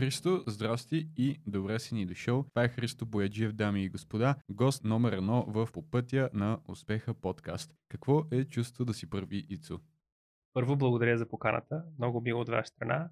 [0.00, 2.44] Христо, здрасти и добре си ни дошъл.
[2.48, 7.14] Това е Христо Бояджиев, дами и господа, гост номер едно в По пътя на успеха
[7.14, 7.74] подкаст.
[7.88, 9.80] Какво е чувство да си първи Ицо?
[10.52, 11.84] Първо благодаря за поканата.
[11.98, 13.10] Много мило от ваша страна.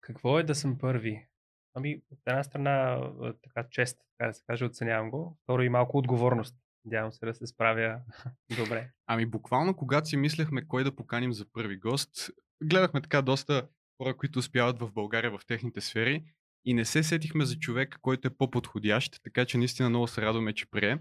[0.00, 1.26] Какво е да съм първи?
[1.74, 3.00] Ами, от една страна,
[3.42, 5.38] така чест, така да се каже, оценявам го.
[5.42, 6.56] Второ и малко отговорност.
[6.84, 8.00] Надявам се да се справя
[8.58, 8.90] добре.
[9.06, 12.30] Ами, буквално, когато си мислехме кой да поканим за първи гост,
[12.62, 16.24] гледахме така доста хора, които успяват в България в техните сфери
[16.64, 20.52] и не се сетихме за човек, който е по-подходящ, така че наистина много се радваме,
[20.52, 20.98] че пре.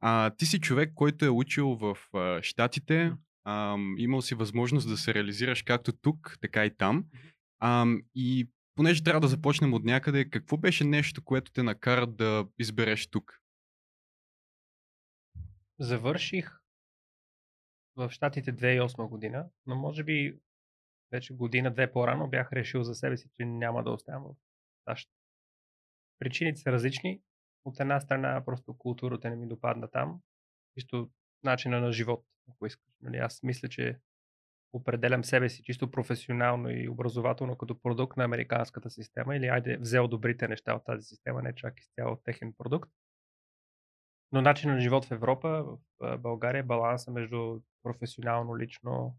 [0.00, 3.12] А, ти си човек, който е учил в а, Штатите,
[3.44, 7.04] а, имал си възможност да се реализираш както тук, така и там.
[7.58, 12.46] А, и понеже трябва да започнем от някъде, какво беше нещо, което те накара да
[12.58, 13.40] избереш тук?
[15.78, 16.58] Завърших
[17.96, 20.38] в Штатите 2008 година, но може би
[21.12, 24.34] вече година-две по-рано бях решил за себе си, че няма да оставам в
[24.84, 25.10] САЩ.
[26.18, 27.22] Причините са различни.
[27.64, 30.20] От една страна, просто културата не ми допадна там.
[30.78, 31.10] Чисто
[31.42, 32.92] начина на живот, ако искаш.
[33.00, 33.98] Нали, аз мисля, че
[34.72, 40.08] определям себе си чисто професионално и образователно като продукт на американската система или айде взел
[40.08, 42.90] добрите неща от тази система, не чак изцяло техен продукт.
[44.32, 49.16] Но начин на живот в Европа, в България, баланса между професионално, лично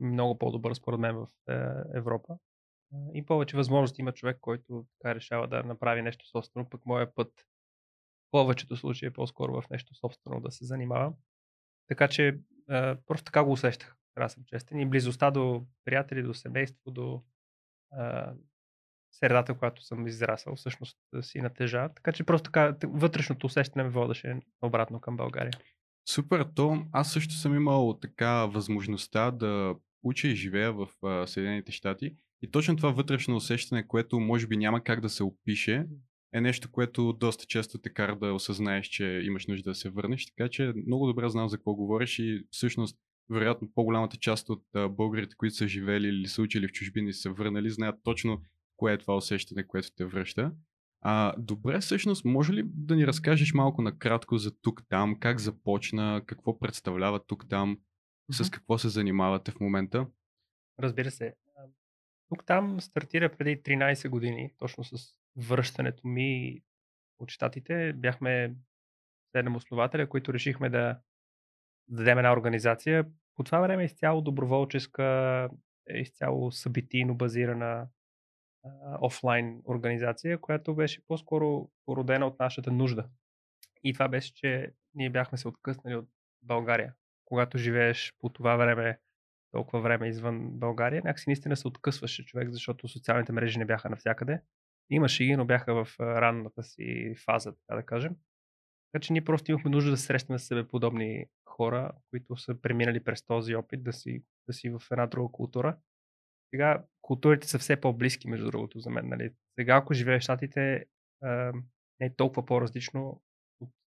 [0.00, 2.36] много по-добър според мен в е, Европа.
[3.14, 7.32] И повече възможности има човек, който така решава да направи нещо собствено, пък моя път
[8.28, 11.14] в повечето случаи е по-скоро в нещо собствено да се занимавам.
[11.86, 12.38] Така че
[13.06, 14.80] просто така го усещах, трябва съм честен.
[14.80, 17.22] И близостта до приятели, до семейство, до
[19.12, 21.88] средата, която съм израсъл, всъщност си натежа.
[21.94, 25.52] Така че просто така вътрешното усещане ме водеше обратно към България.
[26.08, 31.72] Супер, то аз също съм имал така възможността да уча и живея в а, Съединените
[31.72, 32.16] щати.
[32.42, 35.86] И точно това вътрешно усещане, което може би няма как да се опише,
[36.32, 40.26] е нещо, което доста често те кара да осъзнаеш, че имаш нужда да се върнеш.
[40.26, 42.98] Така че много добре знам за какво говориш и всъщност
[43.30, 47.30] вероятно по-голямата част от българите, които са живели или са учили в чужбини и са
[47.30, 48.42] върнали, знаят точно
[48.76, 50.52] кое е това усещане, което те връща.
[51.00, 56.58] А, добре, всъщност, може ли да ни разкажеш малко накратко за тук-там, как започна, какво
[56.58, 57.78] представлява тук-там,
[58.30, 60.06] с какво се занимавате в момента?
[60.80, 61.34] Разбира се.
[62.28, 64.96] Тук там стартира преди 13 години, точно с
[65.36, 66.60] връщането ми
[67.18, 67.92] от щатите.
[67.92, 68.54] Бяхме
[69.32, 71.00] седем основателя, които решихме да
[71.88, 73.06] дадем една организация.
[73.34, 75.48] По това време изцяло доброволческа,
[75.94, 77.88] изцяло събитийно базирана
[79.00, 83.08] офлайн организация, която беше по-скоро породена от нашата нужда.
[83.84, 86.08] И това беше, че ние бяхме се откъснали от
[86.42, 86.94] България
[87.28, 88.98] когато живееш по това време,
[89.50, 94.40] толкова време извън България, някакси наистина се откъсваше човек, защото социалните мрежи не бяха навсякъде.
[94.90, 98.16] Имаше ги, но бяха в ранната си фаза, така да кажем.
[98.92, 103.04] Така че ние просто имахме нужда да срещнем с себе подобни хора, които са преминали
[103.04, 105.76] през този опит да си, да си в една друга култура.
[106.54, 109.08] Сега културите са все по-близки, между другото, за мен.
[109.08, 109.30] Нали?
[109.58, 110.84] Сега, ако живееш в Штатите,
[112.00, 113.22] не е толкова по-различно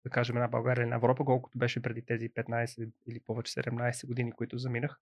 [0.03, 4.07] да кажем, една България или една Европа, колкото беше преди тези 15 или повече 17
[4.07, 4.99] години, които заминах.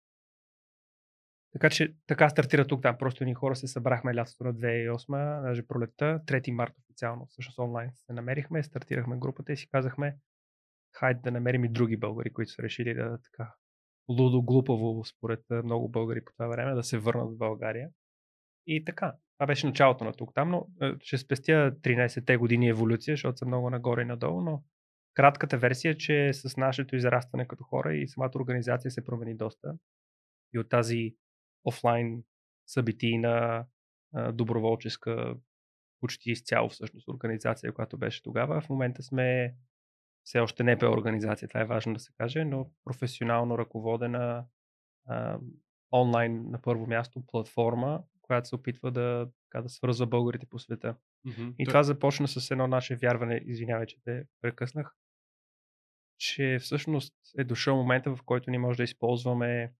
[1.52, 2.98] Така че така стартира тук там.
[2.98, 7.92] Просто ни хора се събрахме лятото на 2008, даже пролетта, 3 марта официално, всъщност онлайн
[7.96, 10.18] се намерихме, стартирахме групата и си казахме,
[10.96, 13.54] хайде да намерим и други българи, които са решили да така
[14.10, 17.90] лудо, глупаво, според много българи по това време, да се върнат в България.
[18.68, 20.68] И така, това беше началото на тук там, но
[21.00, 24.64] ще спестя 13-те години еволюция, защото съм много нагоре и надолу, но
[25.20, 29.78] кратката версия е, че с нашето израстване като хора и самата организация се промени доста.
[30.54, 31.16] И от тази
[31.64, 32.24] офлайн
[32.68, 33.66] събитийна,
[34.34, 35.36] доброволческа,
[36.00, 39.56] почти изцяло всъщност организация, която беше тогава, в момента сме
[40.24, 44.46] все още не е организация, това е важно да се каже, но професионално ръководена
[45.94, 50.96] онлайн на първо място платформа, която се опитва да, така, да свързва българите по света.
[51.28, 51.56] Mm-hmm.
[51.58, 54.96] И това започна с едно наше вярване, извинявай, че те прекъснах,
[56.20, 59.74] че всъщност е дошъл момента, в който ние може да използваме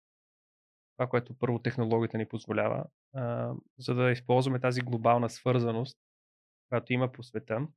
[0.98, 5.98] това, което първо технологията ни позволява, а, за да използваме тази глобална свързаност,
[6.70, 7.68] която има по света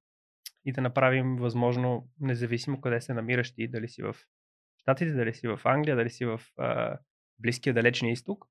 [0.65, 4.17] и да направим възможно, независимо къде се намираш ти, дали си в
[4.79, 6.99] Штатите, дали си в Англия, дали си в а,
[7.39, 8.47] Близкия далечния изток,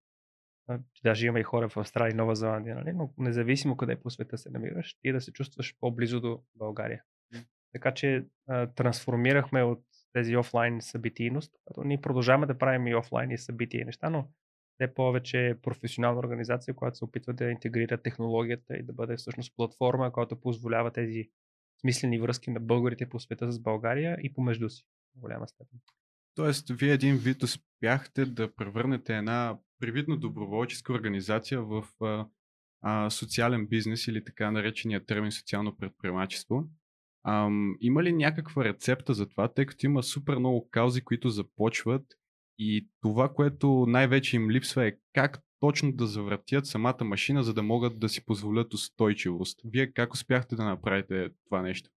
[1.03, 2.93] даже има и хора в Австралия и Нова Зеландия, нали?
[2.93, 7.03] но независимо къде по света се намираш, ти да се чувстваш по-близо до България.
[7.71, 13.31] Така че а, трансформирахме от тези офлайн събитийност, като ние продължаваме да правим и офлайн
[13.31, 14.27] и събития и неща, но
[14.73, 20.11] все повече професионална организация, която се опитва да интегрира технологията и да бъде всъщност платформа,
[20.11, 21.29] която позволява тези
[21.81, 24.83] смислени връзки на българите по света с България и помежду си
[25.15, 25.79] в голяма степен.
[26.35, 32.27] Тоест, вие един вид успяхте да превърнете една привидно доброволческа организация в а,
[32.81, 36.63] а, социален бизнес или така наречения термин социално предприемачество.
[37.23, 42.05] Ам, има ли някаква рецепта за това, тъй като има супер много каузи, които започват
[42.57, 47.63] и това, което най-вече им липсва е как точно да завъртят самата машина, за да
[47.63, 49.61] могат да си позволят устойчивост.
[49.65, 51.89] Вие как успяхте да направите това нещо?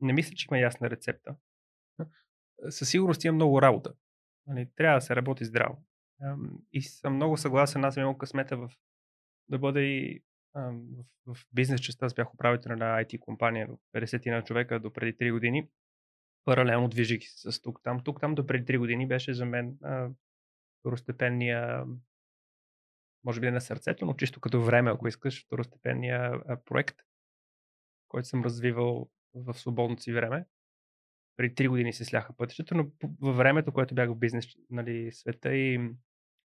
[0.00, 1.36] Не мисля, че има ясна рецепта.
[2.68, 3.94] Със сигурност има много работа.
[4.46, 5.84] Нали, трябва да се работи здраво.
[6.72, 8.70] И съм много съгласен, аз имам късмета в,
[9.48, 10.22] да бъда и
[10.54, 12.06] в, в бизнес частта.
[12.06, 15.68] Аз бях управител на IT компания в 50 на човека до преди 3 години.
[16.44, 18.00] Паралелно движих се с тук там.
[18.04, 20.08] Тук там до преди 3 години беше за мен а,
[20.80, 21.84] второстепенния
[23.24, 26.32] може би не на сърцето, но чисто като време, ако искаш, второстепенния
[26.64, 26.96] проект,
[28.08, 30.44] който съм развивал в свободното си време
[31.40, 35.54] преди 3 години се сляха пътищата, но във времето, което бях в бизнес нали, света
[35.54, 35.90] и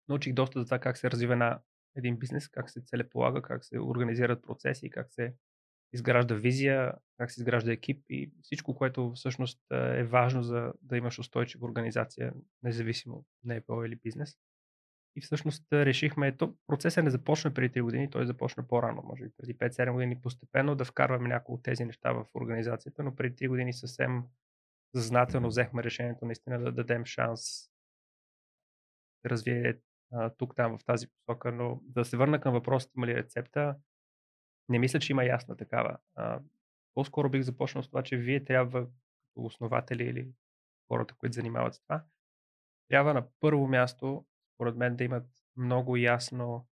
[0.09, 1.61] научих доста за това как се развива на
[1.97, 5.35] един бизнес, как се целеполага, как се организират процеси, как се
[5.93, 11.19] изгражда визия, как се изгражда екип и всичко, което всъщност е важно за да имаш
[11.19, 12.33] устойчива организация,
[12.63, 14.39] независимо не е или бизнес.
[15.17, 19.31] И всъщност решихме, то процесът не започна преди 3 години, той започна по-рано, може би
[19.37, 23.49] преди 5-7 години постепенно да вкарваме някои от тези неща в организацията, но преди 3
[23.49, 24.23] години съвсем
[24.97, 27.41] съзнателно взехме решението наистина да дадем шанс
[29.25, 29.79] да развие
[30.39, 33.77] тук-там в тази посока, но да се върна към въпросите, има ли рецепта,
[34.69, 35.99] не мисля, че има ясна такава.
[36.15, 36.41] А,
[36.95, 40.29] по-скоро бих започнал с това, че вие трябва, като основатели или
[40.89, 42.05] хората, които занимават с това,
[42.89, 45.27] трябва на първо място, според мен, да имат
[45.57, 46.69] много ясно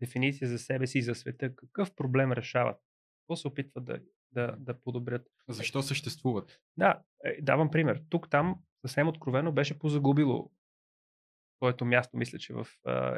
[0.00, 2.76] дефиниция за себе си и за света, какъв проблем решават,
[3.22, 4.00] какво се опитват да
[4.32, 5.26] да, да подобрят.
[5.48, 6.60] Защо съществуват?
[6.76, 8.02] Да, е, давам пример.
[8.08, 10.50] Тук там съвсем откровено беше позагубило
[11.58, 12.66] своето място, мисля, че в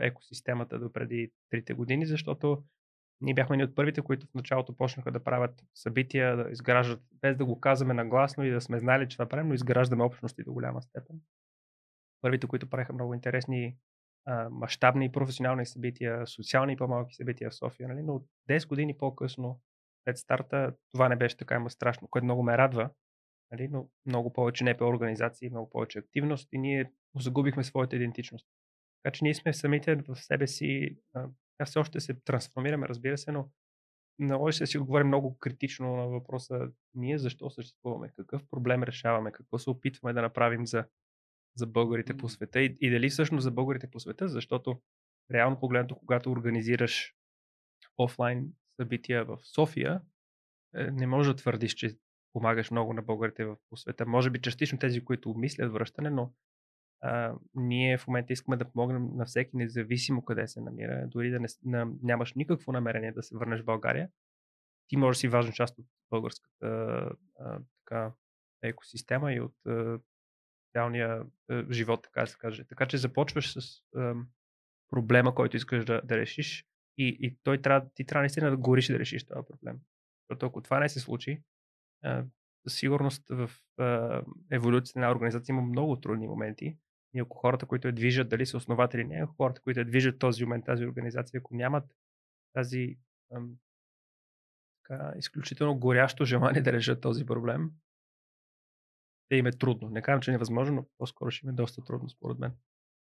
[0.00, 2.64] екосистемата до преди трите години, защото
[3.20, 7.37] ние бяхме ни от първите, които в началото почнаха да правят събития, да изграждат, без
[7.37, 10.52] да го казваме нагласно и да сме знали, че това правим, но изграждаме общности до
[10.52, 11.20] голяма степен.
[12.20, 13.76] Първите, които правиха много интересни
[14.50, 18.02] мащабни и професионални събития, социални и по-малки събития в София, нали?
[18.02, 19.60] но 10 години по-късно
[20.04, 22.90] след старта това не беше така има страшно, което много ме радва,
[23.52, 23.69] нали?
[23.69, 28.47] но много повече НПО организации, много повече активност и ние загубихме своята идентичност.
[29.02, 30.97] Така че ние сме самите в себе си,
[31.58, 33.50] а все още се трансформираме, разбира се, но
[34.19, 39.58] много ще си отговорим много критично на въпроса ние защо съществуваме, какъв проблем решаваме, какво
[39.58, 40.85] се опитваме да направим за,
[41.56, 44.81] за българите по света и, и дали всъщност за българите по света, защото
[45.31, 47.14] реално погледнато, когато организираш
[47.99, 50.03] офлайн събития в София,
[50.75, 51.99] е, не може да твърдиш, че
[52.32, 54.06] помагаш много на българите по света.
[54.06, 56.32] Може би частично тези, които мислят връщане, но
[57.00, 61.06] а, ние в момента искаме да помогнем на всеки, независимо къде се намира.
[61.09, 64.09] Дори да не, на, нямаш никакво намерение да се върнеш в България,
[64.88, 66.67] ти можеш да си важна част от българската
[67.38, 68.12] а, така,
[68.62, 69.55] екосистема и от
[70.77, 71.23] реалния
[71.71, 72.65] живот, така да се каже.
[72.65, 74.15] Така че започваш с а,
[74.91, 76.67] проблема, който искаш да, да решиш
[76.99, 79.81] и, и той трябва, ти трябва наистина да гориш да решиш този проблем.
[80.20, 81.43] Защото ако това не се случи,
[82.69, 83.50] сигурност в
[84.50, 86.76] еволюцията на организация има много трудни моменти.
[87.14, 90.19] И ако хората, които я движат, дали са основатели, не, ако хората, които я движат
[90.19, 91.84] този момент, тази организация, ако нямат
[92.52, 92.98] тази
[93.34, 93.56] ам,
[94.82, 97.70] така, изключително горящо желание да решат този проблем,
[99.28, 99.90] те им е трудно.
[99.90, 102.52] Не казвам, че е невъзможно, но по-скоро ще им е доста трудно, според мен.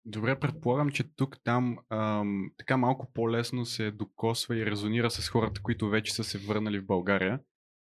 [0.04, 5.62] Добре, предполагам, че тук там ам, така малко по-лесно се докосва и резонира с хората,
[5.62, 7.40] които вече са се върнали в България.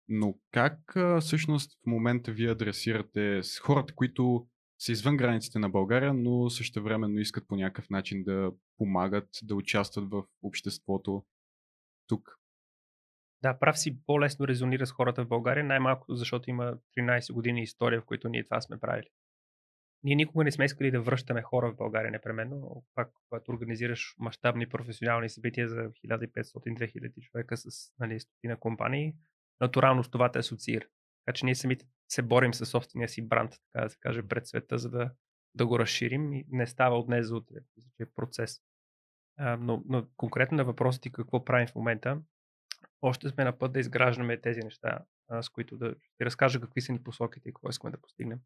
[0.09, 0.79] Но как
[1.21, 4.47] всъщност в момента вие адресирате с хората, които
[4.79, 9.55] са извън границите на България, но също времено искат по някакъв начин да помагат, да
[9.55, 11.25] участват в обществото
[12.07, 12.37] тук?
[13.41, 18.01] Да, прав си, по-лесно резонира с хората в България, най-малко защото има 13 години история,
[18.01, 19.09] в които ние това сме правили.
[20.03, 22.85] Ние никога не сме искали да връщаме хора в България непременно.
[22.95, 29.13] Пак, когато организираш мащабни професионални събития за 1500-2000 човека с нали, стотина компании,
[29.61, 30.85] натурално с това те асоциира.
[31.25, 34.47] Така че ние самите се борим със собствения си бранд, така да се каже, пред
[34.47, 35.11] света, за да,
[35.55, 37.55] да го разширим и не става от днес за утре.
[37.99, 38.61] Е процес.
[39.37, 42.21] А, но, но конкретно на въпросът ти какво правим в момента,
[43.01, 44.99] още сме на път да изграждаме тези неща,
[45.29, 48.39] а, с които да ти разкажа какви са ни посоките и какво искаме да постигнем.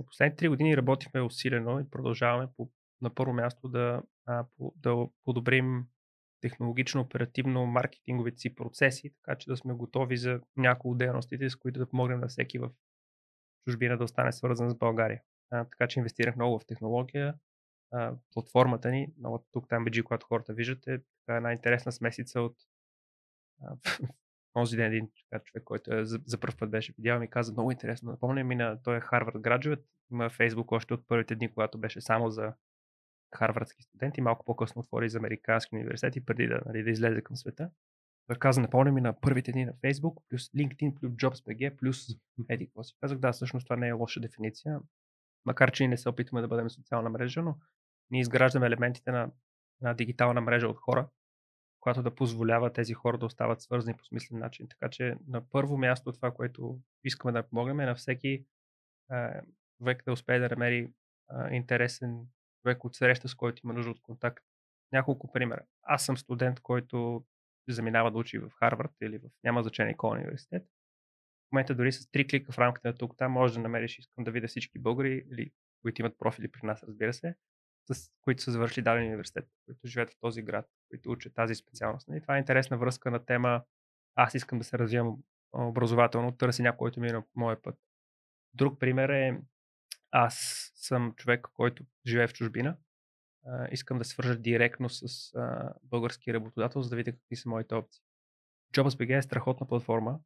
[0.00, 4.74] И последните три години работихме усилено и продължаваме по, на първо място да, а, по,
[4.76, 5.86] да подобрим
[6.48, 11.56] технологично, оперативно, маркетинговите си процеси, така че да сме готови за някои от дейностите, с
[11.56, 12.70] които да помогнем на всеки в
[13.64, 15.22] чужбина да остане свързан с България.
[15.50, 17.34] А, така че инвестирах много в технология.
[17.92, 22.56] А, платформата ни, новата тук там BG, която хората виждате, е една интересна смесица от
[24.52, 25.10] този ден един
[25.44, 28.10] човек, който е за, за първ път беше видял, ми каза много интересно.
[28.10, 32.00] Напомня ми на той е Harvard graduate, има Facebook още от първите дни, когато беше
[32.00, 32.52] само за
[33.34, 37.70] харвардски студенти, малко по-късно отвори за американски университети, преди да, нали, да излезе към света.
[38.26, 42.06] Той каза, напомня ми на първите дни на Facebook, плюс LinkedIn, плюс JobsBG, плюс
[42.48, 42.94] еди какво си.
[43.00, 44.80] Казах, да, всъщност това не е лоша дефиниция,
[45.44, 47.58] макар че ние не се опитваме да бъдем социална мрежа, но
[48.10, 49.30] ние изграждаме елементите на
[49.80, 51.08] една дигитална мрежа от хора,
[51.80, 54.68] която да позволява тези хора да остават свързани по смислен начин.
[54.68, 58.44] Така че на първо място това, което искаме да помогнем е на всеки
[59.78, 60.92] човек да успее да намери
[61.50, 62.26] интересен
[62.66, 64.44] човек от среща, с който има нужда от контакт.
[64.92, 65.64] Няколко примера.
[65.82, 67.24] Аз съм студент, който
[67.68, 70.62] заминава да учи в Харвард или в няма значение кой университет.
[71.48, 74.24] В момента дори с три клика в рамките на тук там може да намериш, искам
[74.24, 75.50] да видя всички българи, или
[75.82, 77.34] които имат профили при нас, разбира се,
[77.92, 82.08] с които са завършили даден университет, които живеят в този град, които учат тази специалност.
[82.16, 83.62] И това е интересна връзка на тема
[84.14, 85.16] аз искам да се развивам
[85.52, 87.78] образователно, търси някой, който ми е на моя път.
[88.54, 89.40] Друг пример е
[90.10, 92.76] аз съм човек, който живее в чужбина.
[93.46, 97.74] А, искам да свържа директно с а, български работодател, за да видя какви са моите
[97.74, 98.02] опции.
[98.74, 100.20] JobsBG е страхотна платформа.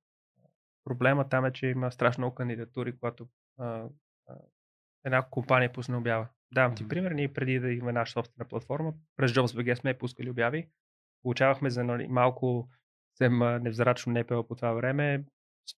[0.84, 3.88] Проблема там е, че има страшно много кандидатури, когато а,
[4.28, 4.34] а,
[5.04, 6.28] една компания пусне обява.
[6.54, 10.68] Давам ти пример, ние преди да имаме наша собствена платформа, през JobsBG сме пускали обяви.
[11.22, 12.68] Получавахме за нали, малко
[13.12, 15.24] съвсем невзрачно НПО по това време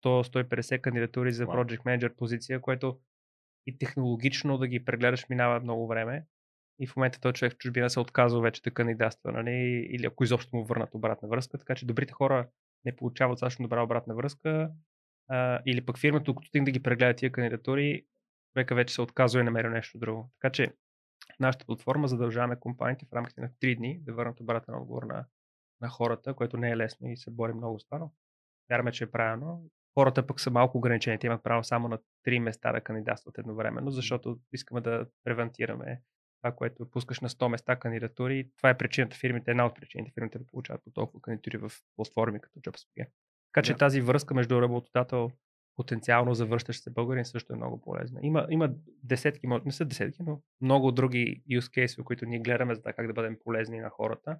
[0.04, 1.46] 100-150 кандидатури за.
[1.46, 3.00] Project Manager позиция, което
[3.66, 6.26] и технологично да ги прегледаш минава много време.
[6.80, 9.86] И в момента този човек в чужбина се отказва вече да кандидатства, нали?
[9.90, 11.58] или ако изобщо му върнат обратна връзка.
[11.58, 12.48] Така че добрите хора
[12.84, 14.70] не получават достатъчно добра обратна връзка.
[15.28, 18.06] А, или пък фирмата, докато стигне да ги прегледа тия кандидатури,
[18.52, 20.30] човека вече се отказва и намери нещо друго.
[20.40, 20.72] Така че
[21.40, 25.24] нашата платформа задължаваме компаниите в рамките на 3 дни да върнат обратен отговор на,
[25.80, 28.08] на хората, което не е лесно и се бори много с това.
[28.70, 29.64] Вярваме, че е правилно.
[29.94, 31.18] Хората пък са малко ограничени.
[31.18, 36.00] Те имат право само на три места да кандидатстват едновременно, защото искаме да превентираме
[36.42, 38.50] това, което пускаш на 100 места кандидатури.
[38.56, 42.40] Това е причината фирмите, една от причините фирмите да получават по толкова кандидатури в платформи
[42.40, 43.06] като JobsBG.
[43.52, 43.78] Така че да.
[43.78, 45.30] тази връзка между работодател,
[45.76, 48.20] потенциално завръщащ се българин също е много полезна.
[48.22, 48.70] Има, има
[49.02, 53.06] десетки, не са десетки, но много други use case, които ние гледаме за това как
[53.06, 54.38] да бъдем полезни на хората.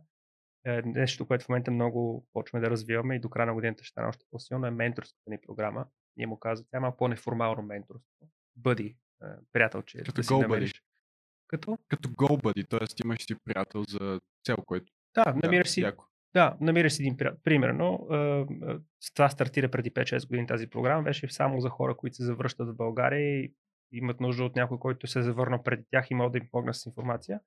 [0.67, 3.91] Е, нещо, което в момента много почваме да развиваме и до края на годината ще
[3.91, 5.87] стане още по-силно е менторската ни програма.
[6.17, 8.09] Ние му казваме, тя има по-неформално менторство.
[8.57, 9.99] Бъди, е, приятелче.
[9.99, 10.83] Като да си намериш.
[11.49, 11.79] Като?
[11.89, 13.05] Като go buddy, т.е.
[13.05, 14.93] имаш си приятел за цел, който...
[15.15, 16.05] Да, намираш си, яко.
[16.35, 17.41] да, намираш си един приятел.
[17.45, 18.07] Примерно,
[19.01, 22.69] с това стартира преди 5-6 години тази програма, беше само за хора, които се завръщат
[22.69, 23.55] в България и
[23.93, 26.75] имат нужда от някой, който се е завърна преди тях и може да им помогне
[26.75, 27.41] с информация.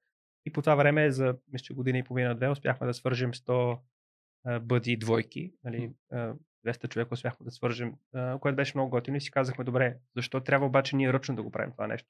[0.45, 3.79] И по това време, за мисля, година и половина-две, успяхме да свържем 100
[4.61, 5.53] бъди двойки.
[5.63, 5.93] Нали,
[6.65, 7.93] 200 човека успяхме да свържем,
[8.39, 11.51] което беше много готино и си казахме, добре, защо трябва обаче ние ръчно да го
[11.51, 12.09] правим това нещо?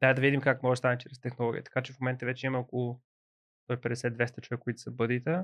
[0.00, 1.64] Трябва да видим как може да стане чрез технология.
[1.64, 3.00] Така че в момента вече има около
[3.70, 5.40] 150-200 човека, които са бъдите.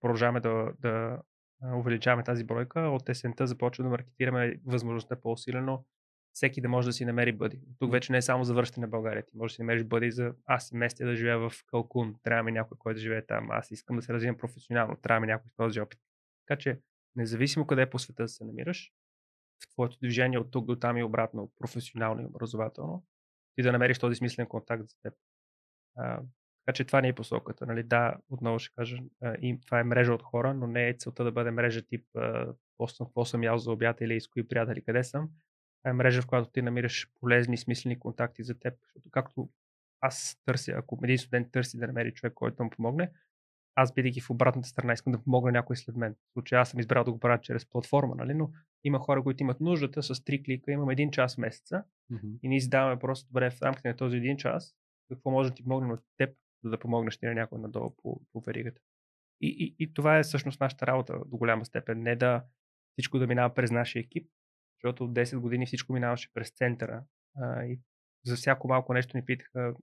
[0.00, 1.22] Продължаваме да, да
[1.74, 2.80] увеличаваме тази бройка.
[2.80, 5.84] От есента започваме да маркетираме възможността по-усилено
[6.36, 7.60] всеки да може да си намери бъди.
[7.78, 9.26] Тук вече не е само за връщане на България.
[9.26, 12.14] Ти можеш да си намериш бъди за аз се местя да живея в Калкун.
[12.22, 13.50] Трябва ми някой, който живее там.
[13.50, 14.96] Аз искам да се развивам професионално.
[14.96, 15.98] Трябва ми някой с този опит.
[16.46, 16.80] Така че,
[17.16, 18.92] независимо къде по света се намираш,
[19.64, 23.04] в твоето движение от тук до там и обратно, професионално и образователно,
[23.54, 25.14] ти да намериш този смислен контакт за теб.
[25.96, 26.22] А,
[26.64, 27.66] така че това не е посоката.
[27.66, 27.82] Нали?
[27.82, 31.24] Да, отново ще кажа, а, и това е мрежа от хора, но не е целта
[31.24, 32.06] да бъде мрежа тип
[32.98, 35.30] какво съм ял за обяд или с кои приятели къде съм,
[35.90, 38.74] е мрежа, в която ти намираш полезни, смислени контакти за теб.
[38.80, 39.48] Защото както
[40.00, 43.10] аз търся, ако един студент търси да намери човек, който му помогне,
[43.74, 46.14] аз бидейки в обратната страна, искам да помогна някой след мен.
[46.14, 48.34] В случая аз съм избрал да го правя чрез платформа, нали?
[48.34, 48.50] но
[48.84, 52.38] има хора, които имат нуждата с три клика, имам един час месеца mm-hmm.
[52.42, 54.74] и ние задаваме просто добре в рамките на този един час,
[55.08, 58.20] какво може да ти помогне от теб, за да помогнеш ти на някой надолу по,
[58.32, 58.80] по веригата.
[59.40, 62.02] И, и, и това е всъщност нашата работа до голяма степен.
[62.02, 62.44] Не да
[62.92, 64.30] всичко да минава през нашия екип,
[64.86, 67.04] защото от 10 години всичко минаваше през центъра
[67.36, 67.80] а, и
[68.24, 69.74] за всяко малко нещо ни питаха,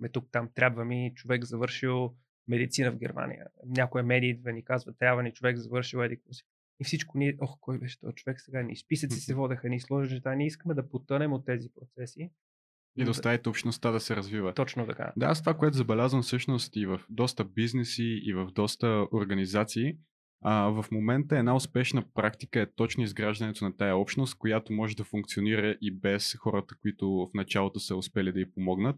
[0.00, 2.14] ме тук там трябва ми човек завършил
[2.48, 3.46] медицина в Германия.
[3.66, 6.44] Някоя медия идва ни казва, трябва ни човек завършил еди си.
[6.80, 10.14] И всичко ни, ох, кой беше този човек сега, ни списъци се водеха, ни сложи
[10.14, 10.34] неща.
[10.34, 12.30] Ние искаме да потънем от тези процеси
[12.96, 14.54] И да оставите общността да се развива.
[14.54, 15.12] Точно така.
[15.16, 19.98] Да, аз това, което забелязвам всъщност и в доста бизнеси, и в доста организации,
[20.42, 25.04] а, в момента една успешна практика е точно изграждането на тая общност, която може да
[25.04, 28.96] функционира и без хората, които в началото са успели да й помогнат.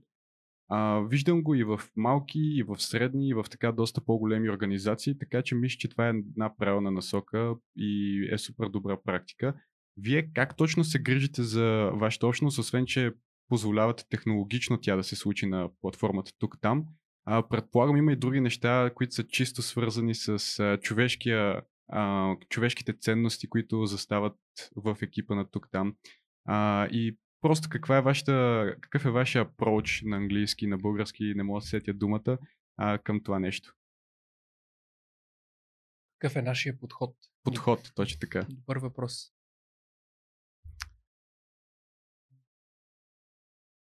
[0.69, 5.19] А, виждам го и в малки, и в средни, и в така доста по-големи организации,
[5.19, 9.55] така че мисля, че това е една правилна насока и е супер добра практика.
[9.97, 13.13] Вие как точно се грижите за вашата общност, освен че
[13.49, 16.85] позволявате технологично тя да се случи на платформата тук-там?
[17.25, 22.93] А, предполагам има и други неща, които са чисто свързани с а, човешкия, а, човешките
[22.93, 24.37] ценности, които застават
[24.76, 25.97] в екипа на тук-там.
[26.45, 31.43] А, и просто каква е вашата, какъв е вашия апроч на английски, на български, не
[31.43, 32.38] мога да сетя думата,
[32.76, 33.75] а, към това нещо?
[36.19, 37.16] Какъв е нашия подход?
[37.43, 38.47] Подход, точно така.
[38.49, 39.33] Добър въпрос.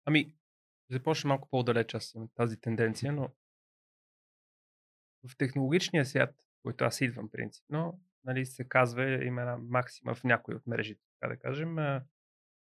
[0.05, 0.35] Ами,
[0.91, 3.29] започна малко по-далеч аз имам тази тенденция, но
[5.29, 10.55] в технологичния свят, който аз идвам принципно, нали, се казва, има една максима в някои
[10.55, 11.77] от мрежите, така да кажем,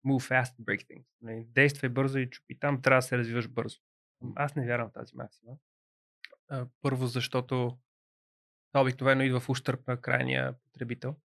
[0.07, 1.07] move fast break things.
[1.21, 2.59] Нали, действай бързо и чупи.
[2.59, 3.79] Там трябва да се развиваш бързо.
[4.35, 5.57] Аз не вярвам в тази максима.
[6.81, 7.79] Първо, защото
[8.73, 11.17] това обикновено идва в ущърп на крайния потребител.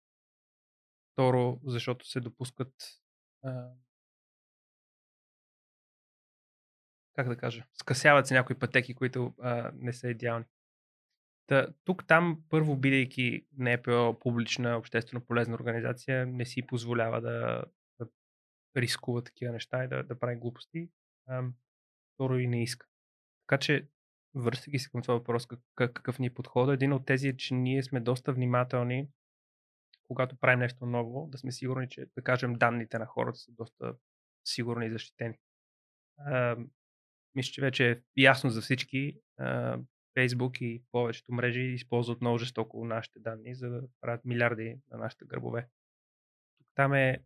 [1.14, 2.74] Второ, защото се допускат
[7.16, 10.46] как да кажа, скъсяват се някои пътеки, които а, не са идеални.
[11.48, 17.64] Та, тук там, първо, бидейки НПО публична, обществено полезна организация, не си позволява да,
[18.00, 18.08] да
[18.78, 20.90] рискува такива неща и да, да прави глупости.
[21.28, 21.44] А,
[22.14, 22.88] второ и не иска.
[23.48, 23.88] Така че,
[24.36, 27.54] връщайки се към това въпрос, как, какъв ни е подход, един от тези е, че
[27.54, 29.10] ние сме доста внимателни,
[30.04, 33.96] когато правим нещо ново, да сме сигурни, че, да кажем, данните на хората са доста
[34.48, 35.38] сигурни и защитени.
[37.36, 39.20] Мисля, че вече е ясно за всички.
[40.18, 45.26] Facebook и повечето мрежи използват много жестоко нашите данни, за да правят милиарди на нашите
[45.26, 45.68] гърбове.
[46.76, 47.24] Там е,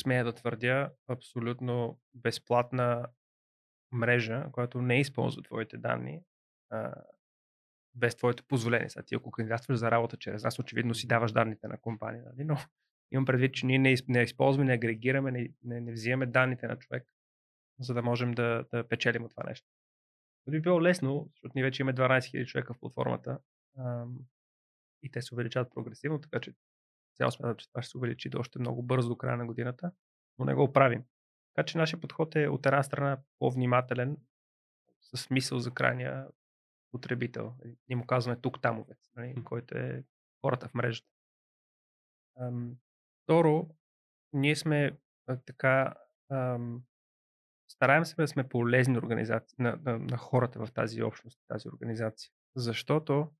[0.00, 3.06] смея да твърдя, абсолютно безплатна
[3.92, 6.22] мрежа, която не използва твоите данни
[7.94, 8.88] без твоето позволение.
[8.88, 12.44] Сега ти ако кандидатстваш за работа чрез нас, очевидно си даваш данните на компания, нали?
[12.44, 12.56] но
[13.12, 16.78] имам предвид, че ние не, не използваме, не агрегираме, не, не, не взимаме данните на
[16.78, 17.06] човек
[17.80, 19.68] за да можем да, да печелим от това нещо.
[20.50, 23.38] Би било лесно, защото ние вече имаме 12 000 човека в платформата
[23.78, 24.18] ам,
[25.02, 26.54] и те се увеличават прогресивно, така че
[27.16, 29.92] цяло смятам, че това ще се увеличи до още много бързо до края на годината,
[30.38, 31.04] но не го правим.
[31.54, 34.16] Така че нашия подход е от една страна по-внимателен,
[35.00, 36.26] с смисъл за крайния
[36.92, 37.54] потребител.
[37.88, 40.04] Ние му казваме тук тамовец, нали, който е
[40.40, 41.08] хората в мрежата.
[42.40, 42.76] Ам,
[43.24, 43.68] второ,
[44.32, 45.94] ние сме а, така
[46.30, 46.82] ам,
[47.70, 52.30] стараем се да сме полезни организации, на, на, на хората в тази общност, тази организация.
[52.56, 53.32] Защото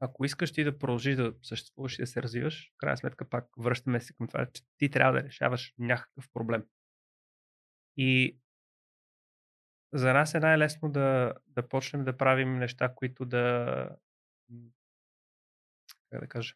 [0.00, 3.48] ако искаш ти да продължиш да съществуваш и да се развиваш, в крайна сметка пак
[3.58, 6.64] връщаме се към това, че ти трябва да решаваш някакъв проблем.
[7.96, 8.38] И
[9.92, 13.88] за нас е най-лесно да, да почнем да правим неща, които да
[16.10, 16.54] как да кажа,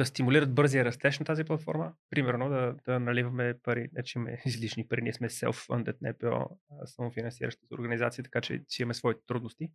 [0.00, 1.92] да стимулират бързия растеж на тази платформа.
[2.10, 6.48] Примерно да, да наливаме пари, не че имаме излишни пари, ние сме self-funded NPO,
[6.84, 9.72] самофинансираща организация, така че си имаме своите трудности.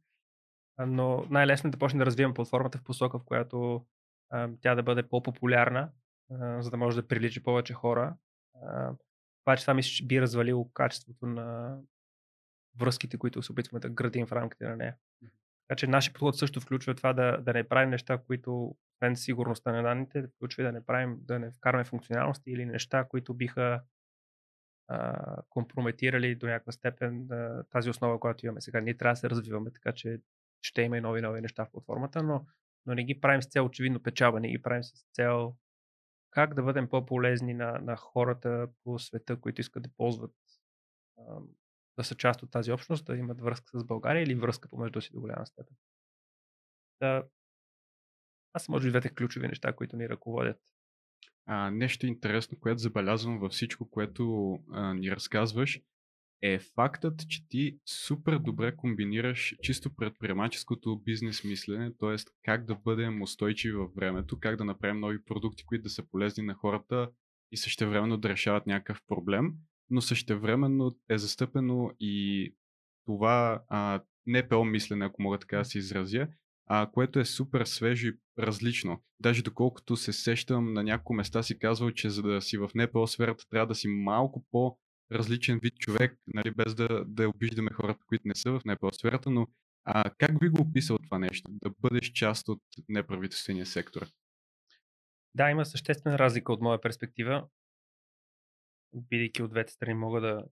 [0.88, 3.86] Но най-лесно е да почнем да развиваме платформата в посока, в която
[4.30, 5.92] а, тя да бъде по-популярна,
[6.32, 8.16] а, за да може да прилича повече хора.
[9.44, 11.78] Това, че това че би развалило качеството на
[12.80, 14.96] връзките, които се опитваме да градим в рамките на нея.
[15.68, 19.72] Така че нашия подход също включва това да, да не правим неща, които, освен сигурността
[19.72, 23.82] на данните, включва да не правим, да не вкараме функционалности или неща, които биха
[24.88, 28.82] а, компрометирали до някаква степен а, тази основа, която имаме сега.
[28.82, 30.20] Ние трябва да се развиваме, така че
[30.62, 32.46] ще има и нови нови неща в платформата, но,
[32.86, 35.56] но не ги правим с цел очевидно печалба, не ги правим с цел
[36.32, 40.32] как да бъдем по-полезни на, на хората по света, които искат да ползват
[41.98, 45.14] да са част от тази общност, да имат връзка с България или връзка помежду си
[45.14, 45.76] до голяма степен.
[47.02, 47.24] Да,
[48.56, 50.60] аз са може двете ключови неща, които ни ръководят.
[51.46, 55.82] А, нещо интересно, което забелязвам във всичко, което а, ни разказваш,
[56.42, 62.16] е фактът, че ти супер добре комбинираш чисто предприемаческото бизнес мислене, т.е.
[62.44, 66.44] как да бъдем устойчиви във времето, как да направим нови продукти, които да са полезни
[66.44, 67.10] на хората
[67.52, 69.54] и същевременно да решават някакъв проблем,
[69.90, 72.54] но същевременно е застъпено и
[73.06, 76.28] това а, НПО мислене, ако мога така да се изразя,
[76.66, 79.04] а, което е супер свежо и различно.
[79.20, 83.08] Даже доколкото се сещам, на няколко места си казвал, че за да си в НПО
[83.08, 84.78] сферата трябва да си малко по
[85.12, 89.30] различен вид човек, нали, без да, да обиждаме хората, които не са в НПО сферата,
[89.30, 89.48] но
[89.84, 94.08] а, как би го описал това нещо, да бъдеш част от неправителствения сектор?
[95.36, 97.48] Да, има съществена разлика от моя перспектива.
[98.94, 100.46] Бидейки от двете страни, мога да.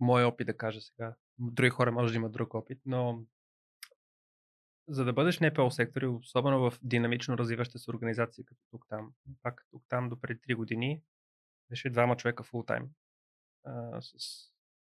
[0.00, 1.14] Мой опит да кажа сега.
[1.38, 3.24] Други хора може да имат друг опит, но
[4.88, 9.66] за да бъдеш НПО сектор, особено в динамично развиваща се организация, като тук там, пак
[9.70, 11.02] тук там до преди 3 години,
[11.70, 12.90] беше двама човека фултайм
[14.00, 14.12] с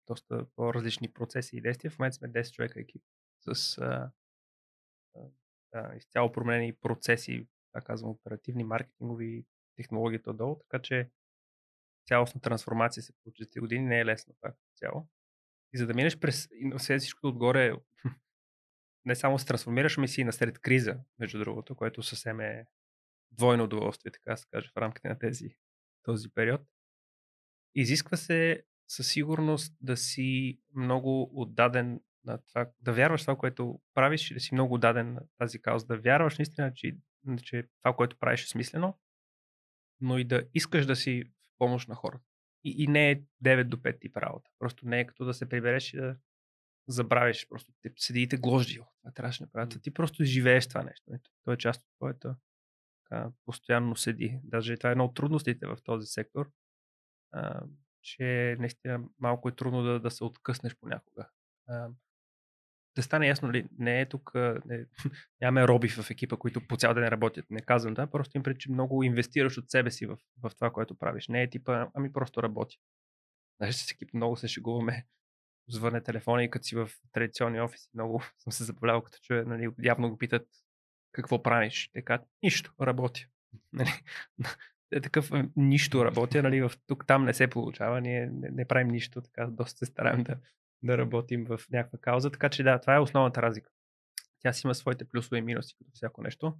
[0.06, 1.90] доста по-различни процеси и действия.
[1.90, 3.02] В момента сме 10 човека екип
[3.40, 4.10] с а,
[5.72, 11.10] а, изцяло променени процеси, така казвам, оперативни, маркетингови, технологията отдолу, така че
[12.06, 15.08] цялостна трансформация се получи за 3 години не е лесно това цяло.
[15.72, 17.72] И за да минеш през и все всичко отгоре,
[19.08, 22.66] не само се трансформираш, ами си и насред криза, между другото, което съвсем е
[23.32, 25.56] двойно удоволствие, така се каже, в рамките на тези,
[26.02, 26.60] този период.
[27.74, 34.30] Изисква се със сигурност да си много отдаден на това, да вярваш това, което правиш
[34.30, 36.96] и да си много отдаден на тази кауза, да вярваш наистина, че,
[37.42, 38.98] че това, което правиш е смислено,
[40.00, 42.24] но и да искаш да си в помощ на хората.
[42.64, 44.50] И, и не е 9 до 5 тип работа.
[44.58, 46.16] Просто не е като да се прибереш и да
[46.88, 47.46] забравиш.
[47.48, 48.74] Просто те седите гложди.
[48.74, 49.68] Това трябваше да направя.
[49.68, 51.12] Ти просто живееш това нещо.
[51.44, 52.34] То е част от твоето
[53.04, 54.40] така, постоянно седи.
[54.44, 56.50] Даже това е една от трудностите в този сектор
[57.32, 57.60] а,
[58.02, 61.28] че наистина малко е трудно да, да се откъснеш понякога.
[61.68, 61.88] А,
[62.96, 64.86] да стане ясно, ли, не е тук, не,
[65.40, 67.50] нямаме роби в екипа, които по цял ден работят.
[67.50, 70.70] Не казвам да, просто им пред, че много инвестираш от себе си в, в това,
[70.70, 71.28] което правиш.
[71.28, 72.78] Не е типа, ами просто работи.
[73.60, 75.06] Знаеш, с екип много се шегуваме.
[75.68, 79.68] Звъне телефона и като си в традиционни офиси, много съм се забавлявал, като чуя, нали,
[79.82, 80.46] явно го питат
[81.12, 81.90] какво правиш.
[81.94, 83.26] Така, нищо, работи.
[83.72, 83.90] Нали?
[84.92, 88.88] е такъв нищо работя, нали, в, тук там не се получава, ние не, не правим
[88.88, 90.36] нищо, така доста се стараем да,
[90.82, 93.70] да работим в някаква кауза, така че да, това е основната разлика.
[94.40, 96.54] Тя си има своите плюсове и минуси, като всяко нещо.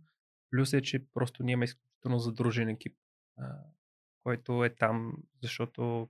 [0.51, 2.97] Плюс е, че просто ние имаме изключително задружен екип,
[3.39, 3.57] а,
[4.23, 6.09] който е там, защото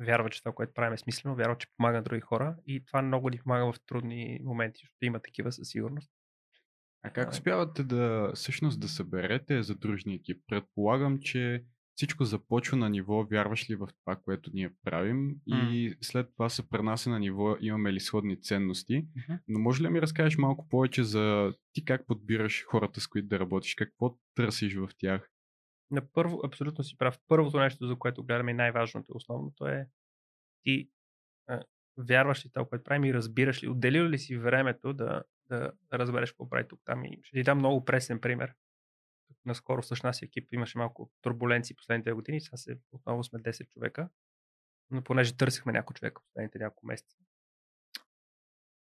[0.00, 3.02] вярва, че това, което правим е смислено, вярва, че помага на други хора и това
[3.02, 6.10] много ни помага в трудни моменти, защото има такива със сигурност.
[7.02, 10.42] А как успявате да всъщност да съберете задружни екип?
[10.46, 15.70] Предполагам, че всичко започва на ниво вярваш ли в това, което ние правим mm.
[15.70, 18.92] и след това се пренася на ниво имаме ли сходни ценности.
[18.92, 19.38] Mm-hmm.
[19.48, 23.28] Но може ли да ми разкажеш малко повече за ти как подбираш хората, с които
[23.28, 25.30] да работиш, какво търсиш в тях?
[25.90, 27.18] На първо, абсолютно си прав.
[27.28, 29.88] Първото нещо, за което гледаме най-важното и основното е
[30.62, 30.90] ти
[31.46, 31.62] а,
[31.96, 36.30] вярваш ли това, което правим и разбираш ли, отделил ли си времето да да, разбереш
[36.30, 37.04] какво прави тук там.
[37.04, 38.54] И ще ти дам много пресен пример.
[39.44, 44.08] Наскоро с нас екип имаше малко турбуленции последните години, сега се, отново сме 10 човека,
[44.90, 47.16] но понеже търсихме някой човек последните няколко месеца.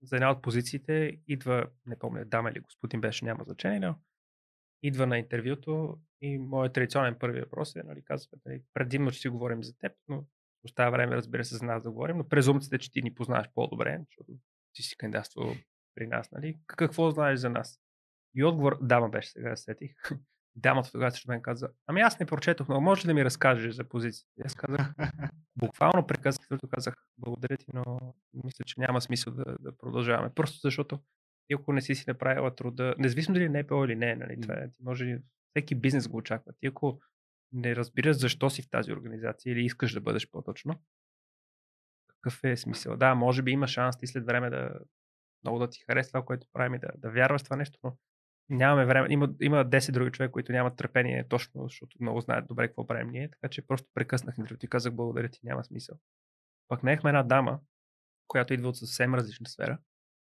[0.01, 3.99] За една от позициите идва, не помня, дама или господин беше, няма значение, но
[4.83, 9.29] идва на интервюто и моят традиционен първи въпрос е, нали, казва, нали, предимно, че си
[9.29, 10.25] говорим за теб, но
[10.63, 13.99] остава време, разбира се, за нас да говорим, но презумцията, че ти ни познаваш по-добре,
[14.09, 14.39] защото
[14.73, 15.55] ти си кандидатствал
[15.95, 16.59] при нас, нали?
[16.67, 17.79] Какво знаеш за нас?
[18.35, 19.91] И отговор, дама беше сега, сетих.
[20.55, 23.83] Дамата тогава срещу мен каза, ами аз не прочетох, но може да ми разкажеш за
[23.83, 24.31] позицията?
[24.45, 24.93] Аз казах,
[25.55, 28.13] буквално прекъснах, защото казах, благодаря ти, но
[28.43, 30.33] мисля, че няма смисъл да, да продължаваме.
[30.35, 30.99] Просто защото
[31.49, 34.53] и ако не си си направила труда, независимо дали не е или не, нали, това
[34.53, 36.53] е, може, всеки бизнес го очаква.
[36.59, 36.99] Ти ако
[37.51, 40.81] не разбираш защо си в тази организация или искаш да бъдеш по-точно,
[42.07, 42.97] какъв е смисъл?
[42.97, 44.79] Да, може би има шанс ти след време да,
[45.43, 47.97] много да ти харесва това, което правим и да, да вярваш това нещо, но
[48.49, 49.07] нямаме време.
[49.09, 53.09] Има, има 10 други човека, които нямат търпение точно, защото много знаят добре какво правим
[53.09, 55.97] ние, така че просто прекъснах интервюто и казах благодаря ти, няма смисъл.
[56.67, 57.59] Пък наехме една дама,
[58.27, 59.77] която идва от съвсем различна сфера.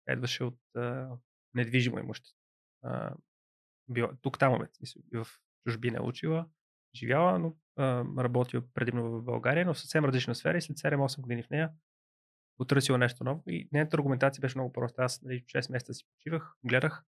[0.10, 1.10] Идваше от а,
[1.54, 2.38] недвижимо имущество.
[4.22, 5.28] Тук там смисъл, в
[5.68, 6.48] чужбина е учила,
[6.96, 11.22] живяла, но а, работила предимно в България, но в съвсем различна сфера и след 7-8
[11.22, 11.70] години в нея
[12.58, 13.44] потърсила нещо ново.
[13.48, 15.04] И нейната аргументация беше много проста.
[15.04, 17.04] Аз нали, 6 месеца си почивах, гледах,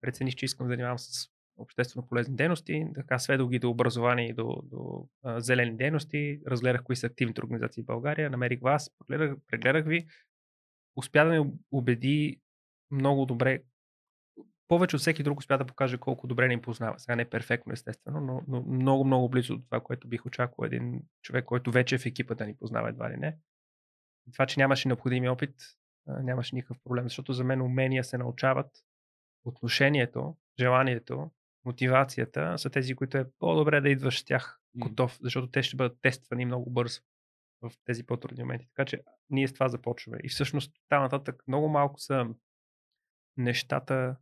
[0.00, 4.32] прецених, че искам да занимавам с обществено полезни дейности, така сведох ги до образование и
[4.32, 8.90] до, до а, зелени дейности, разгледах кои са активните организации в България, намерих вас,
[9.46, 10.06] прегледах ви,
[10.96, 12.40] успя да ме убеди
[12.90, 13.62] много добре,
[14.68, 16.98] повече от всеки друг успя да покаже колко добре ни познава.
[16.98, 20.66] Сега не е перфектно, естествено, но, но много, много близо до това, което бих очаквал
[20.66, 23.36] един човек, който вече е в екипа да ни познава едва ли не
[24.32, 25.54] това, че нямаше необходими опит,
[26.06, 28.70] нямаше никакъв проблем, защото за мен умения се научават.
[29.44, 31.30] Отношението желанието,
[31.64, 35.98] мотивацията са тези, които е по-добре да идваш с тях готов, защото те ще бъдат
[36.02, 37.00] тествани много бързо
[37.62, 38.66] в тези по-трудни моменти.
[38.66, 40.18] Така че ние с това започваме.
[40.24, 42.26] И всъщност там нататък много малко са
[43.36, 44.16] нещата,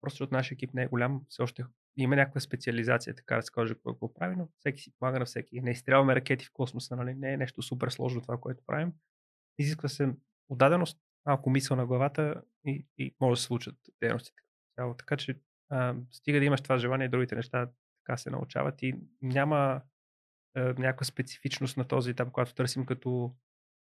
[0.00, 1.64] просто от нашия екип не е голям, все още
[1.96, 5.60] има някаква специализация, така да се каже, какво прави, но всеки си помага на всеки.
[5.60, 7.14] Не изстрелваме ракети в космоса, нали?
[7.14, 8.92] не е нещо супер сложно това, което правим.
[9.58, 10.14] Изисква се
[10.48, 14.42] отдаденост, малко мисъл на главата и, и може да се случат дейностите.
[14.98, 17.70] Така че а, стига да имаш това желание, другите неща
[18.04, 19.82] така се научават и няма
[20.56, 23.34] някаква специфичност на този етап, когато търсим като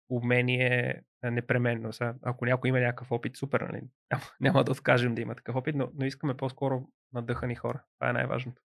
[0.09, 1.93] умение непременно.
[1.93, 3.81] Сега, ако някой има някакъв опит, супер, нали?
[4.11, 7.83] няма, няма да откажем да има такъв опит, но, но искаме по-скоро надъхани хора.
[7.99, 8.61] Това е най-важното.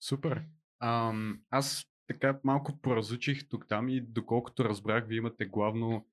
[0.00, 0.42] Супер.
[0.82, 6.06] Ам, аз така малко поразучих тук там и доколкото разбрах, вие имате главно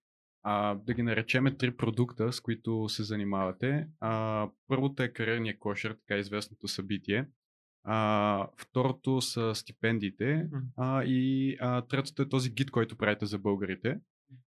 [0.44, 3.88] а, да ги наречеме три продукта, с които се занимавате.
[4.00, 7.26] А, първото е кариерния кошер, така известното събитие.
[7.84, 10.50] А, второто са стипендиите.
[10.78, 14.00] А, и а, третото е този гид, който правите за българите.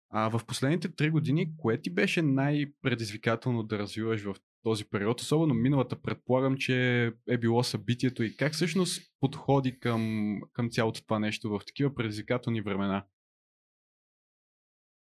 [0.10, 5.22] А в последните три години, кое ти беше най-предизвикателно да развиваш в този период?
[5.22, 11.20] Особено миналата предполагам, че е било събитието и как всъщност подходи към, към цялото това
[11.20, 13.06] нещо в такива предизвикателни времена?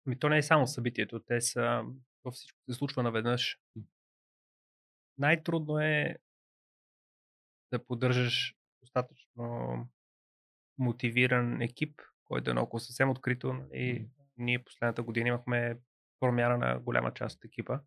[0.06, 1.82] Ми то не е само събитието, те са,
[2.22, 3.58] то всичко се случва наведнъж.
[5.18, 6.16] Най-трудно е
[7.72, 9.76] да поддържаш достатъчно
[10.78, 13.64] мотивиран екип, който е наоколо съвсем открито.
[13.74, 15.78] И ние последната година имахме
[16.20, 17.80] промяна на голяма част от екипа.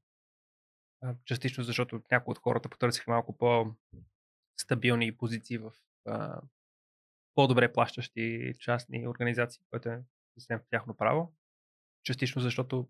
[1.26, 5.71] Частично защото някои от хората потърсиха малко по-стабилни позиции в
[6.06, 6.41] а,
[7.36, 10.04] по-добре плащащи частни организации, което е
[10.38, 11.34] съвсем тяхно право
[12.06, 12.89] частично защото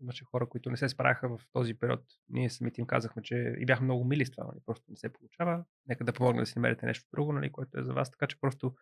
[0.00, 2.04] имаше хора, които не се справяха в този период.
[2.28, 4.58] Ние самите им казахме, че и бяхме много мили с това, нали?
[4.66, 5.64] просто не се получава.
[5.86, 7.52] Нека да помогне да си намерите нещо друго, нали?
[7.52, 8.10] което е за вас.
[8.10, 8.74] Така че просто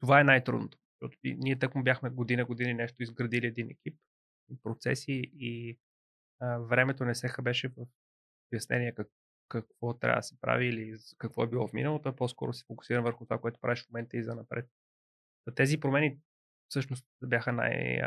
[0.00, 0.78] това е най-трудното.
[1.02, 3.98] Защото ние так му бяхме година, години нещо изградили един екип,
[4.62, 5.78] процеси и
[6.40, 7.86] а, времето не се хабеше в
[8.52, 9.08] обяснение как,
[9.48, 13.04] какво трябва да се прави или какво е било в миналото, а по-скоро се фокусирам
[13.04, 14.68] върху това, което правиш в момента и за напред.
[15.54, 16.18] Тези промени
[16.68, 18.00] всъщност бяха най-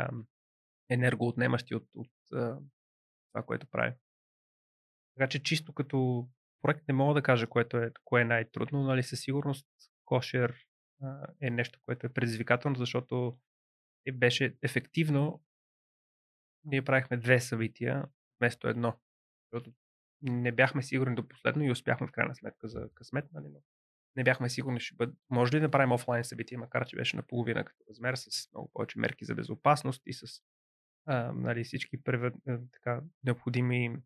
[0.90, 3.94] енергоотнемащи от, от, това, което прави.
[5.16, 6.28] Така че чисто като
[6.62, 9.66] проект не мога да кажа което е, кое е най-трудно, нали със сигурност
[10.04, 10.66] кошер
[11.40, 13.38] е нещо, което е предизвикателно, защото
[14.06, 15.42] е, беше ефективно.
[16.64, 18.04] Ние правихме две събития
[18.40, 19.00] вместо едно.
[19.44, 19.72] Защото
[20.22, 23.60] не бяхме сигурни до последно и успяхме в крайна сметка за късмет, нали, но
[24.16, 25.12] не бяхме сигурни, ще бъде.
[25.30, 28.98] Може ли да направим офлайн събитие, макар че беше наполовина като размер, с много повече
[28.98, 30.42] мерки за безопасност и с
[31.06, 32.34] а, нали, всички превед,
[32.72, 33.96] така, необходими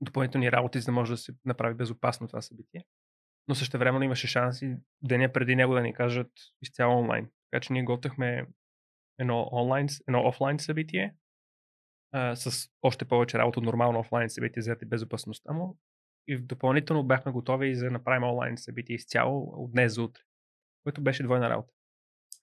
[0.00, 2.84] допълнителни работи, за да може да се направи безопасно това събитие.
[3.48, 6.30] Но също време имаше шанси деня преди него да ни кажат
[6.62, 7.30] изцяло онлайн.
[7.50, 8.46] Така че ние готвихме
[9.18, 11.14] едно, онлайн, едно офлайн събитие
[12.12, 15.78] а, с още повече работа от нормално офлайн събитие за безопасността му.
[16.26, 20.22] И допълнително бяхме готови за да направим онлайн събитие изцяло от днес за утре,
[20.82, 21.72] което беше двойна работа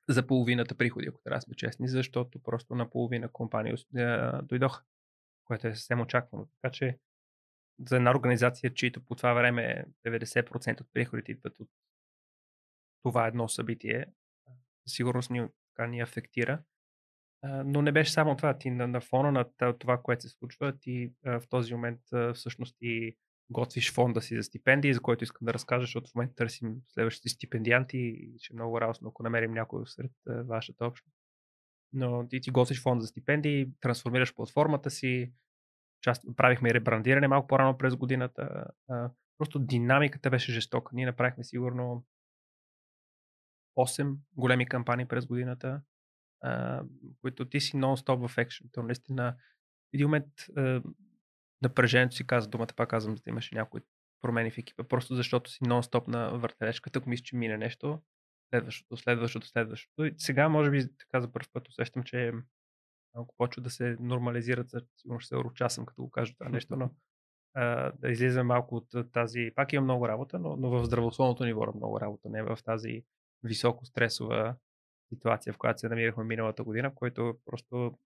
[0.09, 3.73] за половината приходи, ако трябва да сме честни, защото просто на половина компании
[4.43, 4.83] дойдоха,
[5.45, 6.47] което е съвсем очаквано.
[6.61, 6.99] Така че
[7.87, 11.69] за една организация, чието по това време 90% от приходите идват от
[13.03, 14.05] това едно събитие,
[14.87, 15.47] сигурност ни,
[15.87, 16.63] ни афектира.
[17.43, 18.57] Но не беше само това.
[18.57, 22.01] Ти на, на фона на това, което се случва, ти в този момент
[22.33, 23.17] всъщност и
[23.49, 27.29] готвиш фонда си за стипендии, за който искам да разкажа, защото в момента търсим следващите
[27.29, 31.17] стипендианти и ще е много радостно, ако намерим някой сред вашата общност.
[31.93, 35.33] Но ти, ти готвиш фонд за стипендии, трансформираш платформата си,
[36.01, 38.65] част, правихме и ребрандиране малко по-рано през годината.
[39.37, 40.95] просто динамиката беше жестока.
[40.95, 42.05] Ние направихме сигурно
[43.77, 45.81] 8 големи кампании през годината,
[47.21, 48.69] които ти си нон-стоп в екшен.
[48.71, 49.35] То наистина
[49.89, 50.27] в един момент
[51.61, 53.81] напрежението си каза думата, пак казвам, за да имаше някои
[54.21, 58.01] промени в екипа, просто защото си нон-стоп на въртележката, ако мислиш, че мине нещо,
[58.49, 60.05] следващото, следващото, следващото.
[60.05, 62.31] И сега, може би, така за първ път усещам, че
[63.15, 66.91] малко почва да се нормализират, сигурно ще се ручасам, като го кажа това нещо, но
[67.53, 71.73] а, да излизаме малко от тази, пак има много работа, но, но в здравословното ниво
[71.75, 73.03] много работа, не в тази
[73.43, 74.55] високо стресова
[75.13, 77.97] ситуация, в която се намирахме миналата година, в който просто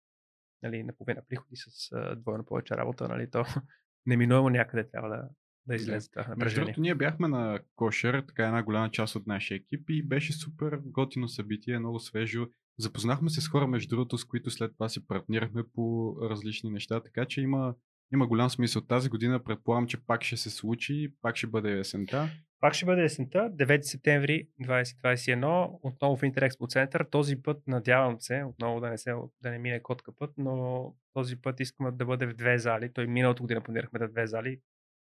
[0.63, 3.45] нали, наполовина приходи с а, двойно повече работа, нали, то
[4.06, 5.30] неминуемо някъде трябва да,
[5.65, 6.45] да излезе това напрежение.
[6.45, 10.34] Между другото, ние бяхме на Кошер, така една голяма част от нашия екип и беше
[10.34, 12.47] супер готино събитие, много свежо.
[12.80, 17.04] Запознахме се с хора, между другото, с които след това си партнирахме по различни неща,
[17.04, 17.76] така че има
[18.13, 18.82] има голям смисъл.
[18.82, 22.30] Тази година предполагам, че пак ще се случи, пак ще бъде есента.
[22.62, 27.06] Пак ще бъде есента, 9 септември 2021, отново в Интерекспо център.
[27.12, 31.41] Този път, надявам се, отново да не, се, да не мине котка път, но този
[31.41, 32.93] път искаме да бъде в две зали.
[32.93, 34.60] Той миналата година планирахме да две зали,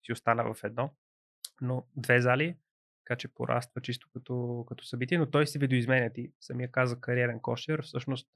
[0.05, 0.93] си остана в едно,
[1.61, 2.57] но две зали,
[3.05, 6.09] така че пораства чисто като, като събитие, но той се видоизменя.
[6.13, 8.29] Ти самия каза кариерен кошер, всъщност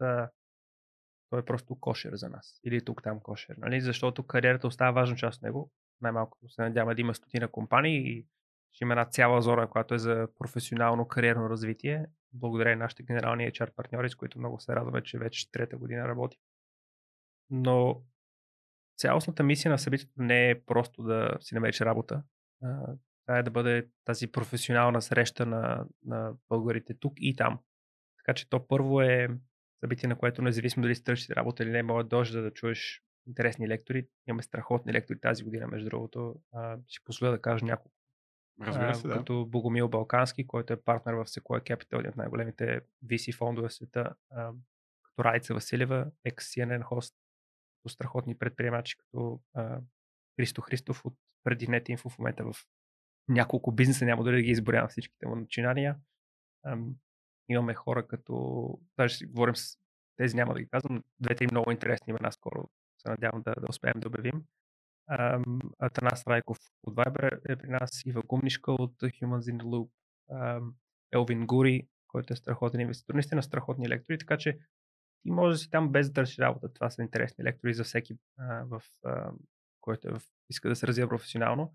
[1.29, 2.59] той е просто кошер за нас.
[2.63, 3.55] Или тук там кошер.
[3.57, 3.81] Нали?
[3.81, 5.71] Защото кариерата остава важна част от него.
[6.01, 8.27] Най-малко се надяваме да има стотина компании и
[8.73, 12.05] ще има една цяла зона, която е за професионално кариерно развитие.
[12.33, 16.07] Благодаря и нашите генерални HR партньори, с които много се радваме, че вече трета година
[16.07, 16.37] работи.
[17.49, 18.03] Но
[18.97, 22.23] цялостната мисия на събитието не е просто да си намериш работа.
[23.25, 27.59] Това е да бъде тази професионална среща на, на българите тук и там.
[28.17, 29.27] Така че то първо е
[29.79, 33.67] събитие, на което независимо дали си търсиш работа или не, може да да чуеш интересни
[33.67, 34.07] лектори.
[34.27, 36.35] Имаме страхотни лектори тази година, между другото.
[36.53, 38.02] А, ще позволя да кажа няколко.
[38.61, 39.13] Разбира се, да.
[39.13, 43.73] Като Богомил Балкански, който е партнер в Sequoia Capital, един от най-големите VC фондове в
[43.73, 44.13] света.
[45.03, 47.15] Като Райца Василева, ex-CNN хост,
[47.77, 49.81] като страхотни предприемачи, като а,
[50.39, 51.13] Христо Христов от
[51.43, 52.53] преди NetInfo в момента в
[53.27, 55.95] няколко бизнеса, няма дори да ги изборявам всичките му начинания.
[56.65, 56.95] Ам,
[57.49, 59.77] имаме хора като, даже си говорим с
[60.15, 63.99] тези, няма да ги казвам, две-три много интересни имена скоро се надявам да, да успеем
[63.99, 64.43] да обявим.
[65.79, 69.89] Атанас Райков от Viber е при нас, Ива Гумнишка от Humans in the Loop,
[71.11, 74.57] Елвин Гури, който е страхотен инвеститор, наистина страхотни лектори, така че
[75.21, 76.73] ти може да си там без да търсиш работа.
[76.73, 78.17] Това са интересни лектори за всеки,
[78.65, 78.81] в,
[79.81, 80.11] който е
[80.49, 81.73] иска да се развива професионално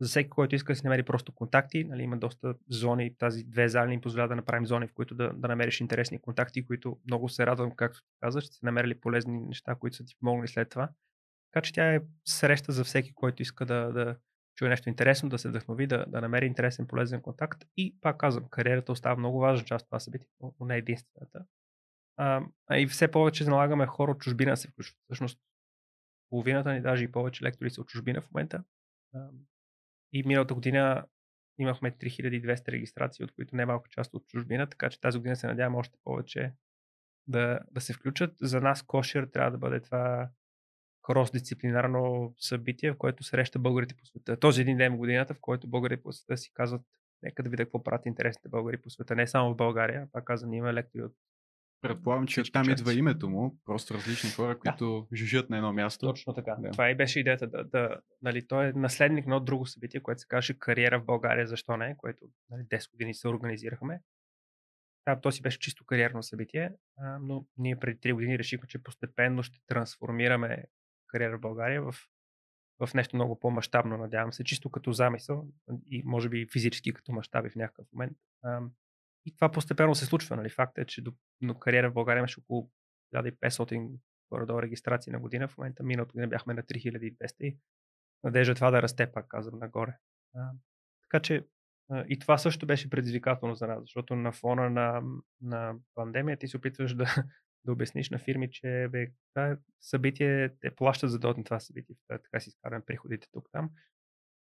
[0.00, 1.84] за всеки, който иска да си намери просто контакти.
[1.84, 5.32] Нали, има доста зони, тази две зали ни позволява да направим зони, в които да,
[5.32, 9.74] да намериш интересни контакти, които много се радвам, както казваш, ще си намерили полезни неща,
[9.74, 10.88] които са ти помогнали след това.
[11.58, 14.16] Така че тя е среща за всеки, който иска да, да
[14.56, 17.64] чуе нещо интересно, да се вдъхнови, да, да намери интересен, полезен контакт.
[17.76, 21.44] И пак казвам, кариерата остава много важна част от това събитие, но не единствената.
[22.16, 22.42] А,
[22.76, 24.98] и все повече налагаме хора от чужбина се включват.
[25.04, 25.40] Всъщност,
[26.30, 28.64] половината ни, даже и повече лектори са от чужбина в момента.
[30.12, 31.06] И миналата година
[31.58, 35.36] имахме 3200 регистрации, от които не е малка част от чужбина, така че тази година
[35.36, 36.52] се надявам още повече
[37.26, 38.34] да, да се включат.
[38.40, 40.30] За нас кошер трябва да бъде това
[41.08, 44.36] крос-дисциплинарно събитие, в което среща българите по света.
[44.36, 46.82] Този един ден в годината, в който българите по света си казват,
[47.22, 49.16] нека да видя какво правят интересните българи по света.
[49.16, 51.12] Не само в България, пак казвам, има лектори от
[51.80, 52.82] Предполагам, че там части.
[52.82, 56.06] идва името му, просто различни хора, които жужат на едно място.
[56.06, 56.56] Точно така.
[56.58, 56.70] Да.
[56.70, 60.28] Това и беше идеята да, да нали, той е наследник на друго събитие, което се
[60.28, 64.00] каже Кариера в България, защо не, което нали, 10 години се организирахме.
[65.08, 68.82] Да, то си беше чисто кариерно събитие, а, но ние преди 3 години решихме, че
[68.82, 70.64] постепенно ще трансформираме
[71.08, 71.94] кариера в България в,
[72.78, 75.48] в нещо много по-масштабно, надявам се, чисто като замисъл
[75.86, 78.18] и може би физически като мащаби в някакъв момент.
[79.26, 80.36] И това постепенно се случва.
[80.36, 80.50] Нали?
[80.50, 82.70] Факт е, че до, до кариера в България имаше около
[83.14, 83.98] 1500
[84.30, 85.48] горе-долу регистрации на година.
[85.48, 87.58] В момента миналата година бяхме на 3200 и
[88.24, 89.98] надежда е това да расте, пак казвам, нагоре.
[90.34, 90.50] А,
[91.02, 91.46] така че
[91.90, 95.02] а, и това също беше предизвикателно за нас, защото на фона на,
[95.40, 97.24] на пандемия ти се опитваш да,
[97.64, 101.96] да обясниш на фирми, че бе, това събитие, те плащат за да на това събитие,
[102.08, 103.70] така си изкараме приходите тук-там.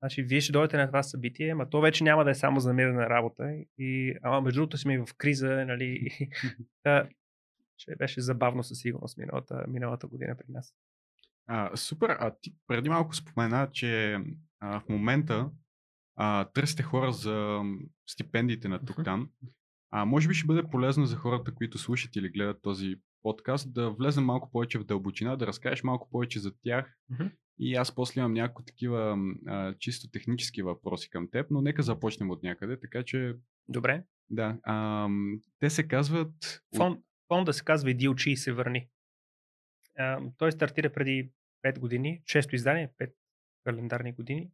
[0.03, 2.68] Значи, вие ще дойдете на това събитие, ама то вече няма да е само за
[2.68, 3.55] намиране на работа.
[3.79, 6.09] И, ама между другото сме в криза, нали?
[6.85, 7.09] да,
[7.79, 10.75] ще беше забавно със сигурност миналата, миналата година при нас.
[11.46, 14.18] А, супер, а ти преди малко спомена, че
[14.61, 15.51] а, в момента
[16.16, 17.62] а, търсите хора за
[18.07, 19.31] стипендиите на тук-там.
[19.94, 23.90] А може би ще бъде полезно за хората, които слушат или гледат този подкаст, да
[23.90, 26.96] влезем малко повече в дълбочина, да разкажеш малко повече за тях.
[27.11, 27.26] Мгм.
[27.59, 32.31] И аз после имам някои такива а, чисто технически въпроси към теб, но нека започнем
[32.31, 32.81] от някъде.
[32.81, 33.35] Така че,
[33.68, 34.05] Добре.
[34.31, 35.09] да, а,
[35.59, 36.62] те се казват...
[36.76, 38.88] Фонд, фонда се казва Иди учи и се върни.
[39.98, 41.31] А, той стартира преди
[41.66, 43.12] 5 години, често издание, 5
[43.64, 44.50] календарни години,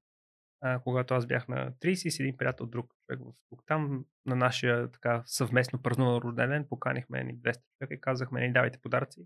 [0.60, 3.62] а, когато аз бях на 30 и с един приятел друг човек в тук.
[3.66, 8.52] Там на нашия така съвместно празнуван рожден ден поканихме ни 200 човека и казахме, ни
[8.52, 9.20] давайте подаръци,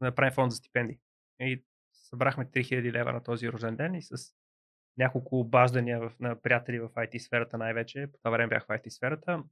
[0.00, 0.98] да направим фонд за стипендии.
[1.40, 4.34] И събрахме 3000 лева на този рожден ден и с
[4.96, 8.88] няколко обаждания в, на приятели в IT сферата най-вече, по това време бях в IT
[8.88, 9.42] сферата,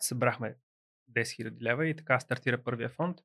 [0.00, 0.56] събрахме
[1.12, 3.18] 10 000 лева и така стартира първия фонд.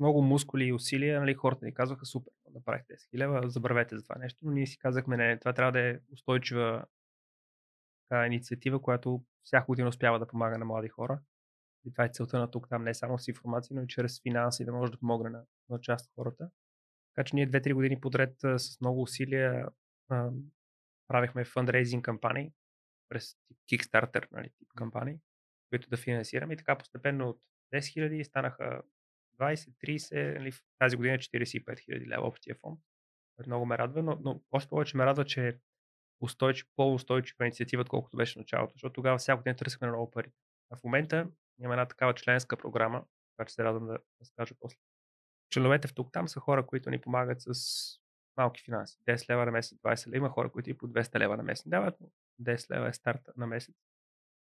[0.00, 4.02] Много мускули и усилия, нали, хората ни казваха супер, направихте 10 000 лева, забравете за
[4.02, 6.84] това нещо, но ние си казахме, не, това трябва да е устойчива
[8.08, 11.20] така, инициатива, която всяка година успява да помага на млади хора.
[11.84, 14.64] И това е целта на тук там, не само с информация, но и чрез финанси
[14.64, 16.50] да може да помогне на, на част от хората.
[17.14, 19.68] Така че ние 2-3 години подред а, с много усилия
[20.08, 20.30] а,
[21.08, 22.52] правихме фандрейзинг кампании
[23.08, 23.36] през
[23.72, 25.18] Kickstarter, нали, тип кампании,
[25.70, 27.40] които да финансираме и така постепенно от
[27.74, 28.82] 10 000 станаха
[29.40, 32.80] 20, 30, нали, тази година 45 000 лева общия фонд.
[33.46, 35.54] Много ме радва, но, но още повече ме радва, че е
[36.20, 40.32] устойчив, по-устойчива инициатива, отколкото беше началото, защото тогава всяка година търсихме много пари.
[40.70, 41.28] А в момента
[41.60, 43.04] има една такава членска програма,
[43.36, 44.78] която се радвам да разкажа после.
[45.50, 47.52] Членовете в тук там са хора, които ни помагат с
[48.36, 48.98] малки финанси.
[49.08, 50.16] 10 лева на месец, 20 лева.
[50.16, 52.08] Има хора, които и по 200 лева на месец дават, но
[52.40, 53.74] 10 лева е старта на месец.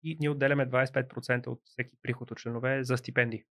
[0.03, 3.43] И ние отделяме 25% от всеки приход от членове за стипендии.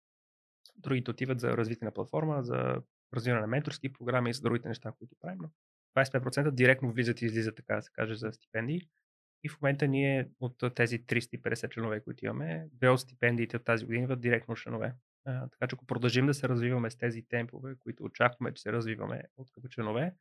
[0.77, 2.81] Другите отиват за развитие на платформа, за
[3.13, 5.39] развиване на менторски програми и за другите неща, които правим.
[5.41, 5.49] Но
[5.97, 8.81] 25% директно влизат и излизат, така да се каже, за стипендии.
[9.43, 13.85] И в момента ние от тези 350 членове, които имаме, две от стипендиите от тази
[13.85, 14.93] година идват директно членове.
[15.25, 18.71] А, така че ако продължим да се развиваме с тези темпове, които очакваме, че се
[18.71, 20.13] развиваме от като членове,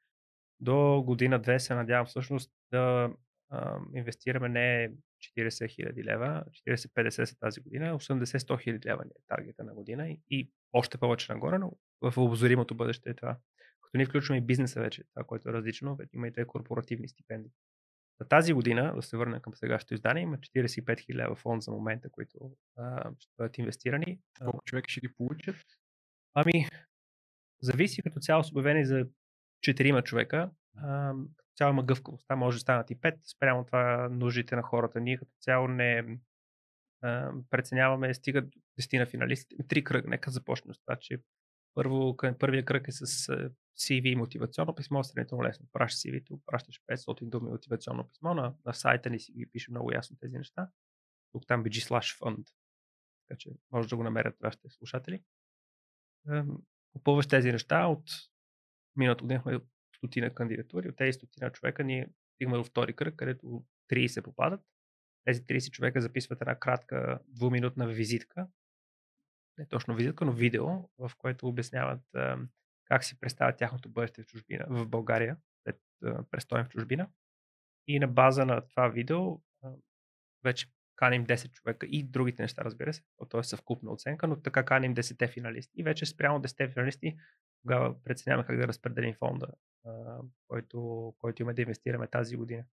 [0.61, 3.11] до година-две се надявам всъщност да
[3.51, 4.93] а, инвестираме не
[5.39, 10.21] 40 хиляди лева, 40-50 са тази година, 80-100 хиляди лева е таргета на година и,
[10.31, 13.37] и още повече нагоре, но в обозримото бъдеще е това.
[13.83, 17.53] Като ние включваме и бизнеса вече, това, което е различно, има и две корпоративни стипендии.
[18.21, 21.71] За тази година, да се върнем към сегашното издание, има 45 000 лева фонд за
[21.71, 24.21] момента, които а, ще бъдат инвестирани.
[24.41, 25.57] Колко човека ще ги получат?
[26.35, 26.69] Ами,
[27.63, 29.07] зависи като цяло с обявени за
[29.67, 30.51] 4 човека.
[30.77, 31.15] А,
[31.57, 32.27] цяло има гъвкавост.
[32.29, 35.01] Там може да станат и 5, спрямо това нуждите на хората.
[35.01, 36.19] Ние като цяло не
[37.03, 39.69] а, преценяваме, стигат 10 на финалистите.
[39.69, 40.09] Три кръга.
[40.09, 41.19] Нека започнем с това, че
[41.75, 43.07] първо, първия кръг е с
[43.79, 45.67] CV и мотивационно писмо, сравнително лесно.
[45.73, 49.93] Пращаш CV-то, пращаш 500 думи мотивационно писмо, на, на сайта ни си ги пише много
[49.93, 50.69] ясно тези неща.
[51.33, 52.49] Тук там BG slash fund.
[53.29, 55.23] Така че може да го намерят вашите слушатели.
[56.93, 58.11] Попълваш тези неща от
[58.97, 59.61] миналата година
[60.07, 60.89] стотина кандидатури.
[60.89, 64.61] От тези стотина човека ние стигаме до втори кръг, където 30 попадат.
[65.25, 68.49] Тези 30 човека записват една кратка двуминутна визитка,
[69.59, 70.67] не точно визитка, но видео,
[70.99, 72.01] в което обясняват
[72.85, 75.81] как си представят тяхното бъдеще в чужбина, в България, след
[76.31, 77.11] престоем в чужбина.
[77.89, 79.41] И на база на това видео
[80.45, 84.65] вече каним 10 човека и другите неща, разбира се, то е съвкупна оценка, но така
[84.65, 85.73] каним 10 финалисти.
[85.81, 87.17] И вече спрямо 10 финалисти
[87.63, 89.47] тогава преценяваме как да разпределим фонда,
[89.87, 90.19] а,
[90.49, 92.65] който, който имаме да инвестираме тази година.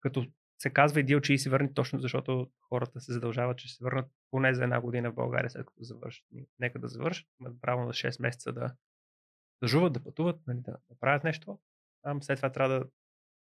[0.00, 0.26] Като
[0.58, 4.10] се казва и че и се върне точно защото хората се задължават, че се върнат
[4.30, 6.26] поне за една година в България, след като завършат.
[6.58, 8.74] Нека да завършат, имат право на 6 месеца да,
[9.62, 11.58] да жуват, да пътуват, нали, да, да правят нещо.
[12.02, 12.84] Там след това трябва да,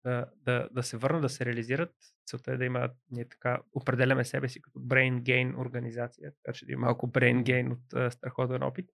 [0.05, 1.94] да, да, да се върнат, да се реализират.
[2.26, 6.66] Целта е да има, ние така определяме себе си като brain gain организация, така че
[6.66, 8.90] да има малко brain gain от uh, страхотен опит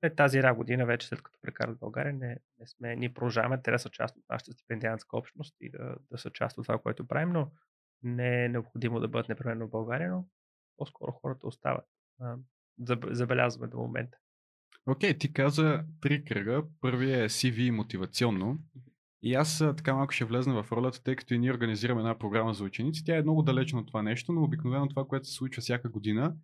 [0.00, 3.70] след тази една година, вече след като прекарат България, не, не сме, ние продължаваме, те
[3.70, 7.08] да са част от нашата стипендиантска общност и да, да са част от това, което
[7.08, 7.50] правим, но
[8.02, 10.26] не е необходимо да бъдат непременно в България, но
[10.76, 11.84] по-скоро хората остават.
[13.10, 14.18] Забелязваме до момента.
[14.86, 16.62] Окей, okay, ти каза три кръга.
[16.80, 18.58] Първият е CV мотивационно.
[19.26, 22.54] И аз така малко ще влезна в ролята, тъй като и ние организираме една програма
[22.54, 23.04] за ученици.
[23.04, 26.34] Тя е много далечна от това нещо, но обикновено това, което се случва всяка година,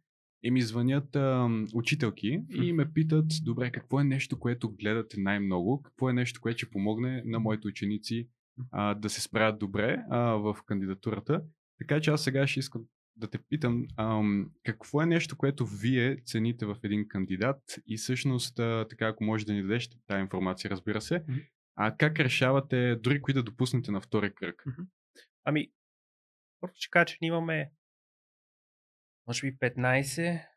[0.43, 5.83] и ми звънят а, учителки и ме питат, добре, какво е нещо, което гледате най-много,
[5.83, 8.28] какво е нещо, което ще помогне на моите ученици
[8.70, 11.43] а, да се справят добре а, в кандидатурата.
[11.78, 12.83] Така че аз сега ще искам
[13.16, 14.22] да те питам, а,
[14.64, 17.61] какво е нещо, което вие цените в един кандидат?
[17.87, 21.24] И всъщност, а, така ако може да ни дадеш тази информация, разбира се,
[21.77, 24.64] а как решавате дори кои да допуснете на втори кръг?
[25.45, 25.73] Ами,
[26.61, 27.73] просто ще кажа, че ние имаме
[29.27, 30.49] може би 15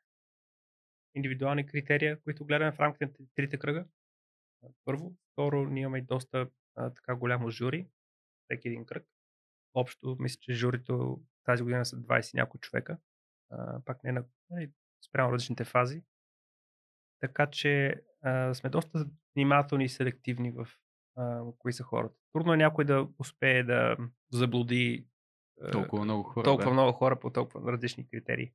[1.16, 3.86] индивидуални критерия, които гледаме в рамките на трите кръга.
[4.86, 5.16] Първо.
[5.32, 7.88] Второ, ние имаме доста а, така голямо жури,
[8.44, 9.08] всеки един кръг.
[9.74, 12.98] Общо, мисля, че журито тази година са 20 някои човека.
[13.50, 14.72] А, пак не на нали,
[15.08, 16.04] спрямо различните фази.
[17.20, 19.06] Така че а, сме доста
[19.36, 20.68] внимателни и селективни в
[21.16, 22.16] а, кои са хората.
[22.34, 23.98] Трудно е някой да успее да
[24.32, 25.08] заблуди
[25.72, 26.44] толкова много хора.
[26.44, 26.74] Толкова да.
[26.74, 28.52] много хора по толкова различни критерии.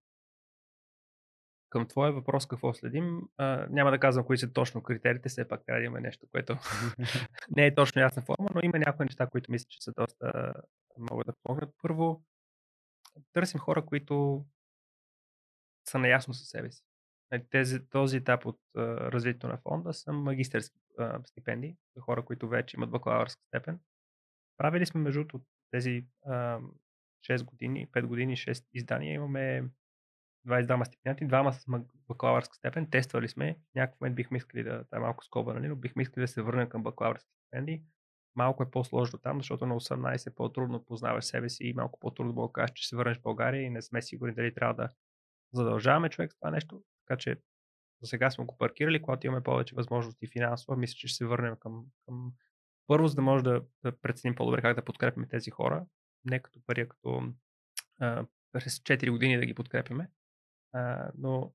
[1.70, 5.64] Към твоя въпрос какво следим, а, няма да казвам кои са точно критериите, все пак
[5.66, 6.56] трябва да има нещо, което
[7.56, 10.54] не е точно ясна форма, но има някои неща, които мисля, че са доста
[10.98, 11.74] могат да помогнат.
[11.82, 12.22] Първо,
[13.32, 14.44] търсим хора, които
[15.88, 16.84] са наясно със себе си.
[17.32, 18.80] Нали, тези, този етап от а,
[19.12, 23.80] развитието на фонда са магистърски а, стипендии за хора, които вече имат бакалавърска степен.
[24.56, 25.24] Правили сме между
[25.70, 26.60] тези а,
[27.28, 29.70] 6 години, 5 години, 6 издания имаме
[30.46, 31.66] 22 стипендианти, двама с
[32.08, 35.76] бакалавърска степен, тествали сме, някакъв момент бихме искали да, това е малко скоба, нали, но
[35.76, 37.82] бихме искали да се върнем към бакалавърски стипендии.
[38.36, 42.32] Малко е по-сложно там, защото на 18 е по-трудно познаваш себе си и малко по-трудно
[42.32, 44.88] да кажеш, че се върнеш в България и не сме сигурни дали трябва да
[45.52, 46.82] задължаваме човек с това нещо.
[47.10, 47.36] Така че
[48.02, 51.56] за сега сме го паркирали, когато имаме повече възможности финансово, мисля, че ще се върнем
[51.56, 52.32] към, към
[52.86, 55.86] първо, за да може да, да преценим по-добре как да подкрепим тези хора,
[56.24, 57.22] не като пари, като
[58.00, 60.10] а, през 4 години да ги подкрепяме.
[60.72, 61.52] А, но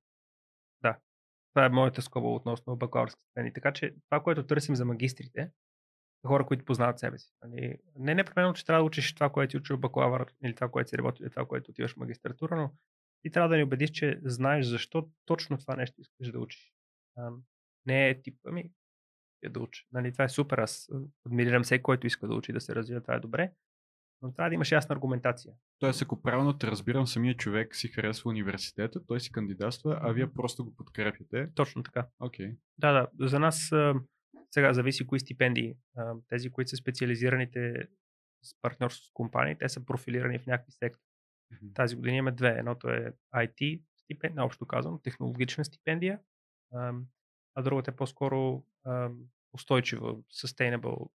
[0.82, 0.98] да,
[1.54, 3.54] това е моята скоба относно бакалавърски степени.
[3.54, 5.52] Така че това, което търсим за магистрите,
[6.28, 7.32] хора, които познават себе си.
[7.44, 10.90] Нали, не непременно, че трябва да учиш това, което си учил бакалавър или това, което
[10.90, 12.72] си работи, това, което отиваш в магистратура, но
[13.26, 16.74] ти трябва да ни убедиш, че знаеш защо точно това нещо искаш да учиш.
[17.18, 17.32] А,
[17.86, 18.72] не е тип, ами,
[19.44, 19.88] е да учи.
[19.92, 20.90] Нали, това е супер, аз
[21.26, 23.52] адмирирам всеки, който иска да учи да се развива, това е добре,
[24.22, 25.54] но трябва да имаш ясна аргументация.
[25.80, 30.34] Тоест, ако правилно те разбирам, самия човек си харесва университета, той си кандидатства, а вие
[30.34, 31.50] просто го подкрепяте.
[31.56, 32.08] Точно така.
[32.22, 32.58] Okay.
[32.78, 33.28] Да, да.
[33.28, 33.72] За нас
[34.52, 35.76] сега зависи кои стипендии.
[36.28, 37.88] Тези, които са специализираните
[38.44, 41.15] с партньорство с компании, те са профилирани в някакви сектори.
[41.74, 42.50] Тази година имаме две.
[42.50, 46.20] Едното е IT стипендия, общо казвам, технологична стипендия,
[47.56, 48.64] а другата е по-скоро
[49.54, 51.10] устойчива, sustainable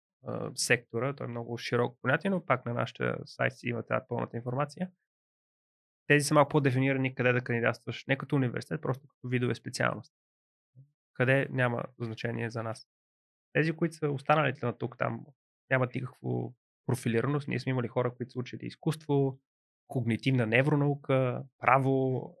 [0.55, 1.15] сектора.
[1.15, 4.91] Той е много широко понятие, но пак на нашия сайт си има тази пълната информация.
[6.07, 10.13] Тези са малко по-дефинирани къде да кандидатстваш, не като университет, просто като видове специалност.
[11.13, 12.87] Къде няма значение за нас.
[13.53, 15.25] Тези, които са останалите на тук, там
[15.69, 16.53] нямат никакво
[16.85, 17.47] профилираност.
[17.47, 19.39] Ние сме имали хора, които са учили изкуство,
[19.87, 22.35] когнитивна невронаука, право,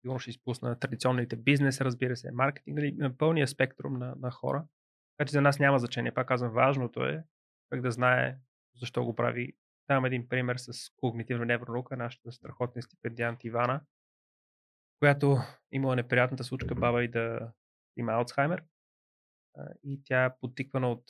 [0.00, 4.64] сигурно ще изпусна традиционните бизнес, разбира се, маркетинг, нали, пълния спектрум на, на хора.
[5.16, 6.14] Така че за нас няма значение.
[6.14, 7.24] Пак казвам, важното е
[7.70, 8.38] как да знае
[8.80, 9.52] защо го прави.
[9.88, 13.80] Давам един пример с когнитивна невронаука, нашата страхотна стипендиант Ивана,
[14.98, 15.38] която
[15.72, 17.52] имала неприятната случка баба и да
[17.96, 18.64] има Алцхаймер.
[19.82, 21.04] И тя е подтиквана от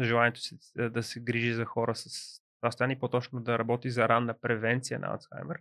[0.00, 4.40] желанието си да се грижи за хора с това стане по-точно да работи за ранна
[4.40, 5.60] превенция на Алцхаймер.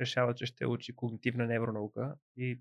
[0.00, 2.60] Решава, че ще учи когнитивна невронаука и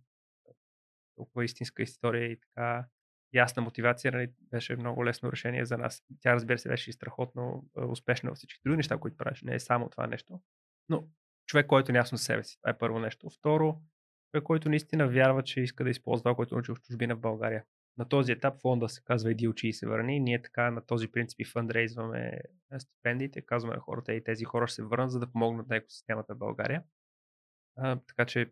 [1.15, 2.85] толкова истинска история и така
[3.33, 6.03] ясна мотивация, нали, беше много лесно решение за нас.
[6.19, 9.41] Тя, разбира се, беше и страхотно успешна във всички други неща, които правиш.
[9.41, 10.41] Не е само това нещо.
[10.89, 11.07] Но
[11.45, 12.57] човек, който е ясно за себе си.
[12.57, 13.29] Това е първо нещо.
[13.29, 13.81] Второ,
[14.31, 17.63] човек, който наистина вярва, че иска да използва това, което научил в чужбина в България.
[17.97, 20.19] На този етап фонда се казва Иди учи и се върни.
[20.19, 22.41] Ние така на този принцип и фандрейзваме
[22.77, 23.41] стипендиите.
[23.41, 26.83] Казваме хората и тези хора ще се върнат, за да помогнат на екосистемата в България.
[27.77, 28.51] А, така че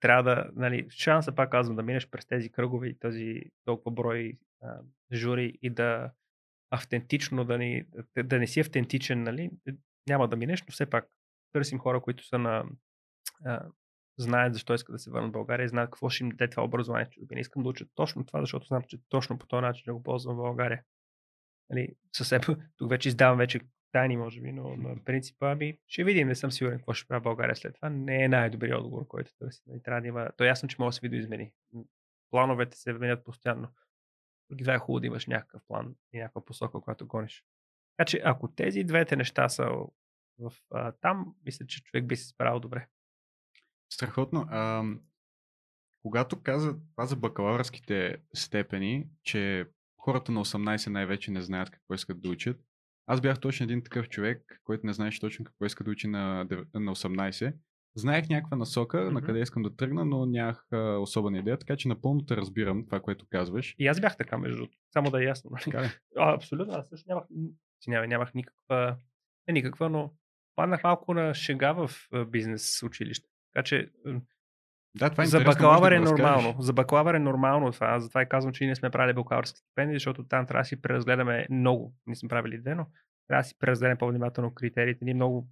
[0.00, 4.38] трябва да, нали, шанса пак казвам да минеш през тези кръгове и този толкова брой
[4.62, 4.80] а,
[5.12, 6.12] жури и да
[6.70, 7.84] автентично, да, ни,
[8.24, 9.50] да, не си автентичен, нали,
[10.08, 11.08] няма да минеш, но все пак
[11.52, 12.64] търсим хора, които са на
[14.18, 16.64] знаят защо искат да се върнат в България и знаят какво ще им даде това
[16.64, 19.94] образование Не Искам да уча точно това, защото знам, че точно по този начин да
[19.94, 20.82] го ползвам в България.
[21.70, 22.42] Нали, със себ,
[22.76, 23.60] тук вече издавам вече
[23.92, 27.20] тайни, може би, но на принципа ми ще видим, не съм сигурен какво ще правя
[27.20, 27.90] България след това.
[27.90, 29.62] Не е най-добрият отговор, който търси.
[29.66, 30.30] Нали, трябва да има...
[30.36, 31.52] То е ясно, че може да се видоизмени.
[32.30, 33.68] Плановете се менят постоянно.
[34.50, 37.44] Други това е хубаво да имаш някакъв план и някаква посока, която гониш.
[37.96, 39.64] Така че ако тези двете неща са
[40.38, 42.86] в, а, там, мисля, че човек би се справил добре.
[43.92, 44.46] Страхотно.
[44.50, 44.84] А,
[46.02, 49.66] когато каза това за бакалавърските степени, че
[49.98, 52.60] хората на 18 най-вече не знаят какво искат да учат,
[53.06, 56.44] аз бях точно един такъв човек, който не знаеше точно какво иска да учи на,
[56.74, 57.54] на 18.
[57.94, 59.10] Знаех някаква насока, mm-hmm.
[59.10, 62.86] на къде искам да тръгна, но нямах а, особена идея, така че напълно те разбирам
[62.86, 63.74] това, което казваш.
[63.78, 64.78] И аз бях така, между другото.
[64.92, 65.50] Само да е ясно.
[65.50, 65.62] Нали?
[65.64, 65.90] Така ли?
[66.16, 66.74] А, абсолютно.
[66.74, 67.24] Аз също нямах,
[67.88, 68.96] нямах, нямах никаква,
[69.48, 70.12] не никаква, но
[70.56, 71.90] паднах малко на шега в
[72.26, 73.31] бизнес училище.
[73.52, 73.90] Така че
[74.94, 76.62] да, това е за бакалавър е да нормално.
[76.62, 78.00] За бакалавър е нормално това.
[78.00, 81.46] Затова и казвам, че ние сме правили бакалавърски стипендии, защото там трябва да си преразгледаме
[81.50, 81.94] много.
[82.06, 82.86] Ние сме правили две, но
[83.28, 85.04] трябва да си преразгледаме по-внимателно критериите.
[85.04, 85.48] Ние много,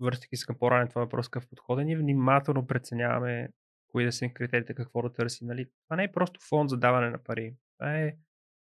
[0.00, 3.48] връщайки се към по-ранен това въпрос, какъв подход ние внимателно преценяваме
[3.88, 5.44] кои да са критериите, какво да търси.
[5.44, 5.66] Нали?
[5.86, 7.54] Това не е просто фонд за даване на пари.
[7.78, 8.12] Това е,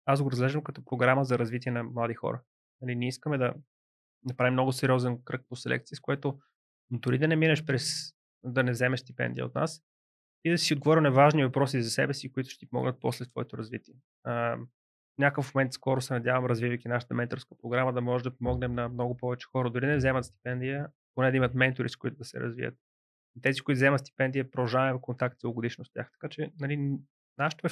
[0.06, 2.42] аз го разглеждам като програма за развитие на млади хора.
[2.82, 3.54] Нали, ние искаме да
[4.26, 6.40] направим много сериозен кръг по селекция, с което
[6.92, 8.15] дори да не минеш през
[8.46, 9.84] да не вземеш стипендия от нас
[10.46, 13.26] и да си отговоря на важни въпроси за себе си, които ще ти помогнат после
[13.26, 13.94] в твоето развитие.
[14.24, 14.58] А,
[15.16, 18.90] в някакъв момент скоро се надявам, развивайки нашата менторска програма, да може да помогнем на
[18.90, 22.40] много повече хора, дори не вземат стипендия, поне да имат ментори, с които да се
[22.40, 22.76] развият.
[23.38, 26.12] И тези, които вземат стипендия, продължаваме контакт целогодишно с тях.
[26.12, 26.98] Така че, нали,
[27.38, 27.70] нашето е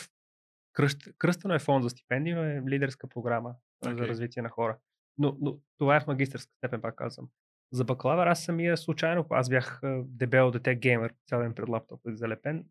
[0.73, 3.55] кръст, кръстено е фонд за стипендия, но е лидерска програма
[3.85, 3.97] okay.
[3.97, 4.77] за развитие на хора.
[5.17, 7.29] Но, но това е в магистърска степен, пак казвам.
[7.73, 12.65] За бакалавър аз самия случайно, аз бях дебел дете геймер, цял ден пред лаптопа залепен,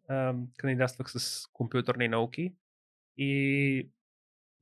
[0.56, 2.54] кандидатствах с компютърни науки
[3.16, 3.90] и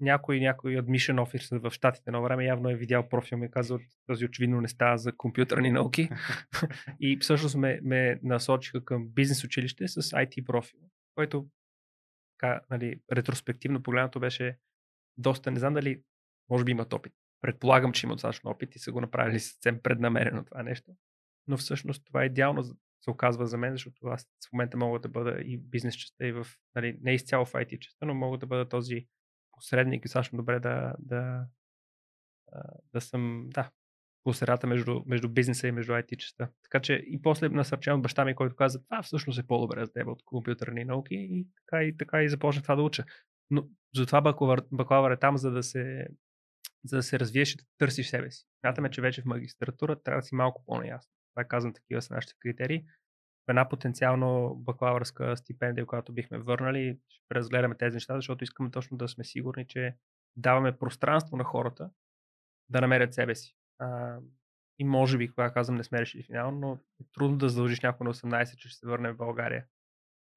[0.01, 3.79] някой, някой admission officer в щатите на време явно е видял профил ми и казал,
[4.07, 6.09] този очевидно не става за компютърни науки.
[7.01, 10.81] и всъщност ме, ме насочиха към бизнес училище с IT профил,
[11.15, 11.47] който
[12.39, 14.59] така, нали, ретроспективно погледнато беше
[15.17, 16.03] доста, не знам дали
[16.51, 17.13] може би имат опит.
[17.41, 20.93] Предполагам, че имат достатъчно опит и са го направили съвсем преднамерено това нещо.
[21.47, 22.63] Но всъщност това е идеално
[23.01, 26.33] се оказва за мен, защото аз в момента мога да бъда и бизнес частта, и
[26.33, 29.07] в, нали, не изцяло в IT частта, но мога да бъда този
[29.53, 31.47] посредник и достатъчно добре да, да,
[32.93, 33.71] да съм, да,
[34.25, 36.51] по средата между, между бизнеса и между IT частта.
[36.63, 40.07] Така че и после насърчавам баща ми, който каза, това всъщност е по-добре за теб
[40.07, 43.05] от компютърни науки и така и, така и започнах това да уча.
[43.51, 46.07] Но затова бакалавър, бакалавър е там, за да се
[46.85, 48.47] за да се развиеш и да търсиш себе си.
[48.61, 51.13] Смятаме, че вече в магистратура трябва да си малко по-наясно.
[51.35, 52.85] Това казвам, такива са нашите критерии.
[53.47, 58.97] В една потенциално бакалавърска стипендия, която бихме върнали, ще преразгледаме тези неща, защото искаме точно
[58.97, 59.97] да сме сигурни, че
[60.37, 61.91] даваме пространство на хората
[62.69, 63.57] да намерят себе си.
[63.79, 64.19] А,
[64.79, 68.05] и може би, когато казвам, не сме решили финално, но е трудно да задължиш някой
[68.05, 69.67] на 18, че ще се върне в България.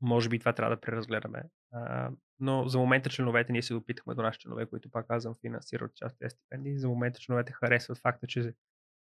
[0.01, 1.43] Може би това трябва да преразгледаме.
[1.73, 5.95] А, но за момента членовете, ние се допитахме до нашите членове, които пак казвам, финансират
[5.95, 6.79] част от тези стипендии.
[6.79, 8.53] За момента членовете харесват факта, че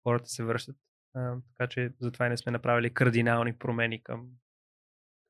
[0.02, 0.76] хората се връщат.
[1.14, 4.28] А, така че затова и не сме направили кардинални промени към,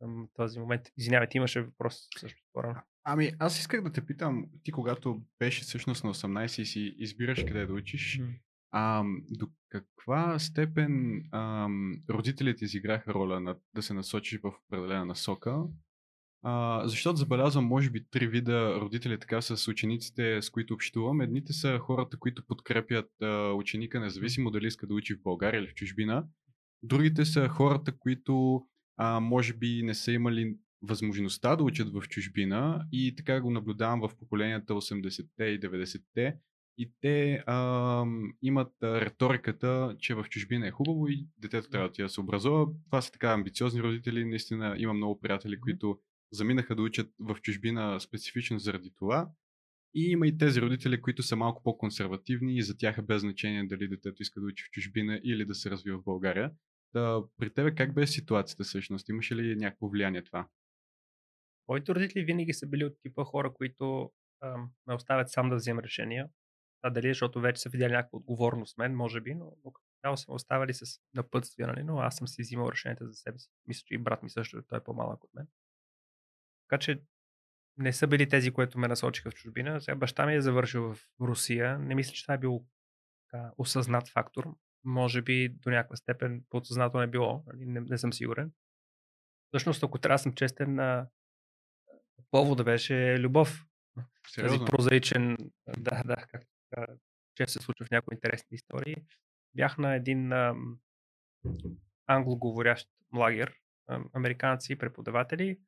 [0.00, 0.82] към този момент.
[0.96, 2.62] Извинявайте, имаше въпрос също по
[3.04, 7.44] Ами, аз исках да те питам, ти когато беше всъщност на 18 и си избираш
[7.44, 8.40] къде да учиш, mm.
[8.70, 11.68] а, до каква степен а,
[12.10, 15.64] родителите изиграха роля на, да се насочиш в определена насока
[16.46, 21.20] а, защото забелязвам, може би, три вида родители така с учениците, с които общувам.
[21.20, 25.68] Едните са хората, които подкрепят а, ученика, независимо дали иска да учи в България или
[25.68, 26.26] в чужбина.
[26.82, 28.62] Другите са хората, които
[28.96, 34.00] а, може би не са имали възможността да учат в чужбина и така го наблюдавам
[34.00, 36.36] в поколенията 80-те и 90-те.
[36.78, 38.04] И те а,
[38.42, 42.66] имат риториката, че в чужбина е хубаво и детето трябва да се образува.
[42.86, 44.24] Това са така амбициозни родители.
[44.24, 45.98] Наистина има много приятели, които
[46.32, 49.30] заминаха да учат в чужбина специфично заради това.
[49.94, 53.66] И има и тези родители, които са малко по-консервативни и за тях е без значение
[53.66, 56.52] дали детето иска да учи в чужбина или да се развива в България.
[56.94, 59.08] Да, при тебе как бе ситуацията всъщност?
[59.08, 60.48] Имаше ли някакво влияние това?
[61.68, 64.12] Моите родители винаги са били от типа хора, които
[64.86, 66.28] ме оставят сам да вземам решения.
[66.82, 70.16] А дали, защото вече са видяли някаква отговорност мен, може би, но, но като цяло
[70.16, 71.82] са оставали с напътствия, нали?
[71.82, 73.50] но аз съм си взимал решенията за себе си.
[73.66, 75.46] Мисля, че и брат ми също, той е по-малък от мен.
[76.68, 77.02] Така че
[77.76, 79.80] не са били тези, които ме насочиха в чужбина.
[79.80, 81.78] Сега баща ми е завършил в Русия.
[81.78, 82.66] Не мисля, че това е бил
[83.30, 84.54] така, осъзнат фактор.
[84.84, 87.44] Може би до някаква степен подсъзнато не е било.
[87.46, 88.52] Нали, не, не съм сигурен.
[89.48, 91.08] Всъщност, ако трябва да съм честен, на
[92.30, 93.64] повода беше любов.
[94.28, 94.58] Сериозно?
[94.58, 95.36] Този прозаичен,
[95.78, 96.48] да, да, както
[97.34, 98.96] често се случва в някои интересни истории.
[99.54, 100.32] Бях на един
[102.06, 103.54] англоговорящ лагер,
[103.88, 105.60] ам, американци, преподаватели,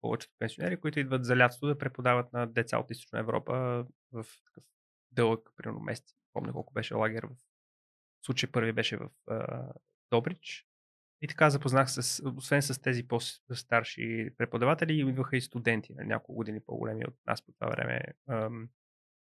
[0.00, 4.64] повечето пенсионери, които идват за лятото да преподават на деца от Източна Европа в такъв
[5.10, 6.14] дълъг, примерно месец.
[6.32, 7.26] Помня колко беше лагер.
[7.26, 9.72] В случай първи беше в uh,
[10.10, 10.66] Добрич.
[11.22, 16.60] И така запознах с, освен с тези по-старши преподаватели, идваха и студенти, на няколко години
[16.66, 18.68] по-големи от нас по това време, ам,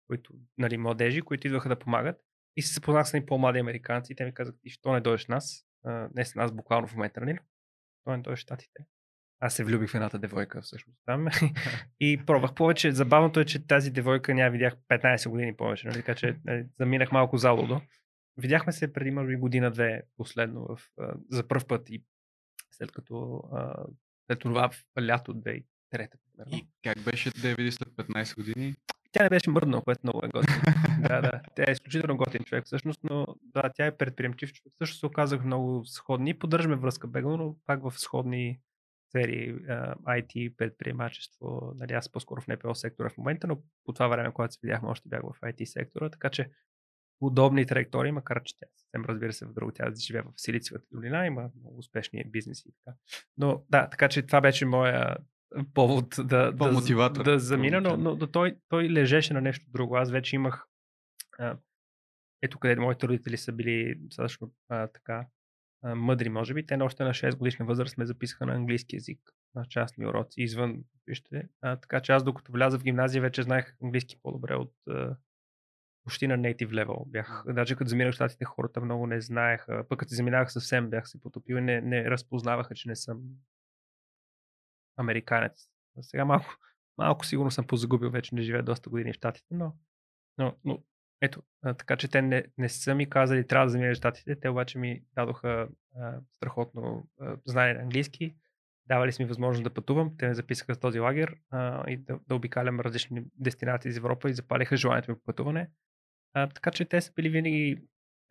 [0.06, 2.20] които, нали, младежи, които идваха да помагат.
[2.56, 5.66] И се запознах с по-млади американци и те ми казаха, ти що не дойдеш нас?
[5.84, 7.38] А, не с нас буквално в момента, нали?
[8.04, 8.86] Той не дойдеш в Штатите.
[9.40, 11.26] Аз се влюбих в едната девойка всъщност там
[12.00, 12.92] и пробвах повече.
[12.92, 15.96] Забавното е, че тази девойка няма видях 15 години повече, нали?
[15.96, 17.80] така че нали, заминах малко залудо.
[18.36, 20.78] Видяхме се преди, може би, година-две последно в,
[21.30, 22.04] за първ път и
[22.70, 23.84] след като а,
[24.26, 26.56] след това в лято 2003 примерно.
[26.56, 28.74] И как беше да я види след 15 години?
[29.12, 30.54] Тя не беше мръднала, което много е готин.
[31.08, 31.42] да, да.
[31.54, 34.74] Тя е изключително готин човек всъщност, но да, тя е предприемчив човек.
[34.78, 36.38] Също се оказах много сходни.
[36.38, 38.60] Поддържаме връзка бегано, но пак в сходни
[39.10, 39.54] сфери,
[40.06, 44.54] IT, предприемачество, нали, аз по-скоро в НПО сектора в момента, но по това време, когато
[44.54, 46.50] се видяхме, още бях в IT сектора, така че
[47.20, 51.26] удобни траектории, макар че тя съвсем разбира се в друго, тя живее в Силициевата долина,
[51.26, 52.96] има много успешни бизнеси и така.
[53.36, 55.16] Но да, така че това беше моя
[55.74, 56.52] повод да, да,
[57.24, 59.96] да замина, но, но, но той, той лежеше на нещо друго.
[59.96, 60.66] Аз вече имах
[61.38, 61.56] а,
[62.42, 65.26] ето къде моите родители са били достатъчно така
[65.82, 66.66] мъдри, може би.
[66.66, 69.20] Те още на 6 годишна възраст ме записаха на английски язик
[69.54, 71.48] на частни уроци извън вижте.
[71.60, 74.74] А, така че аз докато вляза в гимназия вече знаех английски по-добре от,
[76.04, 77.06] почти на native level.
[77.06, 79.84] Бях, даже като заминах в щатите, хората много не знаеха.
[79.88, 83.22] Пък като заминах съвсем, бях се потопил и не, не разпознаваха, че не съм
[84.96, 85.68] американец.
[86.00, 86.56] Сега малко,
[86.98, 89.76] малко сигурно съм позагубил, вече не живея доста години в щатите, но,
[90.38, 90.82] но, но
[91.20, 94.48] ето, а, така че те не, не са ми казали трябва да заминеш щатите, те
[94.48, 98.34] обаче ми дадоха а, страхотно а, знание на английски,
[98.86, 102.34] давали сме възможност да пътувам, те ме записаха с този лагер а, и да, да
[102.34, 105.70] обикалям различни дестинации из Европа и запалиха желанието ми по пътуване.
[106.34, 107.82] А, така че те са били винаги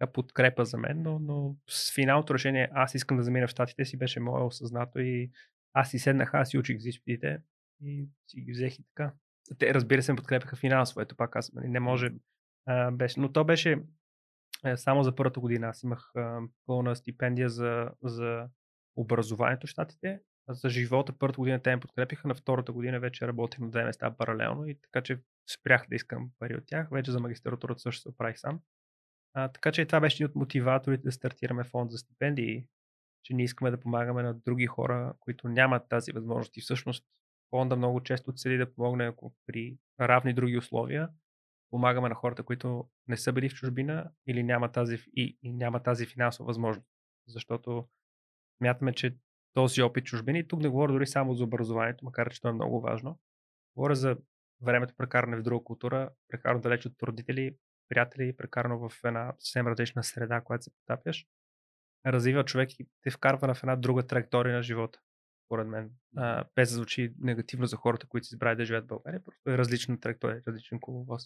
[0.07, 3.97] подкрепа за мен, но, но с финалното решение аз искам да замина в Штатите си
[3.97, 5.31] беше мое осъзнато и
[5.73, 7.37] аз си седнах, аз си учих за изпитите
[7.81, 9.13] и си ги взех и така.
[9.59, 12.09] Те, разбира се, ме подкрепяха финансово, ето пак аз нали, не може,
[12.91, 13.83] беше, но то беше
[14.63, 15.67] а, само за първата година.
[15.67, 16.11] Аз имах
[16.65, 18.49] пълна стипендия за, за
[18.95, 23.59] образованието в Штатите, за живота първата година те ме подкрепиха, на втората година вече работех
[23.59, 25.21] на две места паралелно и така че
[25.53, 26.87] спрях да искам пари от тях.
[26.91, 28.59] Вече за магистратурата също се оправих сам.
[29.33, 32.65] А, така че това беше един от мотиваторите да стартираме фонд за стипендии,
[33.23, 36.57] че ние искаме да помагаме на други хора, които нямат тази възможност.
[36.57, 37.05] И всъщност
[37.49, 41.09] фонда много често цели да помогне, ако при равни други условия,
[41.69, 45.83] помагаме на хората, които не са били в чужбина или няма тази, и, и няма
[45.83, 46.87] тази финансова възможност.
[47.27, 47.87] Защото
[48.57, 49.17] смятаме, че
[49.53, 52.81] този опит чужбини, тук не говоря дори само за образованието, макар че то е много
[52.81, 53.19] важно.
[53.75, 54.17] Говоря за
[54.61, 57.55] времето прекаране в друга култура, прекарано далеч от родители,
[57.89, 61.27] приятели, прекарано в една съвсем различна среда, която се потапяш,
[62.05, 64.99] развива човек и те вкарва в една друга траектория на живота,
[65.45, 65.91] според мен.
[66.17, 69.49] А, без да звучи негативно за хората, които си избрали да живеят в България, просто
[69.49, 71.23] е различна траектория, различен коловоз.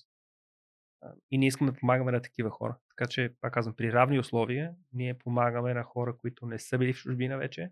[1.31, 2.77] И ние искаме да помагаме на такива хора.
[2.89, 6.93] Така че, пак казвам, при равни условия, ние помагаме на хора, които не са били
[6.93, 7.71] в чужбина вече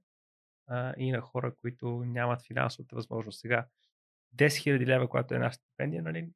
[0.68, 3.40] а, и на хора, които нямат финансовата възможност.
[3.40, 3.66] Сега,
[4.36, 6.30] 10 000 лева, която е една стипендия, нали,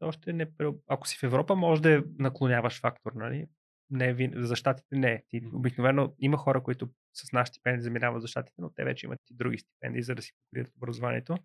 [0.00, 0.50] още не,
[0.86, 3.46] ако си в Европа, може да наклоняваш фактор, нали?
[3.90, 5.24] Не, за щатите не.
[5.28, 9.20] Ти, обикновено има хора, които с наши стипендии заминават за щатите, но те вече имат
[9.30, 11.36] и други стипендии, за да си покрият образованието.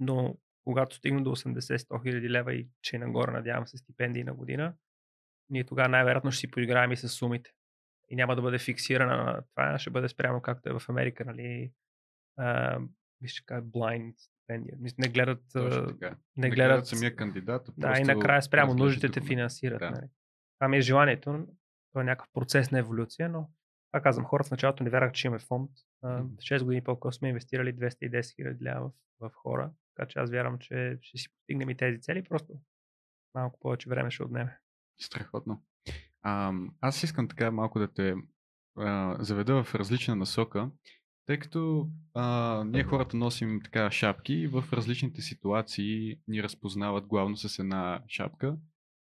[0.00, 0.36] Но
[0.68, 4.74] когато стигнем до 80-100 хиляди лева и че нагоре, надявам се, стипендии на година,
[5.50, 7.50] ние тогава най-вероятно ще си поиграем и с сумите.
[8.08, 11.72] И няма да бъде фиксирана на това, ще бъде спрямо както е в Америка, нали?
[12.36, 12.78] А,
[13.20, 14.76] виж така, blind стипендия.
[14.98, 17.70] Не гледат, не, не гледат самия кандидат.
[17.76, 19.78] Да, и накрая спрямо нуждите те финансират.
[19.78, 19.90] Да.
[19.90, 20.06] Нали?
[20.58, 21.46] Това ми е желанието.
[21.92, 23.50] Това е някакъв процес на еволюция, но
[23.92, 25.70] пак казвам, хората в началото не вярвах, че имаме фонд.
[26.04, 30.58] 6 години по-късно сме инвестирали 210 хиляди лева в, в хора, така че аз вярвам,
[30.58, 32.52] че ще си постигнем и тези цели, просто
[33.34, 34.58] малко повече време ще отнеме.
[35.00, 35.62] Страхотно.
[36.22, 38.14] А, аз искам така малко да те
[38.76, 40.70] а, заведа в различна насока,
[41.26, 47.36] тъй като а, ние хората носим така шапки и в различните ситуации ни разпознават главно
[47.36, 48.56] с една шапка.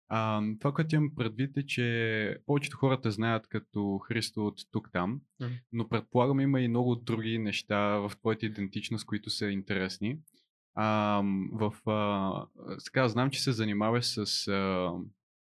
[0.10, 5.22] А, това, което имам предвид е, че повечето хората знаят като Христо от тук-там,
[5.72, 10.20] но предполагам има и много други неща в твоята идентичност, които са интересни.
[10.80, 11.22] А,
[11.52, 14.92] в, а, сега знам, че се занимаваш с, а,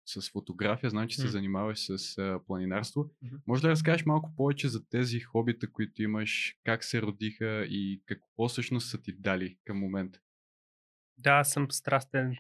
[0.07, 1.21] с фотография, знам, че mm.
[1.21, 3.05] се занимаваш с а, планинарство.
[3.05, 3.41] Mm-hmm.
[3.47, 8.49] Може да разкажеш малко повече за тези хобита, които имаш, как се родиха и какво
[8.49, 10.19] всъщност са ти дали към момента?
[11.19, 12.37] Да, аз съм страстен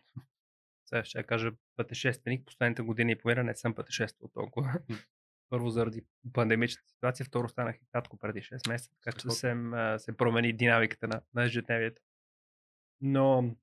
[0.86, 2.46] сега ще кажа пътешественик.
[2.46, 4.80] Последните години и половина не съм пътешествал толкова.
[5.50, 9.54] Първо заради пандемичната ситуация, второ станах и татко преди 6 месеца, така че се,
[9.98, 12.02] се промени динамиката на, на ежедневието.
[13.00, 13.56] Но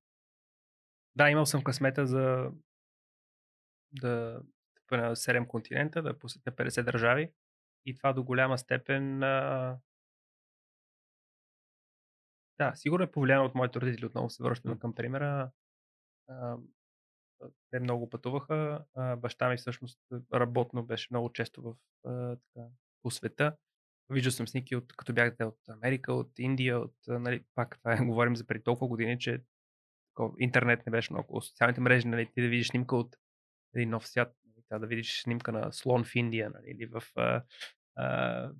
[1.15, 2.51] да, имал съм късмета за
[3.91, 4.41] да
[4.97, 7.31] на 7 континента, да посетя 50 държави
[7.85, 9.77] и това до голяма степен а...
[12.57, 15.51] да, сигурно е повлияно от моите родители, отново се връщам към примера.
[16.27, 16.57] А,
[17.69, 18.85] те много пътуваха.
[18.93, 19.99] А, баща ми всъщност
[20.33, 21.75] работно беше много често в,
[22.05, 22.67] а, така,
[23.01, 23.57] по света.
[24.13, 27.97] Виждал съм снимки от, като бяхте от Америка, от Индия, от, нали, пак това е,
[28.05, 29.41] говорим за преди толкова години, че
[30.39, 31.41] интернет не беше много.
[31.41, 33.15] Социалните мрежи, нали, ти да видиш снимка от
[33.75, 34.35] един нов свят,
[34.71, 37.03] нали, да видиш снимка на слон в Индия, нали, или в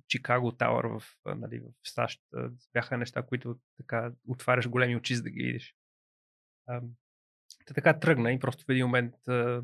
[0.08, 2.20] Чикаго Тауър в, нали, в САЩ.
[2.72, 5.74] Бяха неща, които така отваряш големи очи, за да ги видиш.
[7.66, 9.62] Та така тръгна и просто в един момент а,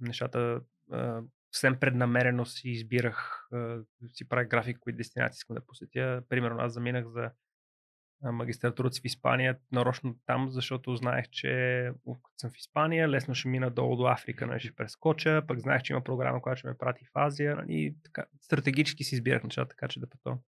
[0.00, 0.60] нещата
[0.90, 1.22] а,
[1.54, 3.48] съвсем преднамерено си избирах,
[4.12, 6.22] си правих график, кои дестинации искам да посетя.
[6.28, 7.30] Примерно аз заминах за
[8.22, 11.50] магистратурата си в Испания, нарочно там, защото знаех, че
[12.04, 15.82] като съм в Испания, лесно ще мина долу до Африка, нали, ще прескоча, пък знаех,
[15.82, 17.56] че има програма, която ще ме прати в Азия.
[17.56, 20.38] Нали, така, стратегически си избирах нещата, така че да пътувам.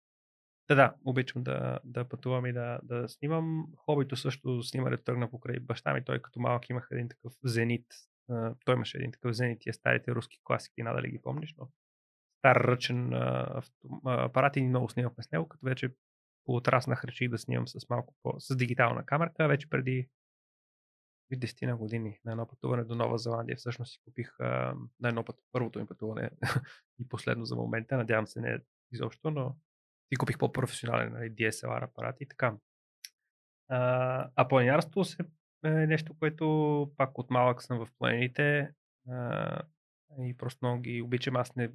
[0.68, 3.66] Да, да, обичам да, да пътувам и да, да снимам.
[3.76, 6.04] Хобито също снимане тръгна покрай баща ми.
[6.04, 7.86] Той като малък имах един такъв зенит
[8.64, 11.68] той имаше един такъв взени тия старите руски класики, надали ги помниш, но
[12.38, 13.62] стар ръчен а,
[14.04, 15.94] апарат и много снимахме с него, като вече
[16.46, 20.08] отраснах, реших да снимам с малко по, с дигитална камерка, вече преди
[21.34, 23.56] 10 на години на едно пътуване до Нова Зеландия.
[23.56, 26.30] Всъщност си купих а, на едно път, първото ми пътуване
[26.98, 27.96] и последно за момента.
[27.96, 28.58] Надявам се не
[28.92, 29.56] изобщо, но
[30.08, 32.56] си купих по-професионален нали, DSLR апарат и така.
[33.68, 35.18] А, а планинарството се
[35.66, 38.72] е нещо, което пак от малък съм в планините
[39.08, 39.62] а,
[40.18, 41.36] и просто много ги обичам.
[41.36, 41.72] Аз не...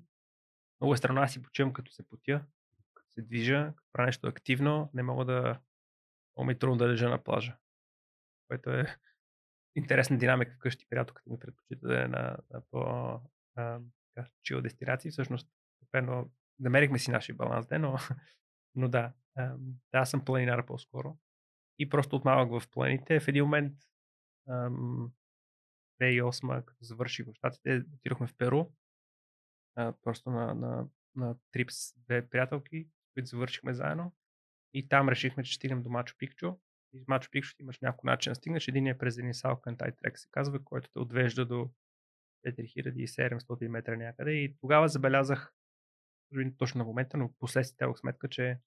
[0.82, 2.46] Много е странно, аз си почивам като се потя,
[2.94, 5.60] като се движа, като правя нещо активно, не мога да...
[6.36, 7.58] Много ми е трудно да лежа на плажа.
[8.48, 8.86] Което е
[9.76, 10.86] интересна динамика вкъщи.
[10.89, 13.20] Приятелката ми предпочита да е на, на по
[14.44, 15.12] чил дестинации.
[15.12, 15.48] Всъщност,
[15.92, 16.30] пено,
[16.60, 17.98] намерихме си нашия баланс, но,
[18.76, 19.58] но да, да,
[19.92, 21.18] аз съм планинар по-скоро.
[21.82, 23.19] И просто от малък в планите.
[23.19, 23.73] В един момент,
[24.49, 28.65] 2008, като завърших в Штатите, отидохме в Перу.
[30.01, 34.15] Просто на, на, на трип с две приятелки, които завършихме заедно.
[34.73, 36.59] И там решихме, че стигнем до Мачо Пикчо.
[36.93, 38.67] И в Мачо Пикчо имаш няколко начина да стигнеш.
[38.67, 41.69] Един е през Денисал Кантай Трек се казва, който те отвежда до
[42.47, 44.32] 4700 метра някъде.
[44.32, 45.53] И тогава забелязах,
[46.57, 48.59] точно на момента, но последствие сметка, че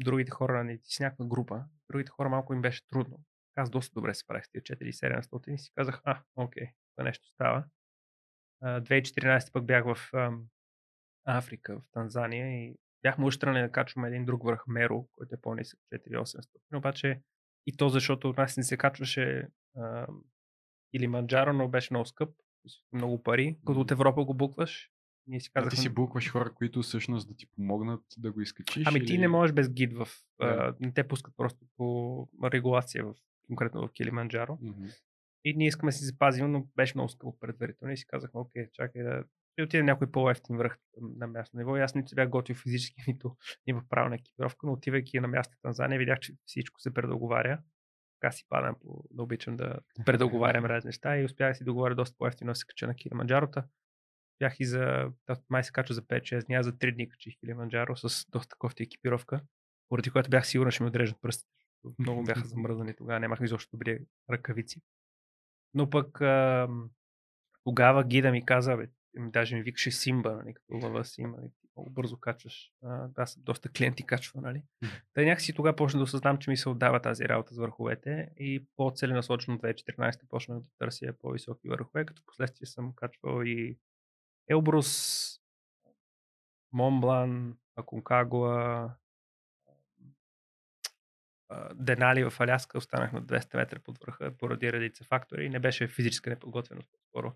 [0.00, 3.20] другите хора, не ти си някаква група, другите хора малко им беше трудно.
[3.56, 6.66] Аз доста добре се правих с тия 4700 и си казах, а, окей,
[6.96, 7.64] това нещо става.
[8.62, 10.12] 2014 пък бях в
[11.24, 15.80] Африка, в Танзания и бяхме уштрани да качваме един друг върх Меро, който е по-нисък
[15.92, 16.46] 4800.
[16.74, 17.20] Обаче
[17.66, 19.48] и то защото от нас не се качваше
[20.92, 22.34] или Манджаро, но беше много скъп,
[22.92, 24.90] много пари, като от Европа го букваш
[25.26, 25.68] ние си казахме...
[25.68, 28.86] А ти си букваш хора, които всъщност да ти помогнат да го изкачиш?
[28.86, 29.06] Ами или...
[29.06, 30.08] ти не можеш без гид в...
[30.40, 30.74] Да.
[30.80, 33.14] не те пускат просто по регулация, в,
[33.46, 34.58] конкретно в Килиманджаро.
[34.62, 34.94] Mm-hmm.
[35.44, 37.92] И ние искаме да си запазим, но беше много скъпо предварително.
[37.92, 41.76] И си казахме, окей, чакай да ще отиде някой по-ефтин връх на място ниво.
[41.76, 45.28] И аз нито се бях готвил физически, нито ни в правилна екипировка, но отивайки на
[45.28, 47.62] място в Танзания, видях, че всичко се предоговаря.
[48.20, 51.94] Така си падам, по, да обичам да предоговарям разни неща и успях да си договоря
[51.94, 53.64] доста по-ефтино да се кача на Килиманджарота
[54.38, 55.10] бях и за,
[55.50, 59.40] май се качва за 5-6 дни, за 3 дни качих Килиманджаро с доста кофти екипировка,
[59.88, 61.50] поради която бях сигурен, че ми отрежат пръстите.
[61.98, 63.98] Много бяха замръзнани тогава, нямах изобщо добри
[64.30, 64.80] ръкавици.
[65.74, 66.68] Но пък а,
[67.64, 71.90] тогава гида ми каза, бе, даже ми викаше Симба, нали, като лъва Симба, нали, много
[71.90, 72.72] бързо качваш.
[72.82, 74.62] А, аз доста клиенти качва, нали.
[75.12, 78.66] Та някакси тогава почна да осъзнам, че ми се отдава тази работа с върховете и
[78.76, 83.78] по-целенасочено 2014 почнах да търся по-високи върхове, като последствие съм качвал и
[84.48, 84.90] Елбрус,
[86.72, 88.94] Монблан, Аконкагуа,
[91.74, 95.48] Денали в Аляска останах на 200 метра под върха поради редица фактори.
[95.48, 97.32] Не беше физическа неподготвеност, по-скоро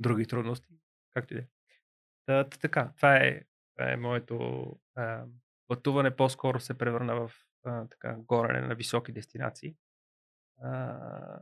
[0.00, 0.74] други трудности,
[1.10, 2.44] както и да е.
[2.44, 3.42] Така, това е,
[3.76, 5.24] това е моето а,
[5.68, 6.16] пътуване.
[6.16, 7.32] По-скоро се превърна в
[7.64, 9.76] а, така, горене на високи дестинации.
[10.62, 11.40] А,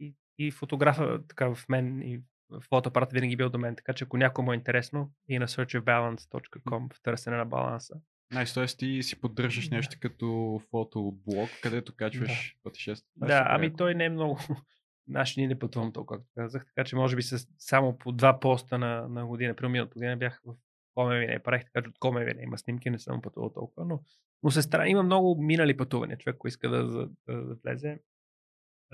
[0.00, 2.22] и, и фотографа така в мен и
[2.60, 6.94] фотоапарат винаги бил до мен, така че ако някой му е интересно и на searchofbalance.com
[6.94, 7.94] в търсене на баланса.
[8.32, 8.66] Найс, т.е.
[8.66, 9.76] ти си поддържаш да.
[9.76, 12.62] нещо като фотоблог, където качваш да.
[12.62, 13.12] пътешествия.
[13.16, 14.38] Да, да ами той не е много.
[15.08, 18.40] Наши ни не пътувам толкова, както казах, така че може би с само по два
[18.40, 19.54] поста на, на година.
[19.54, 20.54] При миналата година бях в
[20.94, 24.02] Комевине, правих така, че от Комевине има снимки, не съм пътувал толкова, но,
[24.42, 24.88] но се стара...
[24.88, 26.18] има много минали пътувания.
[26.18, 27.98] Човек, който иска да, да, да влезе,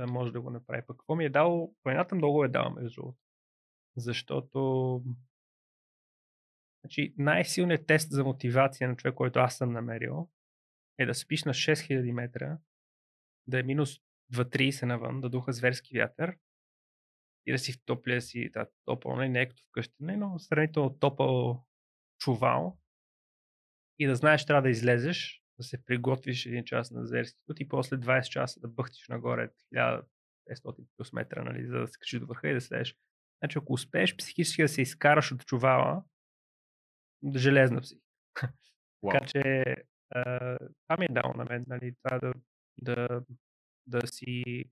[0.06, 0.82] може да го направи.
[0.86, 3.18] Пък какво ми е дал, планината много е дала, между другото
[3.98, 5.02] защото
[6.84, 10.28] значи, най-силният тест за мотивация на човек, който аз съм намерил,
[10.98, 12.58] е да спиш на 6000 метра,
[13.46, 13.98] да е минус
[14.32, 16.36] 2.30 навън, да духа зверски вятър
[17.46, 20.06] и да си в топлия си, да, топъл, не, нали, не е като вкъщи, не,
[20.06, 21.64] нали, но сравнително топъл
[22.18, 22.78] чувал
[23.98, 27.96] и да знаеш, трябва да излезеш, да се приготвиш един час на зверски и после
[27.96, 30.04] 20 часа да бъхтиш нагоре 1500
[30.96, 32.96] плюс метра, нали, за да се качиш до върха и да следеш
[33.38, 36.04] Значи, ако успееш психически да се изкараш от чувала,
[37.36, 38.52] железна психика.
[39.04, 39.12] Wow.
[39.12, 39.64] така че,
[40.86, 42.32] това ми е дало на мен, нали, това да,
[42.78, 43.20] да,
[43.86, 44.64] да си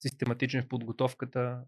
[0.00, 1.64] систематичен в подготовката,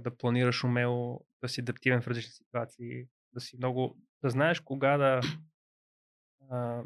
[0.00, 4.96] да планираш умело, да си адаптивен в различни ситуации, да си много, да знаеш кога
[4.96, 5.20] да
[6.50, 6.82] а,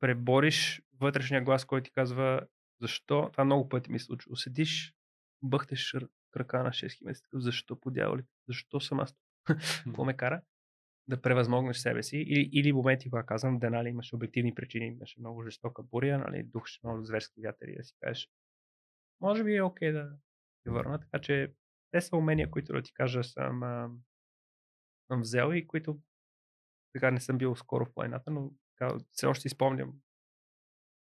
[0.00, 2.40] пребориш вътрешния глас, който ти казва
[2.80, 3.28] защо.
[3.32, 4.36] Това много пъти ми се случва.
[4.36, 4.94] Седиш,
[5.42, 5.94] бъхтеш
[6.38, 7.28] крака на 6 месеца.
[7.32, 8.28] Защо по дяволите?
[8.48, 9.16] Защо съм аз?
[9.84, 10.42] Какво ме кара?
[11.08, 12.16] Да превъзмогнеш себе си.
[12.16, 16.42] Или, или моменти, когато казвам, да, нали, имаше обективни причини, имаше много жестока буря, нали,
[16.42, 18.28] духаше много зверски вятъри, да си кажеш.
[19.20, 20.16] Може би е окей okay да
[20.62, 21.52] се върна, така че
[21.90, 23.90] те са умения, които да ти кажа съм, а,
[25.06, 26.00] съм взел и които
[26.92, 29.92] сега не съм бил скоро в планината, но така, все още изпомням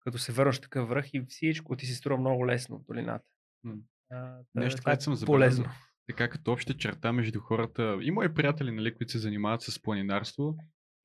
[0.04, 3.24] като се върнеш такъв връх и всичко ти се струва много лесно в долината.
[4.12, 5.64] А, Нещо, което съм забелязал.
[6.08, 10.56] Така като обща черта между хората и мои приятели, нали, които се занимават с планинарство,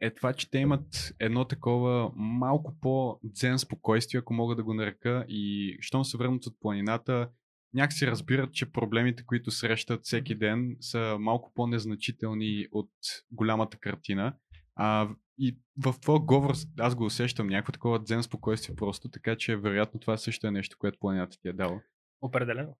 [0.01, 5.25] е това, че те имат едно такова малко по-дзен спокойствие, ако мога да го нарека,
[5.27, 7.29] и щом се върнат от планината,
[7.73, 12.89] някакси разбират, че проблемите, които срещат всеки ден, са малко по-незначителни от
[13.31, 14.33] голямата картина.
[14.75, 19.57] А, и в твоя говор аз го усещам някакво такова дзен спокойствие просто, така че
[19.57, 21.81] вероятно това също е нещо, което планината ти е дала.
[22.21, 22.77] Определено.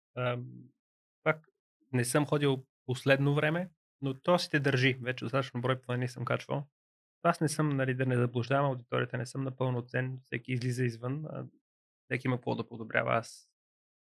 [1.24, 1.48] Пак
[1.94, 3.70] не съм ходил последно време,
[4.02, 4.98] но то си те държи.
[5.02, 6.68] Вече достатъчно брой плани съм качвал.
[7.24, 10.20] Аз не съм, нали, да не заблуждавам аудиторията, не съм напълно цен.
[10.26, 11.26] Всеки излиза извън.
[12.06, 13.16] Всеки има какво да подобрява.
[13.16, 13.50] Аз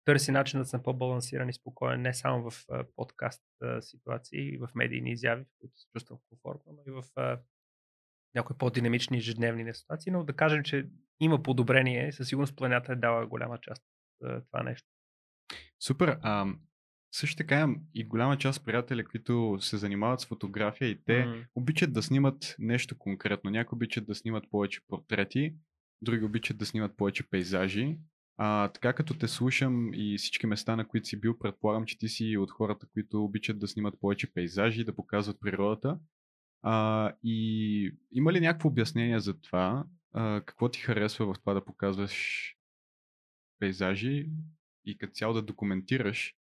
[0.05, 2.67] търси начин да съм по-балансиран и спокоен, не само в
[2.97, 3.45] подкаст
[3.81, 7.05] ситуации, в медийни изяви, в които се чувствам комфортно, но и в
[8.35, 10.89] някои по-динамични ежедневни ситуации, но да кажем, че
[11.21, 13.83] има подобрение, със сигурност планета е дала голяма част
[14.21, 14.89] от това нещо.
[15.87, 16.19] Супер.
[16.23, 16.47] А,
[17.13, 21.47] също така имам и голяма част приятели, които се занимават с фотография и те mm.
[21.55, 23.51] обичат да снимат нещо конкретно.
[23.51, 25.55] Някои обичат да снимат повече портрети,
[26.03, 27.99] други обичат да снимат повече пейзажи.
[28.37, 32.09] А, така като те слушам и всички места, на които си бил, предполагам, че ти
[32.09, 35.99] си от хората, които обичат да снимат повече пейзажи, да показват природата.
[36.63, 39.85] А, и има ли някакво обяснение за това?
[40.13, 42.45] А, какво ти харесва в това да показваш
[43.59, 44.29] пейзажи
[44.85, 46.35] и като цяло да документираш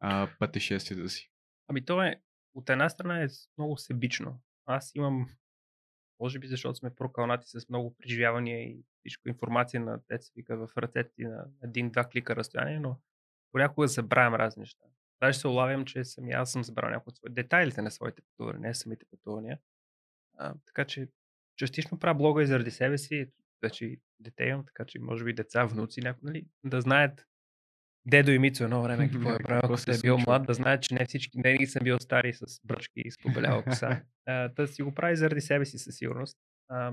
[0.00, 1.30] а, пътешествията си?
[1.68, 2.20] Ами то е,
[2.54, 3.28] от една страна е
[3.58, 4.40] много себично.
[4.66, 5.28] Аз имам,
[6.20, 10.76] може би защото сме прокалнати с много преживявания и всичко информация на деца вика в
[10.76, 13.00] ръцете ти на един-два клика разстояние, но
[13.52, 14.84] понякога забравям разни неща.
[15.20, 18.60] Даже се улавям, че сами аз съм забрал някои от своите детайлите на своите пътувания,
[18.60, 19.58] не самите пътувания.
[20.36, 21.08] А, така че
[21.56, 23.30] частично правя блога и заради себе си.
[23.62, 27.27] Вече дете имам, така че може би деца, внуци, някои, нали, да знаят
[28.10, 30.94] Дедо и Мицо едно време какво е правил, когато е бил млад, да знаят, че
[30.94, 34.02] не всички, не съм бил стари с бръчки и с побелява коса.
[34.56, 36.38] Та си го прави заради себе си със сигурност.
[36.68, 36.92] А,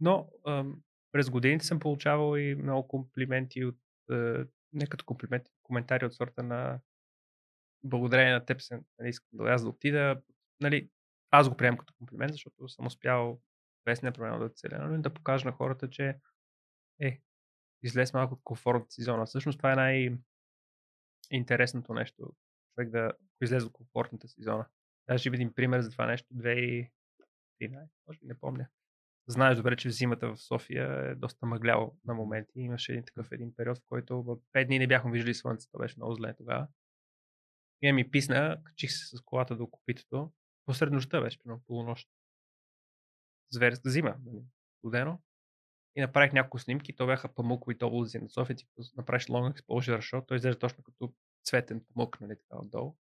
[0.00, 0.64] но а,
[1.12, 3.78] през годините съм получавал и много комплименти от,
[4.10, 6.80] а, не като комплименти, коментари от сорта на
[7.84, 10.20] благодарение на теб се, нали, искам да аз да отида.
[10.60, 10.88] Нали,
[11.30, 13.40] аз го приемам като комплимент, защото съм успял
[13.84, 16.16] без непременно да целя, но да покажа на хората, че
[17.00, 17.20] е,
[17.82, 19.26] излез малко от комфортната си зона.
[19.26, 20.18] Всъщност това е най-
[21.30, 22.32] интересното нещо.
[22.74, 23.12] Човек да
[23.42, 24.66] излезе от комфортната си зона.
[25.06, 26.34] Аз ще видим пример за това нещо.
[26.34, 26.90] 2013,
[28.06, 28.68] може би не помня.
[29.28, 32.60] Знаеш добре, че зимата в София е доста мъгляво на моменти.
[32.60, 35.78] Имаше един такъв един период, в който в 5 дни не бяхме виждали слънцето.
[35.78, 36.68] Беше много зле тогава.
[37.82, 40.32] И ми писна, качих се с колата до копитото.
[40.66, 42.08] Посред нощта беше, примерно полунощ.
[43.50, 44.44] Зверска зима, нали,
[44.78, 45.20] студено.
[45.96, 48.66] И направих няколко снимки, то бяха памукови облази на София, ти
[48.96, 51.12] направиш long exposure shot, той изглежда точно като
[51.44, 52.96] цветен памук, нали, така отдолу.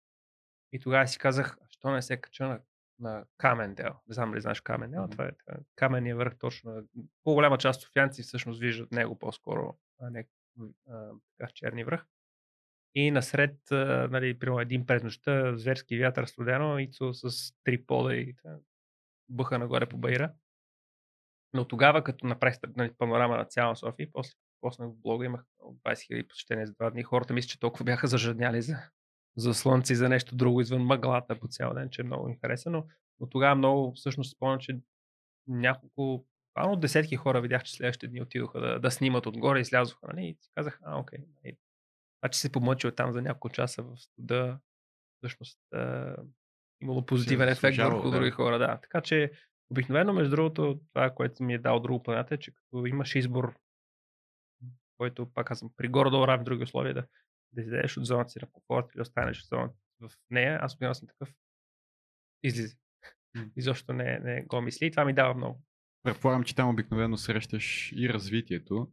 [0.73, 2.61] И тогава си казах, що не се кача на,
[2.99, 3.95] на Камендел.
[4.09, 5.11] Не знам ли знаеш Камендел, mm-hmm.
[5.11, 5.59] това е така.
[5.77, 6.89] Каменния върх точно.
[7.25, 10.29] По-голяма част от софианци всъщност виждат него по-скоро, а не
[10.91, 12.07] а, така черни връх.
[12.95, 13.59] И насред,
[14.11, 18.59] нали, примерно един през нощта, зверски вятър студено, Ицо с три пода и тъ,
[19.29, 20.33] бъха нагоре по Байра.
[21.55, 25.77] Но тогава, като направих нали, панорама на цяла София, после поснах в блога, имах 20
[25.85, 27.03] 000 посещения за два дни.
[27.03, 28.77] Хората мисля, че толкова бяха зажадняли за,
[29.37, 32.71] за слънце и за нещо друго извън мъглата по цял ден, че много ми хареса.
[32.71, 32.87] Но,
[33.21, 34.79] но тогава много всъщност спомням, че
[35.47, 40.07] няколко, буквално десетки хора видях, че следващите дни отидоха да, да снимат отгоре и слязоха.
[40.07, 40.27] Нали?
[40.27, 41.57] И си казах, а, окей, нали,
[42.23, 44.59] а че се помъчил там за няколко часа в студа,
[45.19, 46.15] всъщност е,
[46.81, 48.17] имало позитивен ефект върху да.
[48.17, 48.59] други хора.
[48.59, 48.79] Да.
[48.83, 49.33] Така че
[49.71, 53.55] обикновено, между другото, това, което ми е дал друго планета, е, че като имаш избор,
[54.97, 57.07] който, пак казвам, при горе-долу равни други условия, да,
[57.53, 60.95] да излезеш от зоната си на комфорт или останеш в зоната в нея, аз обикновено
[60.95, 61.35] съм такъв,
[62.43, 62.77] излизи.
[63.57, 65.63] Изобщо не, не го мисли и това ми дава много.
[66.03, 68.89] Предполагам, че там обикновено срещаш и развитието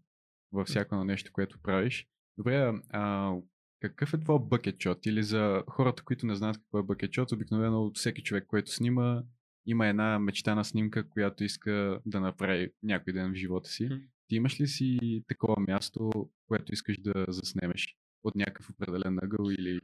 [0.52, 2.08] във всяко нещо, което правиш.
[2.38, 3.34] Добре, а,
[3.80, 5.06] какъв е твой бъкетчот?
[5.06, 9.24] Или за хората, които не знаят какво е бъкетчот, обикновено всеки човек, който снима,
[9.66, 13.90] има една мечтана снимка, която иска да направи някой ден в живота си.
[14.28, 19.82] Ти имаш ли си такова място, което искаш да заснемеш от някакъв определен ъгъл или...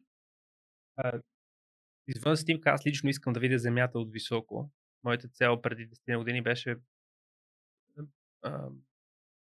[0.95, 1.21] А,
[2.07, 4.71] извън снимка, аз лично искам да видя Земята от високо.
[5.03, 6.77] Моята цел преди 10 години беше
[8.41, 8.69] а,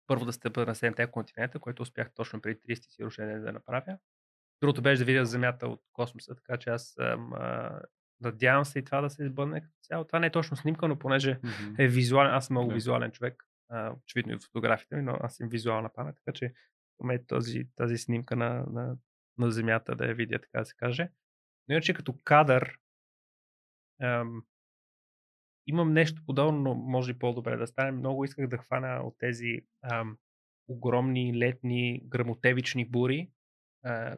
[0.08, 3.98] първо да стъпа на 7 континента, което успях точно преди 30 си рождение да направя.
[4.62, 7.82] Другото беше да видя Земята от космоса, така че аз а,
[8.26, 10.06] надявам се и това да се избъдне като цяло.
[10.06, 11.76] Това не е точно снимка, но понеже Мгм.
[11.78, 12.74] е визуален, аз съм много Да.
[12.74, 16.54] визуален човек, а, очевидно и от фотографите ми, но аз съм визуална памет, така че
[17.02, 18.98] имаме този, тази снимка на, на,
[19.38, 21.10] на Земята да я видя, така да се каже.
[21.68, 22.78] Но иначе като кадър
[24.02, 24.44] ам,
[25.68, 27.92] имам нещо подобно, но може и по-добре да стане.
[27.92, 30.18] Много исках да хвана от тези ам,
[30.68, 33.30] огромни летни грамотевични бури,
[33.84, 34.18] а,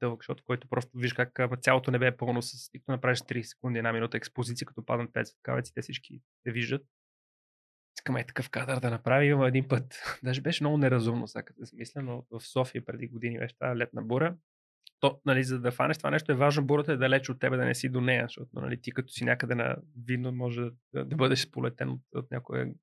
[0.00, 2.70] дълъг шот, който просто виждаш как цялото небе е пълно с...
[2.72, 6.86] Като направиш 30 секунди, една минута експозиция, като паднат 5 светкавици, те всички се виждат.
[7.98, 9.24] Искам е такъв кадър да направя.
[9.24, 10.02] Имам един път.
[10.22, 14.02] Даже беше много неразумно, сега като се но в София преди години беше тази летна
[14.02, 14.36] бура.
[15.00, 17.64] То, нали, за да фанеш това нещо е важно бурата е далеч от тебе да
[17.64, 19.76] не си до нея, защото нали, ти като си някъде на
[20.06, 22.74] видно може да, да бъдеш сполетен от, от някоя.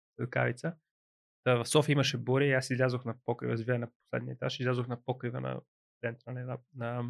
[1.43, 4.87] Та, в София имаше буря и аз излязох на покрива, живея на последния етаж, излязох
[4.87, 5.59] на покрива на
[5.99, 7.09] центъра нали, на, на,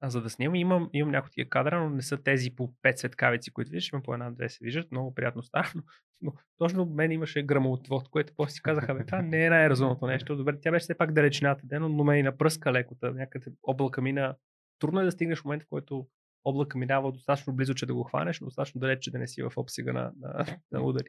[0.00, 0.54] а, за да снимам.
[0.54, 4.02] Имам, имам някои такива кадра, но не са тези по 5 светкавици, които виждаш, има
[4.02, 5.82] по една-две се виждат, много приятно става, но,
[6.22, 10.36] но точно мен имаше грамотвод, което после си казаха, бе, това не е най-разумното нещо.
[10.36, 14.36] Добре, тя беше все пак далечината ден, но ме и напръска лекота, някъде облака мина.
[14.78, 16.08] Трудно е да стигнеш в момент, в който
[16.44, 19.42] облака минава достатъчно близо, че да го хванеш, но достатъчно далеч, че да не си
[19.42, 21.08] в обсега на, на, на удари.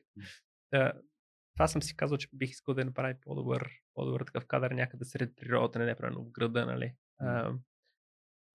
[1.59, 5.35] Това съм си казал, че бих искал да направя по-добър, по-добър такъв кадър някъде сред
[5.35, 6.93] природата, не непременно в града, нали.
[7.17, 7.53] А,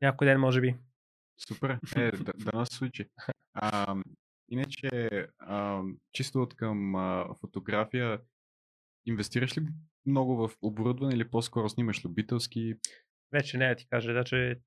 [0.02, 0.76] някой ден, може би.
[1.48, 1.78] Супер.
[1.96, 3.08] Е, да, да нас случи.
[3.54, 3.96] А,
[4.48, 4.88] иначе,
[5.38, 5.82] а,
[6.12, 8.20] чисто от към а, фотография,
[9.06, 9.66] инвестираш ли
[10.06, 12.74] много в оборудване или по-скоро снимаш любителски?
[13.32, 14.24] Вече не, ти кажа,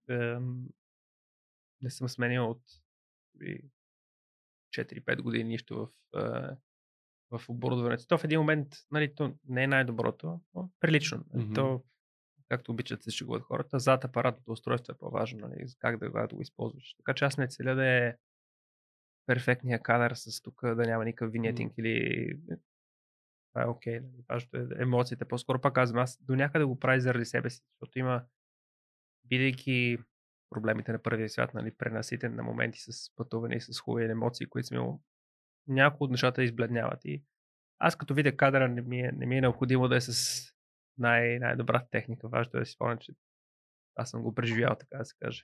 [0.09, 0.65] ем,
[1.81, 2.61] не съм сменил от
[3.35, 3.61] би,
[4.77, 6.57] 4-5 години нищо в, е,
[7.31, 8.07] в оборудването.
[8.07, 11.25] То в един момент, нали, то не е най-доброто, но прилично.
[11.33, 11.53] Мгм.
[11.53, 11.83] То,
[12.49, 16.41] както обичат се шегуват хората, зад апаратното устройство е по-важно, нали, как да, да го
[16.41, 16.95] използваш.
[16.97, 18.15] Така че аз не целя да е
[19.25, 22.33] перфектния кадър с тук да няма никакъв винетинг или
[23.53, 23.99] това е окей.
[23.99, 25.25] нали, Важното е емоциите.
[25.25, 28.23] По-скоро пак казвам, аз до някъде го прави заради себе си, защото има,
[29.25, 29.97] бидейки
[30.49, 34.73] проблемите на първия свят, нали, пренаситен на моменти с пътуване и с хубави емоции, които
[34.73, 35.01] имал,
[35.67, 37.05] някои от нещата избледняват.
[37.05, 37.23] И
[37.79, 40.43] аз като видя кадъра, не ми е, не ми е необходимо да е с
[40.97, 42.29] най- най-добрата техника.
[42.29, 43.13] Важно е да си спомня, че
[43.95, 45.43] аз съм го преживял, така да се каже.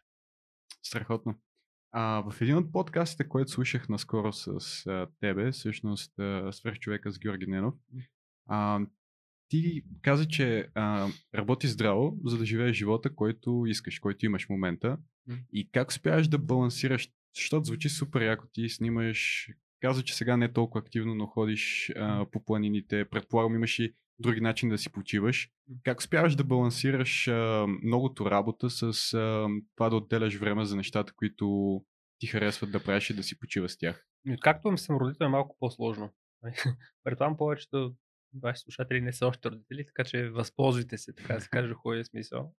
[0.84, 1.36] Страхотно.
[1.91, 4.47] А, в един от подкастите, който слушах наскоро с
[4.86, 7.76] а, тебе, всъщност а, свърхчовека с Георги Ненов,
[8.47, 8.80] а,
[9.49, 14.49] ти каза, че а, работи здраво, за да живееш живота, който искаш, който имаш в
[14.49, 14.97] момента.
[15.53, 19.49] И как успяваш да балансираш, защото звучи супер яко, ти снимаш,
[19.84, 23.95] каза, че сега не е толкова активно, но ходиш а, по планините, предполагам имаш и
[24.19, 25.49] други начини да си почиваш.
[25.84, 31.13] Как успяваш да балансираш а, многото работа с а, това да отделяш време за нещата,
[31.15, 31.86] които
[32.19, 34.05] ти харесват да правиш и да си почиваш с тях?
[34.27, 36.13] И Откакто съм родител е малко по-сложно.
[37.03, 37.95] Предполагам повечето
[38.41, 42.05] ваши слушатели не са още родители, така че възползвайте се, така да се каже, хубавия
[42.05, 42.53] смисъл.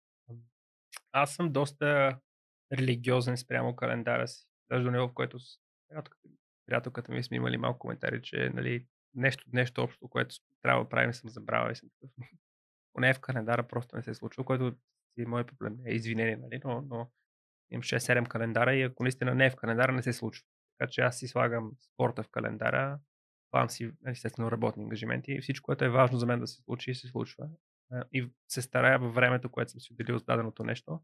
[1.13, 2.19] Аз съм доста
[2.73, 4.47] религиозен спрямо календара си.
[4.71, 5.39] Даже до него, в което
[6.67, 11.15] приятелката, ми сме имали малко коментари, че нали, нещо, нещо общо, което трябва да правим,
[11.15, 12.11] съм забравил и съм такъв.
[12.93, 14.75] Поне в календара просто не се е случило, което
[15.19, 15.79] е мой проблем.
[15.87, 16.61] Е извинение, нали?
[16.65, 17.11] но, но
[17.71, 20.47] имам 6-7 календара и ако наистина не е в календара, не се случва.
[20.79, 22.99] Така че аз си слагам спорта в календара,
[23.51, 26.95] план си, естествено, работни ангажименти и всичко, което е важно за мен да се случи,
[26.95, 27.49] се случва.
[28.13, 31.03] И се старая във времето, което съм си отделил с даденото нещо.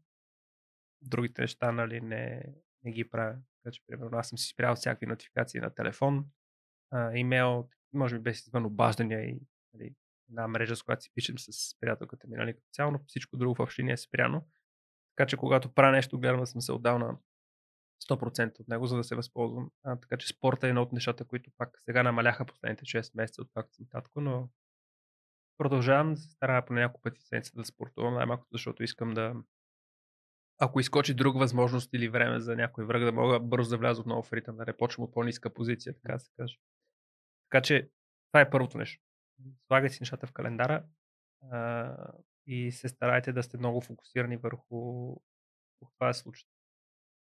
[1.01, 2.43] Другите неща, нали, не,
[2.83, 3.37] не ги правя.
[3.63, 6.25] Така че, примерно, аз съм си спрял всякакви нотификации на телефон,
[7.13, 9.39] имейл, може би без извън обаждания и
[9.73, 9.95] нали,
[10.29, 13.55] една мрежа, с която си пишем с приятелката ми, нали, като цяло, но всичко друго
[13.55, 14.47] в общини е спряно.
[15.15, 17.17] Така че, когато правя нещо, гледам да съм се отдал на
[18.09, 19.71] 100% от него, за да се възползвам.
[19.83, 23.41] А, така че спорта е едно от нещата, които пак сега намаляха последните 6 месеца,
[23.41, 24.49] откакто съм татко, но
[25.57, 29.35] продължавам да се старая по няколко пъти седмица да спортувам, най-малко защото искам да
[30.63, 34.23] ако изкочи друга възможност или време за някой враг, да мога бързо да вляза отново
[34.23, 36.57] в ритъм, да не почвам от по-ниска позиция, така се каже.
[37.49, 37.89] Така че
[38.31, 39.03] това е първото нещо.
[39.67, 40.83] Слагайте си нещата в календара
[41.51, 41.95] а,
[42.47, 45.15] и се старайте да сте много фокусирани върху,
[45.97, 46.45] това се случи.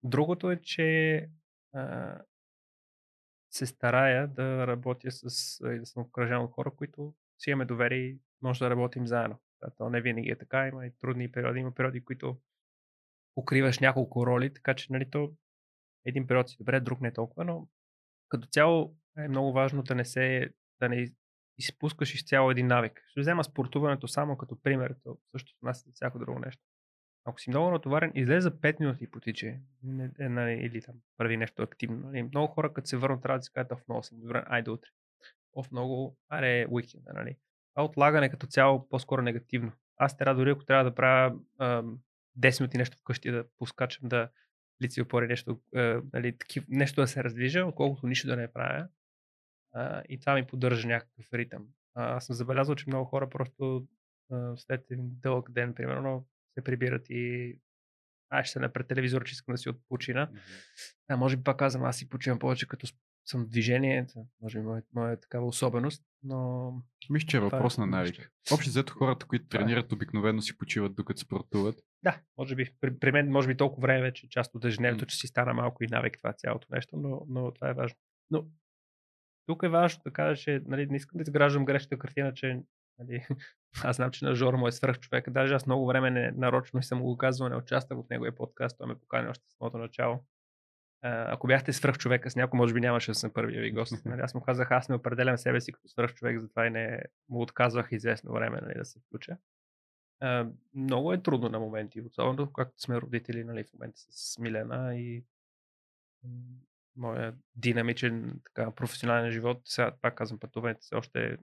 [0.02, 1.30] Другото е, че
[1.72, 2.18] а,
[3.50, 7.98] се старая да работя с и да съм обкръжен от хора, които си имаме доверие
[7.98, 9.40] и може да работим заедно.
[9.78, 12.38] То не винаги е така, има и трудни периоди, има периоди, които
[13.36, 15.32] покриваш няколко роли, така че нали, то
[16.04, 17.68] един период си добре, друг не толкова, но
[18.28, 20.50] като цяло е много важно да не се
[20.80, 21.06] да не
[21.58, 23.02] изпускаш изцяло един навик.
[23.08, 26.62] Ще взема спортуването само като пример, то също нас е всяко друго нещо.
[27.24, 29.60] ако си много натоварен, излезе за 5 минути и потиче.
[30.20, 32.06] Е, нали, или там прави нещо активно.
[32.06, 32.22] Нали.
[32.22, 34.90] Много хора, като се върнат, трябва да си кажат, в много съм добре, айде утре.
[35.52, 37.36] Оф много, аре, уикенда, нали.
[37.74, 39.72] А отлагане като цяло по-скоро негативно.
[39.96, 41.98] Аз трябва дори ако трябва да правя ам,
[42.40, 44.28] 10 минути нещо вкъщи, да поскачам, да
[44.82, 48.88] лици опори нещо, а, нали, такив, нещо да се раздвижа, отколкото нищо да не правя.
[49.72, 51.66] А, и това ми поддържа някакъв ритъм.
[51.94, 53.86] А, аз съм забелязал, че много хора просто
[54.32, 57.56] а, след един дълъг ден, примерно, се прибират и
[58.30, 60.28] аз ще се пред телевизор, че искам да си отпочина.
[60.28, 60.94] Mm-hmm.
[61.08, 62.86] А, може би пак казвам, аз си почивам повече като
[63.26, 64.06] съм в движение,
[64.42, 66.72] може би моя, моя такава особеност, но...
[67.10, 68.32] Мисля, че е, е въпрос на навик.
[68.52, 71.76] Общо взето хората, които тренират, обикновено си почиват докато спортуват.
[72.02, 72.70] Да, може би.
[72.80, 75.08] При, при мен, може би толкова време вече, част от ежедневието, mm.
[75.08, 77.96] че си стана малко и навик това цялото нещо, но, но това е важно.
[78.30, 78.46] Но
[79.46, 82.60] тук е важно да кажа, че нали, не искам да изграждам грешната картина, че
[82.98, 83.26] нали,
[83.84, 85.30] аз знам, че на Жоро му е свръх човек.
[85.30, 88.86] Даже аз много време не, нарочно съм го казвал, не участвах в неговия подкаст, той
[88.88, 90.24] ме покани още в самото начало.
[91.06, 93.92] Ако бяхте свръх човека с някой, може би нямаше да съм първия ви гост.
[94.04, 94.20] Нали?
[94.20, 97.42] Аз му казах, аз не определям себе си като свръх човек, затова и не му
[97.42, 99.36] отказвах известно време нали, да се включа.
[100.22, 104.96] Uh, много е трудно на моменти, особено както сме родители нали, в момента с Милена
[104.96, 105.24] и
[106.96, 109.60] моя динамичен така, професионален живот.
[109.64, 111.38] Сега пак казвам, пътуването все още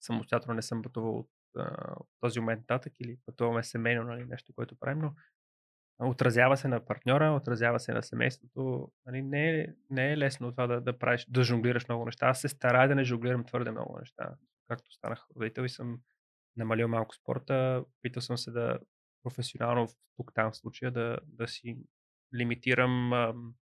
[0.00, 1.30] самостоятелно не съм пътувал от,
[1.96, 5.14] от този момент нататък или пътуваме семейно, нали, нещо, което правим, но
[6.06, 8.92] отразява се на партньора, отразява се на семейството.
[9.06, 12.26] Нали, не, е, не е лесно това да, да правиш, да жонглираш много неща.
[12.26, 14.34] Аз се старая да не жонглирам твърде много неща.
[14.68, 15.98] Както станах родител и съм
[16.56, 18.78] намалил малко спорта, опитал съм се да
[19.22, 21.78] професионално тук там в случая да, да си
[22.34, 23.54] лимитирам ам,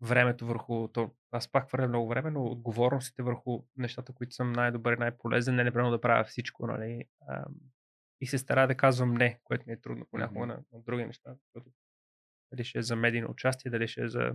[0.00, 1.10] времето върху то.
[1.30, 5.64] Аз пак хвърля много време, но отговорностите върху нещата, които съм най-добър и най-полезен, не
[5.64, 7.04] непременно да правя всичко, нали?
[7.28, 7.44] А,
[8.22, 10.48] и се старая да казвам не, което ми е трудно понякога mm-hmm.
[10.48, 11.34] на, на други неща.
[11.34, 11.74] Защото,
[12.52, 14.32] дали ще е за медийно участие, дали ще е за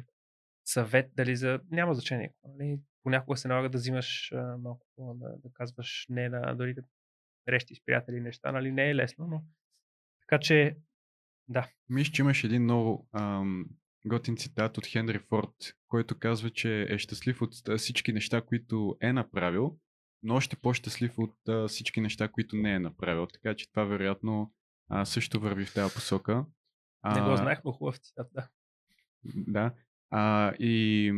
[0.65, 1.59] съвет, дали за...
[1.72, 2.34] Няма значение.
[2.43, 2.80] Нали?
[3.03, 6.81] Понякога се налага да взимаш а, малко, да, да казваш не на дори да
[7.45, 8.72] срещи с приятели неща, нали?
[8.72, 9.43] Не е лесно, но
[10.22, 10.77] така че
[11.47, 11.69] да.
[11.89, 13.65] Мисля, че имаш един много ам,
[14.05, 15.55] готин цитат от Хенри Форд,
[15.88, 19.80] който казва, че е щастлив от всички неща, които е направил,
[20.23, 23.27] но още по-щастлив от а, всички неща, които не е направил.
[23.27, 24.53] Така че това вероятно
[24.89, 26.45] а, също върви в тази посока.
[27.02, 28.48] А, не го знаех, но хубав цитат, да.
[29.35, 29.73] Да.
[30.10, 31.14] А, и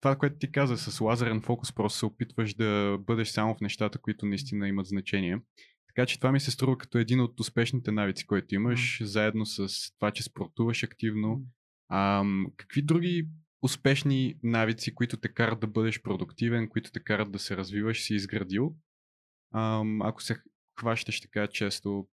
[0.00, 3.98] това, което ти каза с лазерен фокус, просто се опитваш да бъдеш само в нещата,
[3.98, 5.40] които наистина имат значение.
[5.86, 9.04] Така че това ми се струва като един от успешните навици, които имаш, mm.
[9.04, 9.68] заедно с
[9.98, 11.42] това, че спортуваш активно,
[11.88, 12.24] а,
[12.56, 13.28] какви други
[13.62, 18.14] успешни навици, които те карат да бъдеш продуктивен, които те карат да се развиваш, си
[18.14, 18.76] изградил?
[19.50, 20.42] А, ако се
[20.80, 22.08] хващаш така често.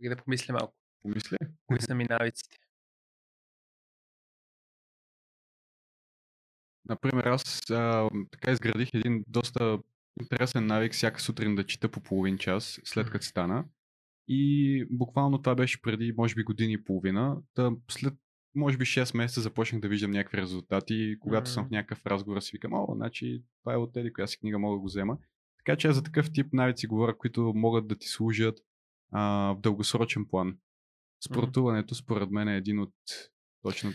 [0.00, 0.74] И да помисля малко.
[1.02, 1.36] Помисля.
[1.66, 2.58] Кои са ми навиците?
[6.84, 9.78] Например, аз а, така изградих един доста
[10.20, 13.64] интересен навик всяка сутрин да чета по половин час, след като стана.
[14.28, 17.42] И буквално това беше преди, може би, години и половина.
[17.54, 18.14] Та след,
[18.54, 21.16] може би, 6 месеца започнах да виждам някакви резултати.
[21.20, 21.54] Когато mm-hmm.
[21.54, 24.58] съм в някакъв разговор, си викам, о, значи това е от тези, коя си книга
[24.58, 25.18] мога да го взема.
[25.58, 28.58] Така че за такъв тип навици говоря, които могат да ти служат
[29.12, 30.58] а, в дългосрочен план.
[31.24, 32.94] Спортуването, според мен, е един от
[33.62, 33.90] точно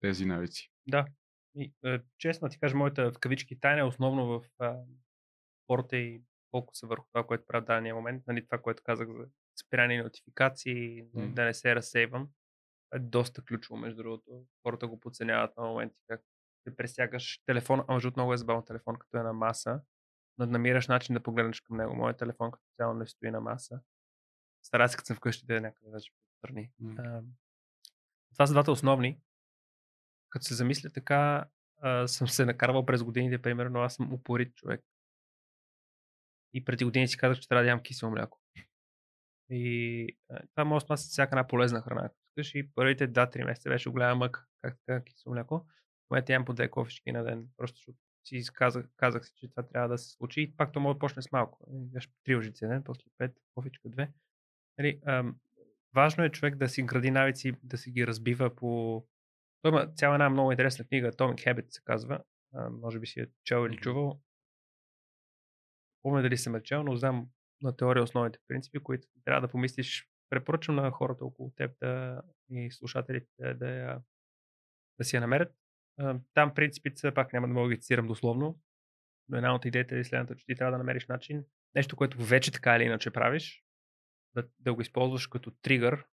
[0.00, 0.72] тези навици.
[0.86, 1.06] Да.
[1.54, 4.76] И, е, честно ти кажа, моята в кавички тайна е основно в а,
[5.64, 8.22] спорта и колко са върху това, което правя в дания момент.
[8.26, 9.26] Нали, това, което казах за
[9.60, 11.34] спирани нотификации, mm.
[11.34, 12.28] да не се разсейвам.
[12.94, 14.46] е доста ключово, между другото.
[14.62, 16.20] Хората го подценяват на моменти, как
[16.68, 19.80] се пресягаш телефон, а между много е забавно телефон, като е на маса,
[20.38, 21.94] но намираш начин да погледнеш към него.
[21.94, 23.80] Моят телефон като цяло не стои на маса.
[24.62, 26.70] Стара се, като съм вкъщи, да е някъде вече страни.
[26.82, 27.24] Mm.
[28.34, 29.20] това са двата основни.
[30.30, 31.44] Като се замисля така,
[31.82, 34.80] а, съм се накарвал през годините, примерно, аз съм упорит човек.
[36.54, 38.40] И преди години си казах, че трябва да ям кисело мляко.
[39.50, 40.16] И
[40.54, 42.00] това може да всяка една полезна храна.
[42.04, 45.58] Ако искаш и първите 2-3 месеца беше голяма мъка, как така кисело мляко.
[45.58, 49.48] В момента ям по две кофички на ден, просто защото си казах, казах си, че
[49.48, 50.40] това трябва да се случи.
[50.40, 51.66] И пак то може да почне с малко.
[51.94, 54.08] Яш три лъжици ден, после 5, кофичка 2.
[54.78, 55.36] Нали, ам,
[55.94, 59.04] важно е човек да си гради навици, да си ги разбива по...
[59.62, 62.20] Той има цяла една много интересна книга, Atomic Habit се казва.
[62.54, 64.20] А, може би си е чел или чувал
[66.02, 67.28] помня дали съм чел, но знам
[67.62, 70.08] на теория основните принципи, които трябва да помислиш.
[70.30, 74.00] Препоръчвам на хората около теб да, и слушателите да, да,
[74.98, 75.54] да си я намерят.
[76.34, 78.60] Там принципите пак няма да мога да ги цитирам дословно,
[79.28, 81.44] но една от идеите е следната, че ти трябва да намериш начин,
[81.74, 83.64] нещо, което вече така или иначе правиш,
[84.34, 86.06] да, да го използваш като тригър,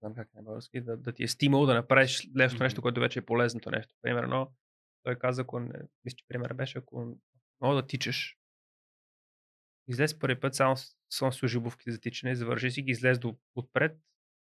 [0.00, 3.00] знам как е на български, да, да ти е стимул да направиш лесно нещо, което
[3.00, 3.94] вече е полезното нещо.
[4.02, 4.54] Примерно,
[5.02, 5.74] той каза, ако не,
[6.04, 7.16] мисля, че пример беше, ако
[7.60, 8.36] мога да тичаш,
[9.88, 10.76] излез първи път само,
[11.10, 13.98] само с обувките за тичане, завърши си ги, излез до, отпред,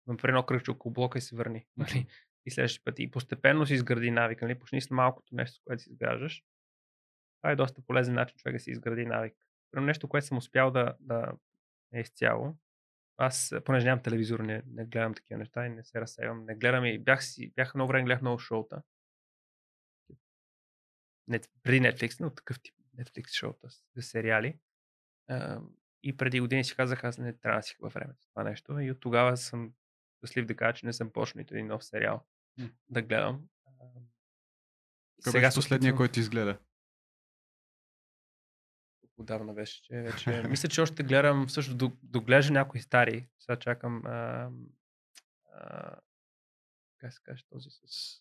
[0.07, 1.67] направи едно кръгче около блока и се върни.
[1.77, 2.07] Нали?
[2.47, 2.99] И следващия път.
[2.99, 4.43] И постепенно си изгради навик.
[4.43, 4.59] Нали?
[4.59, 6.45] Почни с малкото нещо, което си изграждаш.
[7.41, 9.35] Това е доста полезен начин човек да си изгради навик.
[9.71, 11.33] Примерно нещо, което съм успял да, да
[11.95, 12.57] е изцяло.
[13.17, 16.45] Аз, понеже нямам телевизор, не, не гледам такива неща и не се разсейвам.
[16.45, 18.83] Не гледам и бях, си, бях много време гледах много шоута.
[21.29, 24.59] Не, преди Netflix, но такъв тип Netflix шоута, с сериали.
[26.03, 28.81] И преди години си казах, аз не трябва да си във времето това нещо.
[28.81, 29.73] И от тогава съм
[30.19, 32.27] щастлив да кажа, че не съм почнал нито един нов сериал
[32.61, 32.73] mm.
[32.89, 33.49] да гледам.
[35.25, 36.59] Кой Сега беше последния, който изгледа?
[39.17, 40.43] Отдавна беше, че вече...
[40.49, 43.29] Мисля, че още гледам, също доглежда някои стари.
[43.39, 44.03] Сега чакам...
[44.07, 44.51] А,
[45.53, 45.97] а,
[46.99, 48.15] как се каже този с...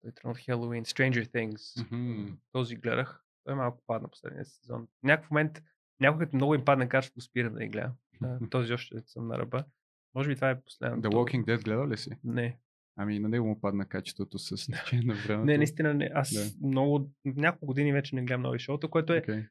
[0.00, 1.56] Той е от Halloween, Stranger Things.
[1.56, 2.36] Mm-hmm.
[2.52, 3.24] Този гледах.
[3.44, 4.86] Той е малко падна последния сезон.
[4.86, 5.62] В някакъв момент,
[6.00, 7.92] някой като много им падна качеството, спира да я гледа.
[8.50, 9.64] този още съм на ръба.
[10.14, 11.08] Може би това е последното.
[11.08, 12.10] The Walking Dead гледа ли си?
[12.24, 12.58] Не.
[12.98, 15.44] Ами на него му падна качеството с течение на времето.
[15.44, 16.10] не, наистина не.
[16.14, 16.66] Аз да.
[16.66, 19.46] много, няколко години вече не гледам нови шоута, което е okay.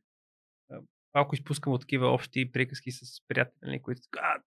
[1.15, 4.41] малко изпускам от такива общи приказки с приятели, които а,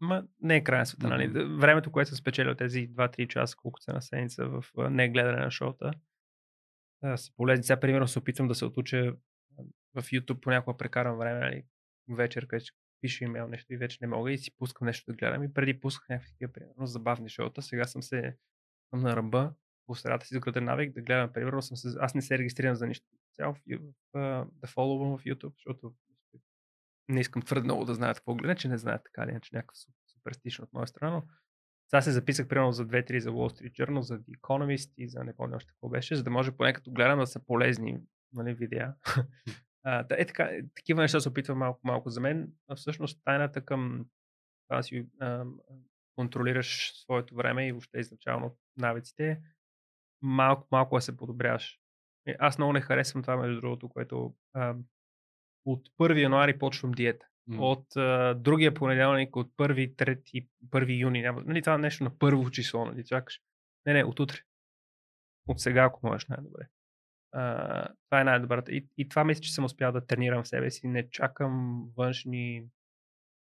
[0.00, 1.30] Ма не е крайна света, нали?
[1.30, 1.60] Mm-hmm.
[1.60, 5.50] Времето, което съм спечелил тези 2-3 часа, колкото се на седмица в не гледане на
[5.50, 5.92] шоута,
[7.16, 7.64] са полезни.
[7.64, 9.14] Сега, примерно, се опитвам да се отуча
[9.94, 11.64] в YouTube, понякога прекарам време, нали?
[12.08, 15.42] вечер, където пише имейл нещо и вече не мога и си пускам нещо да гледам.
[15.42, 17.62] И преди пусках някакви такива, примерно, забавни шоута.
[17.62, 18.36] Сега съм се
[18.90, 19.54] съм на ръба,
[19.86, 21.32] по средата си изграден навик да гледам.
[21.32, 23.06] Примерно, съм се, аз не се регистрирам за нищо
[23.36, 25.94] цяло в, да фоловам в YouTube, защото
[27.08, 29.76] не искам твърде много да знаят какво гледа, че не знаят така или иначе някакъв
[30.06, 31.22] суперстично от моя страна, но
[31.88, 35.24] сега се записах примерно за 2-3 за Wall Street Journal, за The Economist и за
[35.24, 38.00] не помня още какво беше, за да може поне като гледам да са полезни
[38.32, 38.94] нали, видеа.
[39.82, 42.52] А, е така, е, такива неща се опитвам малко, малко за мен.
[42.68, 44.06] А всъщност тайната към
[44.68, 45.44] това да си а,
[46.16, 49.40] контролираш своето време и въобще изначално навиците,
[50.22, 51.78] малко, малко да се подобряваш.
[52.26, 54.74] Е, аз много не харесвам това, между другото, което а,
[55.64, 57.26] от 1 януари почвам диета.
[57.50, 57.60] Mm.
[57.60, 62.50] От а, другия понеделник, от 1, 3, 1 юни, няма, нали, това нещо на първо
[62.50, 63.40] число, нали, чакаш.
[63.86, 64.38] Не, не, от утре.
[65.48, 66.68] От сега, ако можеш най-добре.
[67.32, 68.72] Това е най-добрата.
[68.72, 70.88] И, и това мисля, че съм успял да тренирам в себе си.
[70.88, 72.66] Не чакам външни.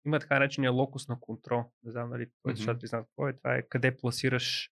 [0.06, 1.72] Има така наречения локус на контрол.
[1.84, 2.80] Не знам дали той mm-hmm.
[2.80, 3.34] ти знам какво е.
[3.34, 4.72] Това е къде пласираш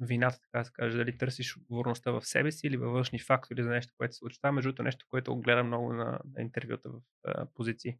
[0.00, 0.96] вината, така да се каже.
[0.96, 4.36] Дали търсиш отговорността в себе си или във външни фактори за нещо, което се случва.
[4.36, 7.98] Това е между нещо, което гледам много на, на интервюта в uh, позиции.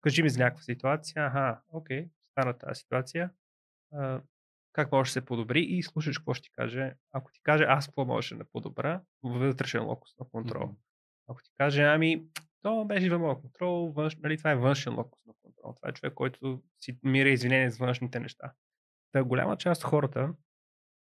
[0.00, 1.26] Кажи ми за някаква ситуация.
[1.26, 3.30] Аха, окей, стана тази ситуация.
[4.74, 6.94] Как може да се подобри и слушаш какво ще ти каже.
[7.12, 10.62] Ако ти каже аз какво може да подобра, вътрешен локус на контрол.
[10.62, 10.76] Mm-hmm.
[11.28, 12.26] Ако ти каже ами
[12.62, 15.74] то беше в моят контрол, външ, нали, това е външен локус на контрол.
[15.74, 18.52] Това е човек, който си мира извинение с външните неща.
[19.12, 20.34] Та голяма част от хората,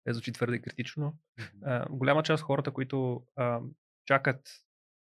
[0.08, 1.60] е звучи твърде критично, mm-hmm.
[1.64, 3.60] а, голяма част от хората, които а,
[4.06, 4.50] чакат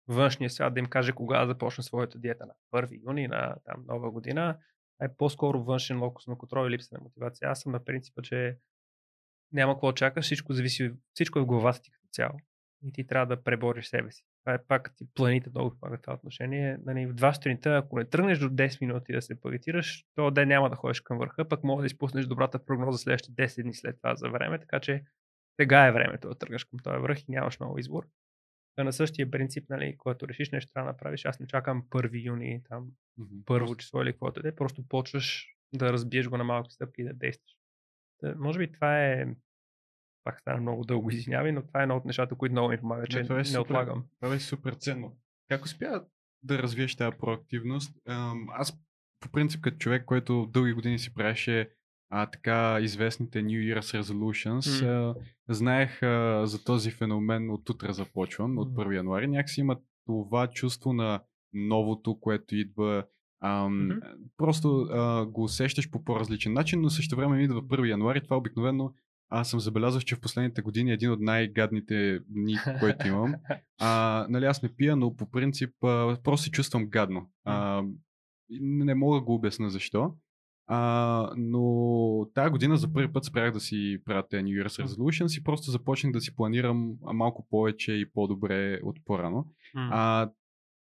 [0.09, 3.85] външния свят да им каже кога да започне своята диета на 1 юни, на там,
[3.87, 4.59] нова година,
[5.03, 7.51] е по-скоро външен локус на контрол и липса на мотивация.
[7.51, 8.59] Аз съм на принципа, че
[9.53, 12.39] няма какво чакаш, всичко зависи, всичко е в главата ти като цяло.
[12.85, 14.25] И ти трябва да пребориш себе си.
[14.45, 16.79] Това е пак ти планите много в това отношение.
[16.87, 20.49] Нали, в два сутринта, ако не тръгнеш до 10 минути да се пагетираш, то ден
[20.49, 23.97] няма да ходиш към върха, пък може да изпуснеш добрата прогноза следващите 10 дни след
[23.97, 25.05] това за време, така че
[25.61, 28.07] сега е времето да тръгнеш към този връх и нямаш много избор.
[28.79, 32.63] На същия принцип, нали, когато решиш нещо трябва да направиш, аз не чакам 1 юни,
[32.69, 32.91] там,
[33.21, 33.45] mm-hmm.
[33.45, 37.13] първо число или каквото е, просто почваш да разбиеш го на малки стъпки и да
[37.13, 37.57] действаш.
[38.19, 39.27] Та, може би това е,
[40.25, 43.07] пак стана много дълго, извинявай, но това е едно от нещата, които много ми помага,
[43.07, 44.05] че не, е супер, отлагам.
[44.21, 45.17] Това е супер ценно.
[45.49, 46.05] Как успя
[46.43, 47.99] да развиеш тази проактивност?
[48.53, 48.79] Аз
[49.21, 51.71] по принцип като човек, който дълги години си правеше
[52.15, 54.61] а, така известните New Year's Resolutions.
[54.61, 55.15] Mm.
[55.49, 59.29] А, знаех а, за този феномен от утре започвам, от 1 януари.
[59.29, 59.77] Някакси има
[60.07, 61.21] това чувство на
[61.53, 63.05] новото, което идва.
[63.45, 64.15] Ам, mm-hmm.
[64.37, 68.25] Просто а, го усещаш по по-различен начин, но също време идва 1 януари.
[68.25, 68.95] Това обикновено
[69.35, 73.35] аз съм забелязал, че в последните години е един от най-гадните дни, които имам.
[73.81, 77.31] А, нали, аз не пия, но по принцип а, просто се чувствам гадно.
[77.45, 77.83] А,
[78.61, 80.15] не мога да го обясна защо.
[80.67, 85.41] А, но тази година за първи път спрях да си правя тези New Year's Resolutions
[85.41, 89.47] и просто започнах да си планирам малко повече и по-добре от по-рано.
[89.77, 89.89] Mm.
[89.93, 90.31] А,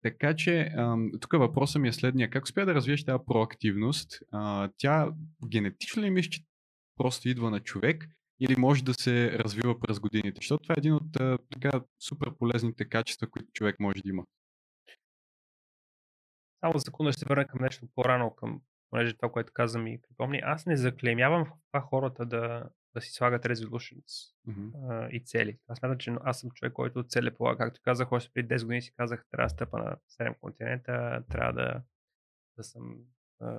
[0.05, 0.73] Така че,
[1.21, 2.31] тук въпросът ми е следния.
[2.31, 4.19] Как успя да развиеш тази проактивност?
[4.33, 5.13] А, тя
[5.49, 6.45] генетично ли мисля, че
[6.97, 8.07] просто идва на човек
[8.41, 10.37] или може да се развива през годините?
[10.37, 14.25] Защото това е един от а, така супер полезните качества, които човек може да има.
[16.61, 18.61] Само за секунда ще се върна към нещо по-рано, към
[18.95, 20.41] понеже това, което каза ми припомни.
[20.45, 24.71] Аз не заклемявам това хората да, да си слагат resolutions mm-hmm.
[24.91, 25.59] а, и цели.
[25.69, 27.59] Аз смятам, че аз съм човек, който цели полага.
[27.59, 31.53] Както казах, още преди 10 години си казах, трябва да стъпа на 7 континента, трябва
[31.53, 31.83] да,
[32.57, 32.97] да съм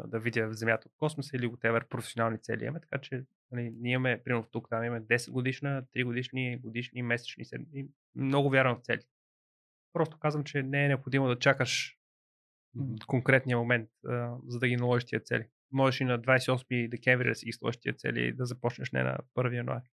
[0.08, 2.80] да видя Земята от космоса или whatever професионални цели имаме.
[2.80, 7.46] Така че нали, ние имаме, примерно тук, там имаме 10 годишна, 3 годишни, годишни, месечни,
[7.46, 7.88] седмични.
[8.16, 9.08] Много вярвам в целите.
[9.94, 11.98] Просто казвам, че не е необходимо да чакаш
[12.78, 13.06] mm-hmm.
[13.06, 15.48] конкретния момент, а, за да ги наложиш тия цели.
[15.72, 19.04] Можеш и на 28 декември да си ги сложиш тия цели и да започнеш не
[19.04, 19.90] на 1 януари.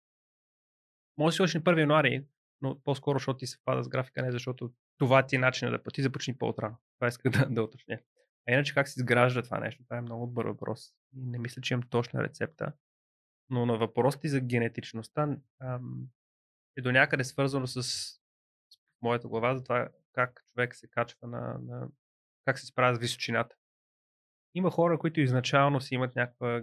[1.18, 2.24] Може да си сложиш на 1 януари,
[2.60, 5.82] но по-скоро, защото ти се пада с графика, не защото това ти е начинът да
[5.82, 6.76] пъти, започни по-отрано.
[6.98, 7.98] Това исках да, да уточня.
[8.48, 9.84] А иначе как се изгражда това нещо?
[9.84, 10.92] Това е много добър въпрос.
[11.12, 12.72] Не мисля, че имам точна рецепта.
[13.50, 16.08] Но на въпросът ти за генетичността ам,
[16.76, 18.20] е до някъде свързано с, с
[19.02, 21.88] моята глава за това как човек се качва на, на
[22.46, 23.56] как се справя с височината.
[24.54, 26.62] Има хора, които изначално си имат някаква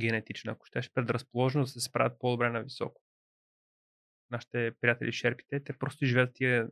[0.00, 3.02] генетична, ако ще предразположеност да се справят по-добре на високо.
[4.30, 6.68] Нашите приятели шерпите, те просто живеят тия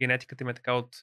[0.00, 0.96] генетиката им е така от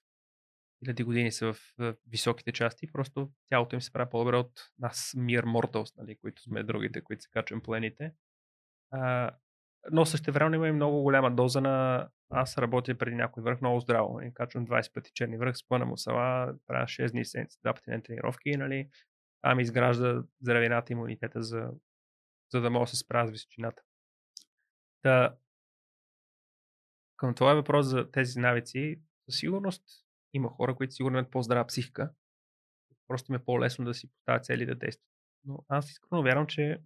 [0.79, 5.13] хиляди години са в, в високите части, просто тялото им се прави по-добре от нас,
[5.17, 8.13] мир морталс, нали, които сме другите, които се качваме планите.
[8.91, 9.31] А,
[9.91, 13.79] но също време има и много голяма доза на аз работя преди някой връх много
[13.79, 14.21] здраво.
[14.21, 17.89] И качвам 20 пъти черни връх, спъна му сала, правя 6 дни седмица, два пъти
[17.89, 18.89] на тренировки, нали?
[19.41, 21.71] А ми изгражда здравината имунитета, за,
[22.51, 23.81] за да мога да се справя с височината.
[25.01, 25.35] Та,
[27.17, 29.83] към това въпрос за тези навици, със сигурност
[30.33, 32.11] има хора, които сигурно имат по-здрава психика.
[33.07, 35.09] Просто ми е по-лесно да си поставят цели да действат.
[35.45, 36.81] Но аз искрено вярвам, че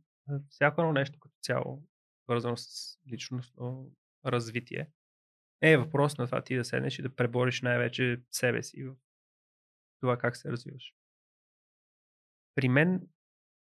[0.50, 1.84] всяко едно нещо като цяло,
[2.30, 3.92] свързано с личностно
[4.26, 4.90] развитие,
[5.62, 8.96] е въпрос на това ти да седнеш и да пребориш най-вече себе си в
[10.00, 10.94] това как се развиваш.
[12.56, 13.08] При мен,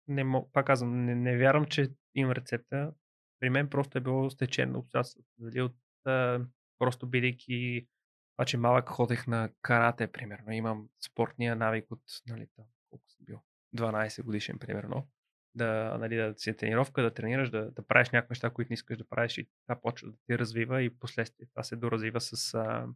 [0.09, 2.95] не мог, пак казвам, не, не вярвам, че имам рецепта.
[3.41, 5.29] При мен просто е било стечено обстоятелството.
[5.39, 6.41] Дали от а,
[6.79, 7.89] просто бидейки
[8.37, 10.53] това, че малък ходех на карате, примерно.
[10.53, 13.41] Имам спортния навик от, нали, там, колко съм бил,
[13.77, 15.09] 12 годишен, примерно
[15.55, 18.99] да, нали, да си тренировка, да тренираш, да, да правиш някакви неща, които не искаш
[18.99, 22.87] да правиш и това почва да ти развива и последствие това се доразвива с а,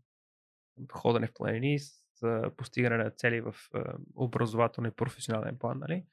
[0.92, 5.78] ходене в планини, с а, постигане на цели в а, образователен и професионален план.
[5.78, 6.06] Нали?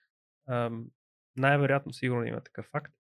[0.48, 0.72] А,
[1.36, 2.94] най-вероятно сигурно има такъв факт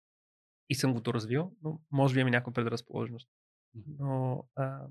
[0.69, 3.31] и съм го доразвил, но може би има някаква предразположеност.
[3.99, 4.87] Но а,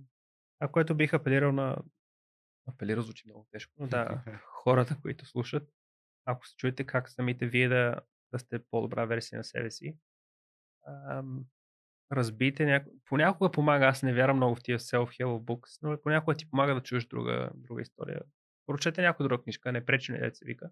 [0.60, 1.78] а което бих апелирал на
[2.68, 5.70] апелира звучи много тежко, но да, хората, които слушат,
[6.26, 8.02] ако се чуете как самите вие да
[8.34, 9.98] да сте по-добра версия на себе си.
[10.88, 11.46] Ам,
[12.12, 12.90] разбийте няко...
[13.06, 16.84] Понякога помага, аз не вярвам много в тия self-help books, но понякога ти помага да
[16.84, 18.22] чуеш друга, друга история.
[18.66, 20.72] Прочете някоя друга книжка, не пречи на деца вика.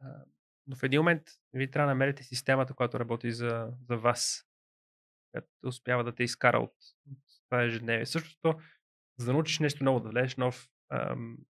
[0.00, 0.24] А,
[0.66, 1.22] но в един момент
[1.52, 4.48] ви трябва да намерите системата, която работи за, за вас,
[5.30, 6.74] която успява да те изкара от,
[7.10, 8.06] от това ежедневие.
[8.06, 8.60] Същото,
[9.16, 10.68] за да научиш нещо ново, да влезеш нов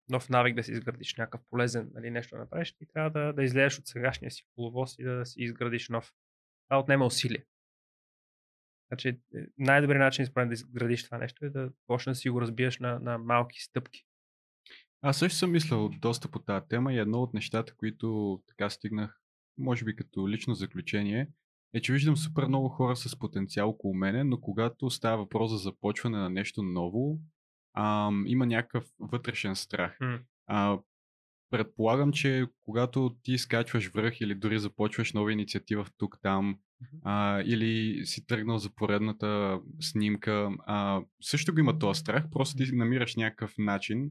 [0.09, 3.42] нов навик да си изградиш някакъв полезен нали, нещо да направиш, ти трябва да, да
[3.42, 6.12] излезеш от сегашния си коловоз и да си изградиш нов.
[6.68, 7.44] Това отнема усилие.
[8.90, 9.16] Значи е,
[9.59, 12.98] най-добрият начин според да изградиш това нещо е да почнеш да си го разбиеш на,
[12.98, 14.04] на малки стъпки.
[15.02, 19.20] Аз също съм мислял доста по тази тема и едно от нещата, които така стигнах,
[19.59, 21.28] може би като лично заключение,
[21.74, 25.56] е, че виждам супер много хора с потенциал около мене, но когато става въпрос за
[25.56, 27.20] започване на нещо ново,
[27.74, 29.99] а, има някакъв вътрешен страх.
[30.01, 30.20] Mm.
[30.47, 30.78] А,
[31.53, 37.01] предполагам, че когато ти скачваш връх или дори започваш нова инициатива в тук-там, mm-hmm.
[37.05, 42.73] а, или си тръгнал за поредната снимка, а, също го има този страх, просто ти
[42.73, 44.11] намираш някакъв начин,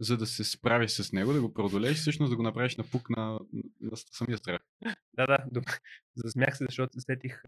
[0.00, 3.10] за да се справиш с него, да го преодолееш, всъщност да го направиш на пук
[3.10, 3.40] на,
[3.80, 4.60] на самия страх.
[5.14, 5.60] Да, да,
[6.16, 7.42] засмях се, защото се сетих.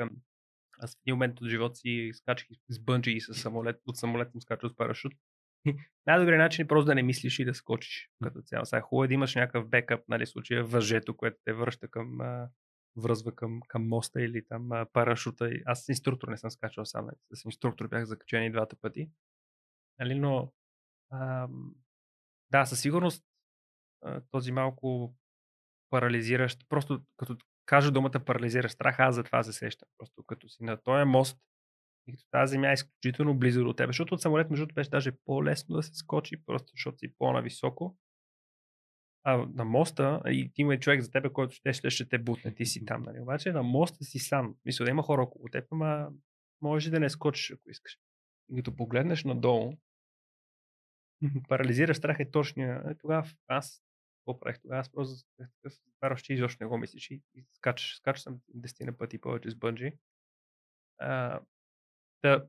[0.78, 4.34] Аз в един момент от живота си скачах с бънджи и с самолет, от самолет
[4.34, 5.12] му скачал с парашут.
[6.06, 8.64] Най-добрият начин е просто да не мислиш и да скочиш като цяло.
[8.64, 12.48] Сега хубаво е да имаш някакъв бекъп, нали, случая въжето, което те връща към, а,
[12.96, 15.50] връзва към, към моста или там а, парашута.
[15.66, 19.10] Аз с инструктор не съм скачал сам, нали, с инструктор бях закачени двата пъти.
[19.98, 20.52] Нали, но
[21.10, 21.48] а,
[22.50, 23.24] да, със сигурност
[24.02, 25.14] а, този малко
[25.90, 27.36] парализиращ, просто като
[27.66, 29.88] кажа думата парализиращ страх, аз за това се сещам.
[29.98, 31.38] Просто като си на този мост,
[32.06, 34.90] И като тази земя е изключително близо до теб, защото от самолет, между другото, беше
[34.90, 37.96] даже по-лесно да се скочи, просто защото си по-нависоко.
[39.24, 42.66] А на моста, и има човек за теб, който ще, ще, ще те бутне, ти
[42.66, 43.20] си там, нали?
[43.20, 44.56] Обаче на моста си сам.
[44.64, 46.10] Мисля, да има хора около теб, ама
[46.62, 47.98] може да не скочиш, ако искаш.
[48.50, 49.76] И като погледнеш надолу,
[51.48, 52.82] парализираш страх е точния.
[52.90, 53.82] Е, тогава аз
[54.18, 54.80] какво правих тогава?
[54.80, 55.26] Аз просто
[55.96, 57.96] вкарваш, че изобщо не го мислиш и, и скачаш.
[57.96, 59.92] Скачаш съм десетина пъти повече с бънджи.
[60.98, 61.40] А,
[62.22, 62.46] да,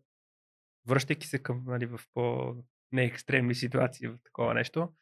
[0.87, 2.55] връщайки се към нали, в по
[2.91, 4.93] неекстремни ситуации в такова нещо,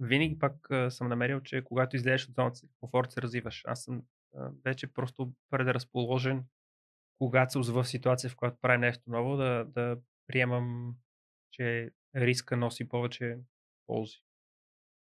[0.00, 3.62] винаги пак а, съм намерил, че когато излезеш от зоната си комфорт, се развиваш.
[3.66, 4.02] Аз съм
[4.36, 6.44] а, вече просто предразположен,
[7.18, 10.94] когато се озова в ситуация, в която правя нещо ново, да, да приемам,
[11.50, 13.38] че риска носи повече
[13.86, 14.16] ползи.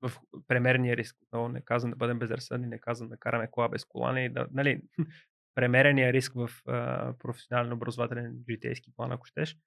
[0.02, 0.12] В
[0.46, 1.16] премерния риск.
[1.22, 4.28] Отново не казвам да бъдем безразсъдни, не казвам да караме кола без колани.
[4.28, 4.82] Да, нали,
[5.60, 9.58] премерения риск в а, професионален образователен житейски план, ако щеш,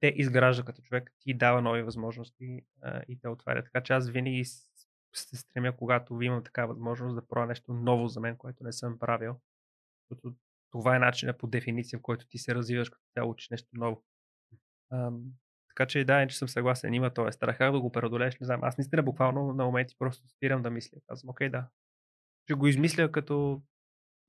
[0.00, 3.64] те изгражда като човек, ти дава нови възможности а, и те отваря.
[3.64, 8.20] Така че аз винаги се стремя, когато имам такава възможност да правя нещо ново за
[8.20, 9.40] мен, което не съм правил.
[10.10, 10.36] Защото
[10.70, 14.04] това е начинът по дефиниция, в който ти се развиваш, като тя учиш нещо ново.
[14.92, 15.22] Ам,
[15.68, 18.60] така че да, че съм съгласен, има това страха да го преодолееш, не знам.
[18.64, 20.98] Аз наистина буквално на моменти просто спирам да мисля.
[21.08, 21.68] Казвам, окей, да.
[22.44, 23.62] Ще го измисля като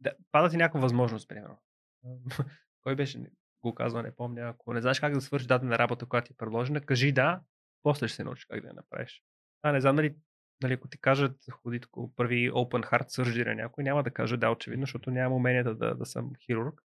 [0.02, 1.62] да, пада ти някаква възможност, примерно.
[2.84, 3.24] Кой беше,
[3.62, 4.42] го казва, не помня.
[4.42, 7.42] Ако не знаеш как да свършиш дадена работа, която ти е предложена, кажи да,
[7.84, 9.24] после ще се научиш как да я направиш.
[9.62, 10.16] А не знам дали,
[10.64, 14.52] нали, ако ти кажат, ходи тако първи open heart surgery някой, няма да каже да,
[14.52, 16.82] очевидно, защото нямам уменията да, да съм хирург.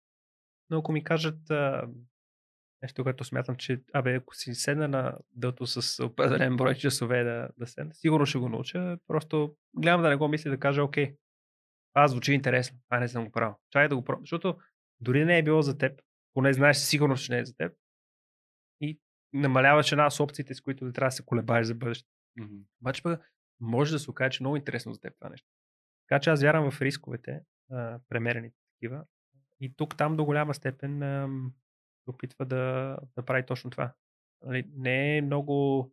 [0.69, 1.87] Но ако ми кажат а,
[2.81, 7.49] нещо, което смятам, че абе, ако си седна на дълто с определен брой часове да,
[7.57, 8.97] да седна, сигурно ще го науча.
[9.07, 11.15] Просто гледам да не го мисля да кажа, окей,
[11.93, 12.79] това звучи интересно.
[12.85, 13.55] Това не съм го правил.
[13.69, 14.23] Чай да го пробвам.
[14.23, 14.57] Защото
[14.99, 16.01] дори не е било за теб,
[16.33, 17.73] поне знаеш сигурно, че не е за теб.
[18.81, 18.99] И
[19.33, 22.09] намаляваш една от опциите, с които трябва да се колебаеш за бъдеще.
[22.39, 22.63] Mm-hmm.
[22.81, 23.21] Обаче пък
[23.59, 25.47] може да се окаже, че е много интересно за теб това нещо.
[26.07, 27.41] Така че аз вярвам в рисковете,
[27.71, 29.05] а, премерените такива.
[29.61, 31.29] И тук там до голяма степен а,
[32.07, 33.93] опитва да, да прави точно това.
[34.41, 35.91] Нали, не е много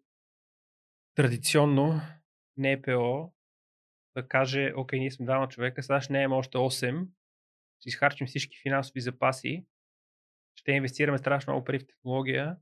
[1.15, 2.01] традиционно
[2.59, 3.33] НПО
[4.17, 7.07] да каже, окей, ние сме двама човека, сега ще не имаме още 8,
[7.81, 9.65] ще изхарчим всички финансови запаси,
[10.55, 12.57] ще инвестираме страшно много пари в технология,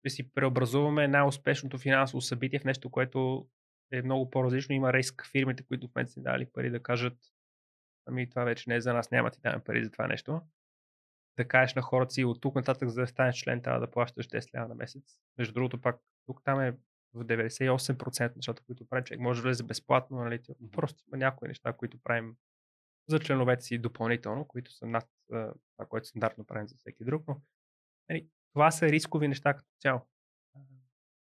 [0.00, 3.48] ще си преобразуваме най-успешното финансово събитие в нещо, което
[3.92, 4.74] е много по-различно.
[4.74, 7.18] Има риск фирмите, които в момента си дали пари да кажат,
[8.06, 10.40] ами това вече не е за нас, няма ти даваме пари за това нещо.
[11.36, 14.28] Да кажеш на хората си, от тук нататък, за да станеш член, трябва да плащаш
[14.28, 15.18] 10 лева на месец.
[15.38, 16.76] Между другото, пак тук там е
[17.14, 20.40] в 98% нещата, които правим, човек може да влезе безплатно, нали?
[20.72, 22.36] Просто има някои неща, които правим
[23.08, 27.40] за членовете си допълнително, които са над това, което стандартно правим за всеки друг, но
[28.08, 30.00] нали, това са рискови неща като цяло.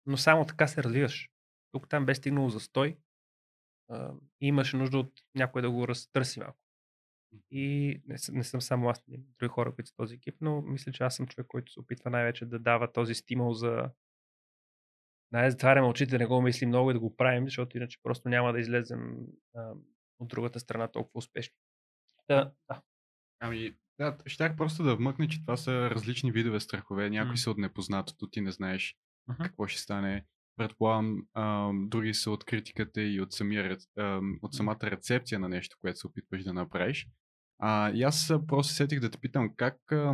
[0.05, 1.29] Но само така се развиваш.
[1.71, 2.97] Тук там бе стигнало застой
[4.41, 6.59] и имаше нужда от някой да го разтърси малко.
[7.51, 11.03] И не, не съм само аз, други хора, които са този екип, но мисля, че
[11.03, 13.89] аз съм човек, който се опитва най-вече да дава този стимул за
[15.31, 18.29] най затваряме очите, да не го мислим много и да го правим, защото иначе просто
[18.29, 19.17] няма да излезем
[19.55, 19.73] а,
[20.19, 21.55] от другата страна толкова успешно.
[22.29, 22.81] Да, да.
[23.39, 27.09] Ами, да, щях просто да вмъкна, че това са различни видове страхове.
[27.09, 27.43] Някои mm.
[27.43, 28.95] са от непознатото, ти не знаеш
[29.29, 29.43] uh-huh.
[29.43, 30.25] какво ще стане.
[30.55, 35.77] Предполагам, а, други са от критиката и от, самия, а, от самата рецепция на нещо,
[35.81, 37.07] което се опитваш да направиш.
[37.59, 40.13] А, и аз просто сетих да те питам как а,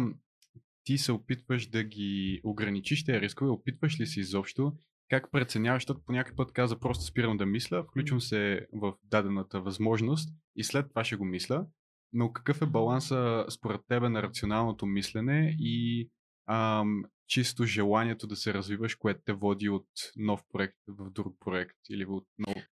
[0.83, 4.73] ти се опитваш да ги ограничиш тези рискове, опитваш ли си изобщо
[5.13, 9.61] как преценяваш, защото по някакъв път каза просто спирам да мисля, включвам се в дадената
[9.61, 11.67] възможност и след това ще го мисля.
[12.13, 16.09] Но какъв е баланса според тебе на рационалното мислене и
[16.49, 21.77] ам, чисто желанието да се развиваш, което те води от нов проект в друг проект
[21.89, 22.67] или от нов...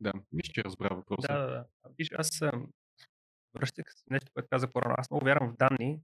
[0.00, 1.28] Да, мисля, че разбра въпроса.
[1.28, 1.64] Да, да, да.
[1.98, 2.40] Виж, аз
[3.54, 4.94] връщах се нещо, което казах по-рано.
[4.98, 6.00] Аз много вярвам в данни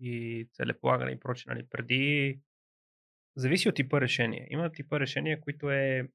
[0.00, 1.54] и целеполагане и прочее.
[1.54, 1.66] Нали.
[1.70, 2.40] Преди
[3.36, 4.46] Зависи от типа решение.
[4.50, 6.08] Има типа решение, които е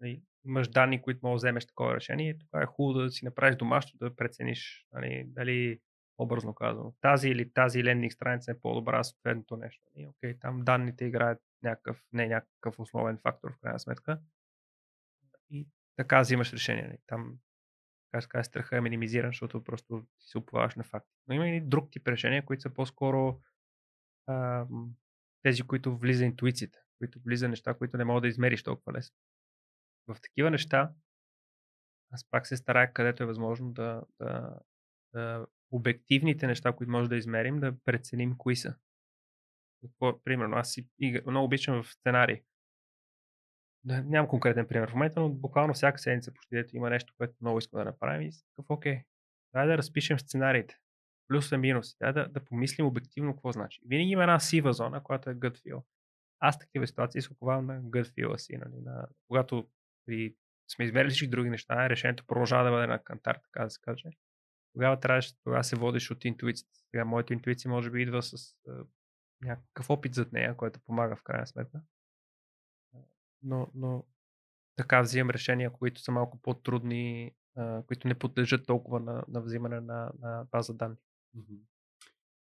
[0.00, 2.38] нали, имаш данни, които можеш да вземеш такова решение.
[2.38, 5.80] Тогава е хубаво да си направиш домашно, да прецениш нали, дали
[6.18, 6.94] образно казано.
[7.00, 9.84] Тази или тази лендинг страница е по-добра съответното нещо.
[9.94, 14.20] И, окей, там данните играят някакъв, не някакъв основен фактор в крайна сметка.
[15.50, 16.82] И така взимаш решение.
[16.82, 16.98] Нали.
[17.06, 17.38] Там
[18.10, 21.10] как страха е минимизиран, защото просто си се уповаваш на факти.
[21.28, 23.40] Но има и друг тип решения, които са по-скоро
[25.46, 29.16] тези, които влиза интуицията, които влиза неща, които не мога да измериш толкова лесно.
[30.06, 30.92] В такива неща
[32.10, 34.60] аз пак се старая, където е възможно да, да,
[35.14, 38.74] да обективните неща, които може да измерим, да преценим кои са.
[39.82, 40.88] Какво, примерно, аз си
[41.26, 42.42] много обичам в сценарии.
[43.84, 47.58] Нямам конкретен пример в момента, но буквално всяка седмица почти дето има нещо, което много
[47.58, 49.02] искам да направим и какво окей.
[49.52, 50.76] Дай да разпишем сценариите.
[51.28, 51.96] Плюс и минус.
[52.00, 53.80] Дай да, да помислим обективно какво значи.
[53.86, 55.82] Винаги има една сива зона, която е gut feel.
[56.40, 58.56] Аз такива ситуации се оповавам на gut feel си.
[58.56, 59.68] Нали, на, когато
[60.06, 60.34] при,
[60.68, 64.08] сме измерили всички други неща, решението продължава да бъде на кантар, така да се каже.
[64.72, 66.78] Тогава трябваше, тогава се водиш от интуицията.
[66.90, 68.86] Сега моята интуиция може би идва с uh,
[69.42, 71.80] някакъв опит зад нея, който помага в крайна сметка
[73.46, 74.04] но, но
[74.76, 77.34] така взимам решения, които са малко по-трудни,
[77.86, 80.96] които не подлежат толкова на, на взимане на, на база данни.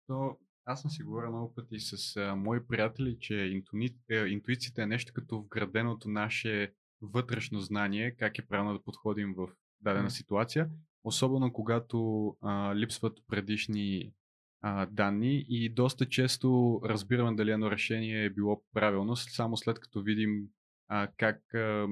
[0.07, 3.95] То, аз съм си говорил много пъти с а, мои приятели, че интуи...
[4.09, 9.47] е, интуицията е нещо като вграденото наше вътрешно знание, как е правилно да подходим в
[9.81, 10.17] дадена mm.
[10.17, 10.69] ситуация,
[11.03, 14.13] особено когато а, липсват предишни
[14.61, 20.01] а, данни и доста често разбираме дали едно решение е било правилно, само след като
[20.01, 20.47] видим
[20.87, 21.87] а, как а,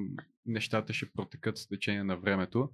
[0.45, 2.69] нещата ще протекат с течение на времето.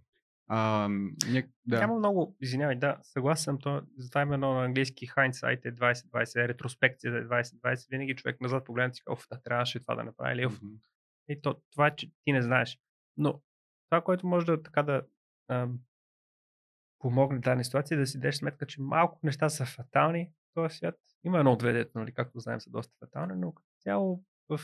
[0.48, 0.88] А,
[1.32, 1.80] не, да.
[1.80, 7.18] Няма много, извинявай, да, съгласен съм, то, затова именно на английски hindsight е 2020, ретроспекция
[7.18, 10.60] е 2020, винаги човек назад погледна и оф, да, трябваше това да направи, или оф.
[10.60, 10.78] Mm-hmm.
[11.30, 12.80] И то, това, че ти не знаеш.
[13.18, 13.42] Но
[13.90, 15.02] това, което може да така да
[15.50, 15.80] ам,
[17.00, 20.78] помогне тази ситуация, е да си дадеш сметка, че малко неща са фатални в този
[20.78, 20.96] свят.
[21.24, 24.60] Има едно две дето, нали, както знаем, са доста фатални, но като цяло в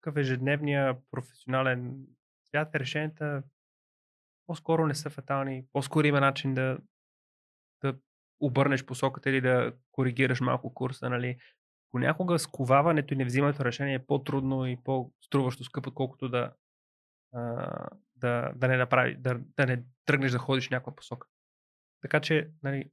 [0.00, 2.06] такъв ежедневния професионален
[2.48, 3.42] свят, решенията
[4.46, 5.66] по-скоро не са фатални.
[5.72, 6.78] По-скоро има начин да,
[7.82, 7.98] да
[8.40, 11.10] обърнеш посоката или да коригираш малко курса.
[11.10, 11.38] Нали.
[11.90, 16.52] Понякога сковаването и невзимането решение е по-трудно и по-струващо скъпо, отколкото да,
[18.16, 21.28] да, да, не направи, да, да не тръгнеш да ходиш някаква посока.
[22.02, 22.90] Така че нали,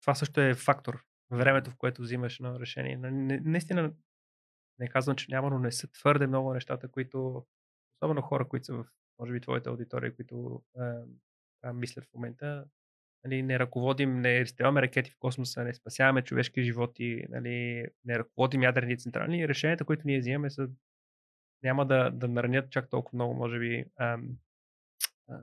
[0.00, 1.04] това също е фактор.
[1.30, 2.96] Времето, в което взимаш едно решение.
[2.96, 3.92] Нали, наистина
[4.78, 7.46] не казвам, че няма, но не са твърде много нещата, които,
[7.96, 8.84] особено хора, които са в,
[9.18, 10.62] може би, твоята аудитория, които
[11.64, 12.64] е, мислят в момента,
[13.24, 18.62] нали, не ръководим, не изстрелваме ракети в космоса, не спасяваме човешки животи, нали, не ръководим
[18.62, 19.48] ядрени централи.
[19.48, 20.68] Решенията, които ние взимаме, са,
[21.62, 24.18] няма да, да наранят чак толкова много, може би, а,
[25.28, 25.40] а,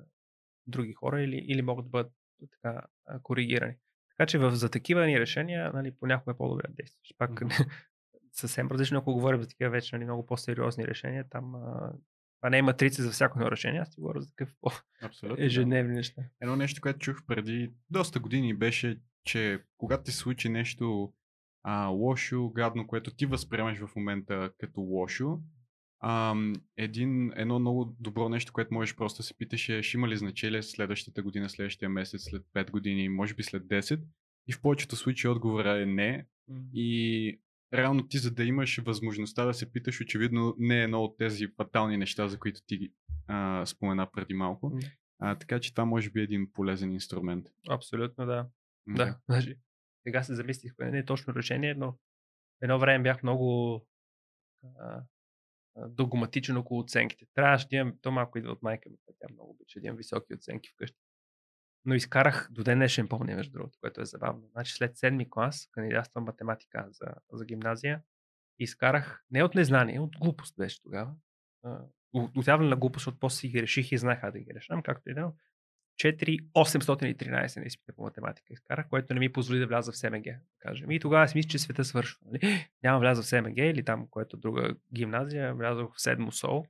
[0.68, 2.14] други хора или, или могат да бъдат
[2.52, 2.82] така
[3.24, 3.76] коригирани.
[4.10, 7.14] Така че в, за такива ни решения, нали, понякога е по-добре да действаш.
[7.18, 7.72] Пак mm-hmm
[8.34, 11.26] съвсем различно, ако говорим за такива вече нали, много по-сериозни решения.
[11.30, 11.94] Там а,
[12.44, 15.98] това не е матрица за всяко едно решение, аз ти говоря за такъв по-ежедневни да.
[15.98, 16.22] неща.
[16.42, 21.14] Едно нещо, което чух преди доста години беше, че когато ти случи нещо
[21.64, 25.40] а, лошо, гадно, което ти възприемаш в момента като лошо,
[26.00, 26.36] а,
[26.78, 30.18] един, едно много добро нещо, което можеш просто да се питаш е, ще има ли
[30.18, 34.02] значение следващата година, следващия месец, след 5 години, може би след 10.
[34.48, 36.26] И в повечето случаи отговора е не.
[36.74, 37.40] И
[37.74, 41.48] реално ти, за да имаш възможността да се питаш, очевидно не е едно от тези
[41.48, 42.94] фатални неща, за които ти
[43.28, 44.72] а, спомена преди малко.
[44.72, 44.92] Mm.
[45.20, 47.48] А, така че това може би е един полезен инструмент.
[47.70, 48.50] Абсолютно, да.
[48.90, 48.96] Mm.
[48.96, 49.56] Да, значи,
[50.08, 51.98] сега се замислих, не е точно решение, но
[52.62, 53.80] едно време бях много
[54.80, 55.04] а,
[55.88, 57.26] догматичен около оценките.
[57.34, 60.34] Трябваше да имам, то малко идва от майка ми, тя много обича да имам високи
[60.34, 60.98] оценки вкъщи.
[61.86, 64.48] Но изкарах до ден днешен помня, между другото, което е забавно.
[64.52, 68.02] Значи след седми клас кандидатствам математика за, за гимназия.
[68.60, 71.16] Изкарах не от незнание, от глупост беше тогава.
[72.14, 75.10] От явно на глупост, от после си ги реших и знаеха да ги решам, както
[75.10, 75.32] и да
[76.02, 80.24] 4,813 на изпита по математика изкарах, което не ми позволи да вляза в СМГ.
[80.24, 80.92] Да кажем.
[80.92, 82.20] И тогава си мисля, че света свършва.
[82.26, 82.70] Нали?
[82.84, 86.66] Няма вляза в СМГ или там, което друга гимназия, влязох в седмо СОЛ,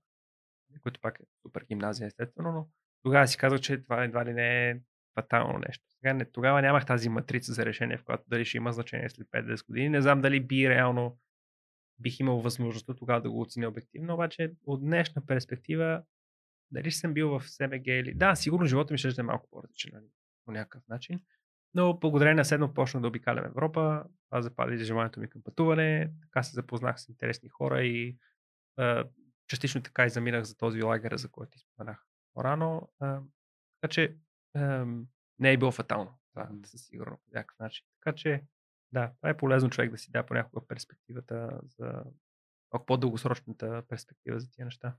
[0.84, 2.68] което пак е супер гимназия, естествено, но
[3.04, 4.80] тогава си казах, че това едва ли не е
[5.14, 5.86] фатално нещо.
[5.90, 9.28] Сега не, тогава нямах тази матрица за решение, в която дали ще има значение след
[9.28, 9.90] 5-10 години.
[9.90, 11.18] Не знам дали би реално
[12.00, 16.04] бих имал възможността тогава да го оценя обективно, обаче от днешна перспектива,
[16.72, 18.14] дали съм бил в СМГ или...
[18.14, 20.06] Да, сигурно живота ми ще е малко по-различен нали,
[20.46, 21.22] по някакъв начин.
[21.74, 24.04] Но благодарение на седно почнах да обикалям Европа.
[24.30, 26.12] Това запази желанието ми към пътуване.
[26.22, 28.18] Така се запознах с интересни хора и
[29.48, 32.90] частично така и заминах за този лагер, за който споменах по-рано.
[33.82, 34.16] Така че
[35.40, 36.20] не е било фатално.
[36.34, 36.66] Това mm.
[36.66, 37.86] със сигурно по някакъв начин.
[38.00, 38.44] Така че,
[38.92, 42.04] да, това е полезно човек да си да понякога перспективата за
[42.74, 44.96] малко по-дългосрочната перспектива за тия неща.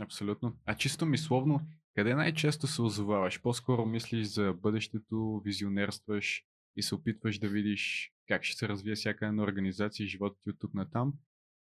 [0.00, 0.56] Абсолютно.
[0.64, 1.60] А чисто мисловно,
[1.94, 3.42] къде най-често се озоваваш?
[3.42, 6.44] По-скоро мислиш за бъдещето, визионерстваш
[6.76, 10.50] и се опитваш да видиш как ще се развие всяка една организация и живота ти
[10.50, 11.14] от тук на там?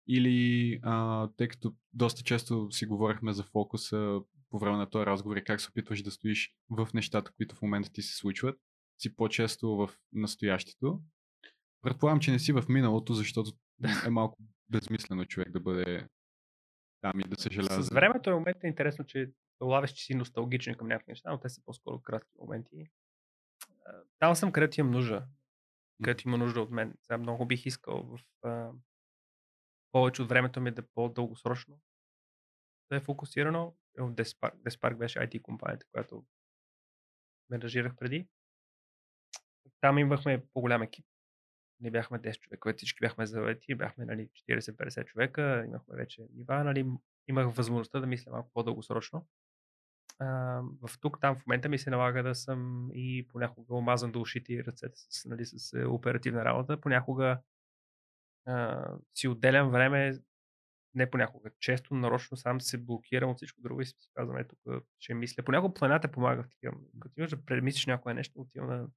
[0.07, 5.37] Или, а, тъй като доста често си говорихме за фокуса, по време на този разговор
[5.37, 8.59] и как се опитваш да стоиш в нещата, които в момента ти се случват.
[8.99, 11.01] си по-често в настоящето.
[11.81, 13.51] Предполагам, че не си в миналото, защото
[14.05, 14.37] е малко
[14.69, 16.07] безмислено човек да бъде
[17.01, 17.83] там и да съжалява.
[17.83, 21.39] С времето е момент е интересно, че улавяш, че си носталгичен към някакви неща, но
[21.39, 22.85] те са по-скоро кратки моменти.
[24.19, 25.25] Там съм, където имам нужда.
[26.03, 26.97] Където има нужда от мен.
[27.01, 28.71] Сега много бих искал в а,
[29.91, 31.79] повече от времето ми да е по-дългосрочно
[32.89, 33.75] да е фокусирано.
[33.97, 36.25] В Despark, Despark беше IT компанията, която
[37.49, 38.27] менажирах преди.
[39.81, 41.05] Там имахме по-голям екип.
[41.79, 46.85] Не бяхме 10 човека, всички бяхме завети, бяхме нали, 40-50 човека, имахме вече нива, нали,
[47.27, 49.27] имах възможността да мисля малко по-дългосрочно.
[50.19, 54.21] А, в тук, там в момента ми се налага да съм и понякога омазан до
[54.21, 56.81] ушите и ръцете с, нали, с е, оперативна работа.
[56.81, 57.41] Понякога
[58.45, 60.13] а, си отделям време,
[60.97, 64.83] не понякога, често нарочно сам се блокирам от всичко друго и си казвам, ето тук
[64.99, 65.43] ще мисля.
[65.43, 66.73] Понякога планината помага в такива.
[66.99, 68.87] Като имаш да премислиш някое нещо, отивам на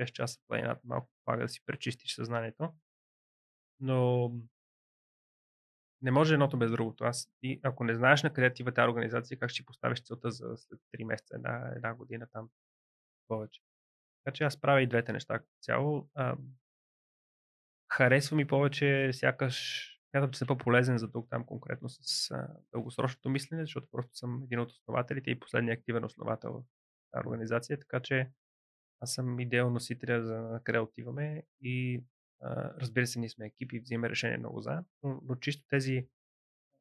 [0.00, 2.74] 6 часа планината, малко помага да си пречистиш съзнанието.
[3.80, 4.32] Но
[6.02, 7.04] не може едното без другото.
[7.04, 10.56] Аз, и ако не знаеш на къде отива тази организация, как ще поставиш целта за
[10.56, 12.48] след 3 месеца, една, една година там
[13.28, 13.60] повече.
[14.24, 16.08] Така че аз правя и двете неща като цяло.
[16.14, 16.36] А,
[17.88, 23.28] харесва ми повече, сякаш смятам, че съм по-полезен за тук там конкретно с а, дългосрочното
[23.28, 26.64] мислене, защото просто съм един от основателите и последният активен основател
[27.12, 28.30] в организация, така че
[29.00, 32.04] аз съм идеал носителя за на къде отиваме и
[32.40, 36.08] а, разбира се, ние сме екипи и взимаме решение много за, но, но чисто тези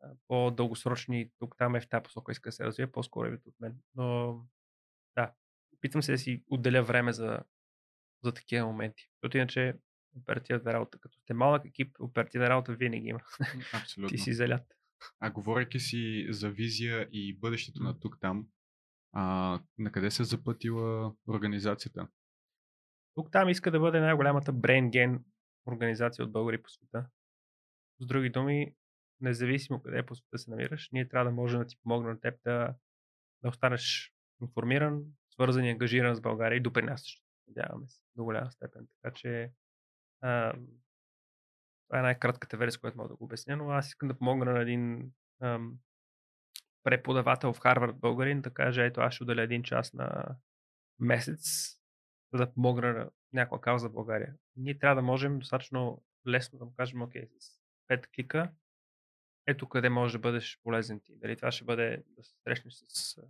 [0.01, 3.59] а, по-дългосрочни тук там е в тази посока иска да се развие, по-скоро е от
[3.59, 3.79] мен.
[3.95, 4.39] Но
[5.15, 5.33] да,
[5.73, 7.39] опитвам се да си отделя време за,
[8.23, 9.09] за такива моменти.
[9.13, 9.75] Защото иначе
[10.17, 10.97] оперативната работа.
[10.99, 13.19] Като сте малък екип, оперативна работа винаги има.
[13.73, 14.09] Абсолютно.
[14.09, 14.63] Ти си залят.
[15.19, 18.47] А говоряки си за визия и бъдещето на тук там,
[19.13, 22.07] а, на къде се е запътила организацията?
[23.15, 25.19] Тук там иска да бъде най-голямата gain
[25.67, 27.09] организация от българи по света.
[27.99, 28.75] С други думи,
[29.21, 32.39] независимо къде по света се намираш, ние трябва да можем да ти помогнем на теб
[32.43, 32.75] да,
[33.43, 38.88] да останеш информиран, свързан и ангажиран с България и допринасящ, надяваме се, до голяма степен.
[39.01, 39.51] Така че
[40.22, 44.61] това е най-кратката версия, която мога да го обясня, но аз искам да помогна на
[44.61, 45.11] един
[45.41, 45.77] ам,
[46.84, 50.35] преподавател в Харвард българин да каже, ето аз ще отделя един час на
[50.99, 51.73] месец,
[52.34, 54.35] за да помогна на някаква кауза в България.
[54.56, 58.52] Ние трябва да можем достатъчно лесно да му кажем, окей, с пет клика,
[59.48, 61.15] ето къде може да бъдеш полезен ти.
[61.18, 63.22] Дали това ще бъде да се срещнеш с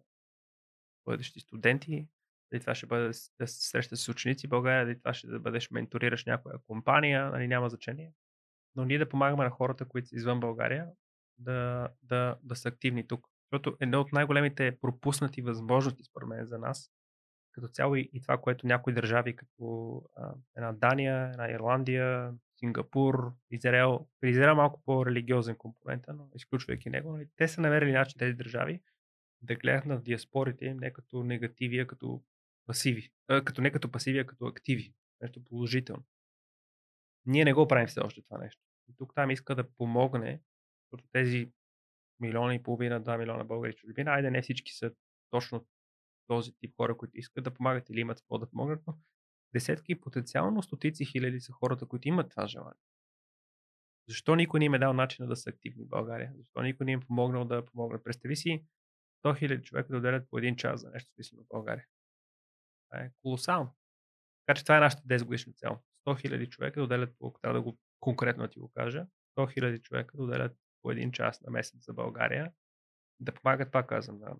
[1.05, 2.07] бъдещи студенти,
[2.51, 3.07] дали това ще бъде
[3.39, 7.29] да се срещаш с ученици в България, дали това ще да бъдеш менторираш някоя компания,
[7.29, 8.13] нали, няма значение.
[8.75, 10.87] Но ние да помагаме на хората, които са извън България,
[11.37, 13.27] да, да, да са активни тук.
[13.51, 16.91] Защото едно от най-големите пропуснати възможности, според мен, за нас,
[17.51, 23.33] като цяло и, и това, което някои държави, като а, една Дания, една Ирландия, Сингапур,
[23.51, 28.33] Израел, при Израел малко по-религиозен компонент, но изключвайки него, нали, те са намерили начин тези
[28.33, 28.81] държави
[29.41, 32.21] да гледат на диаспорите им не като негативи, а като
[32.71, 33.09] пасиви.
[33.27, 34.93] А, като не като пасиви, а като активи.
[35.21, 36.03] Нещо положително.
[37.25, 38.61] Ние не го правим все още това нещо.
[38.89, 40.41] И тук там иска да помогне,
[40.83, 41.51] защото тези
[42.19, 44.91] милиона и половина, 2 милиона българи чужбина, айде не всички са
[45.29, 45.67] точно
[46.27, 48.97] този тип хора, които искат да помагат или имат какво да помогнат, но
[49.53, 52.81] десетки и потенциално стотици хиляди са хората, които имат това желание.
[54.07, 56.33] Защо никой не им е дал начина да са активни в България?
[56.37, 58.03] Защо никой не им е помогнал да помогнат?
[58.03, 58.65] Представи си
[59.25, 61.85] 100 хиляди човека да отделят по един час за нещо смислено в България.
[62.91, 63.75] Това е колосално.
[64.45, 65.79] Така че това е нашата 10 годишна цел.
[66.07, 69.07] 100 хиляди човека да отделят, по, трябва да го конкретно ти го кажа,
[69.37, 72.53] 100 хиляди човека да отделят по един час на месец за България,
[73.19, 74.35] да помагат, пак казвам, на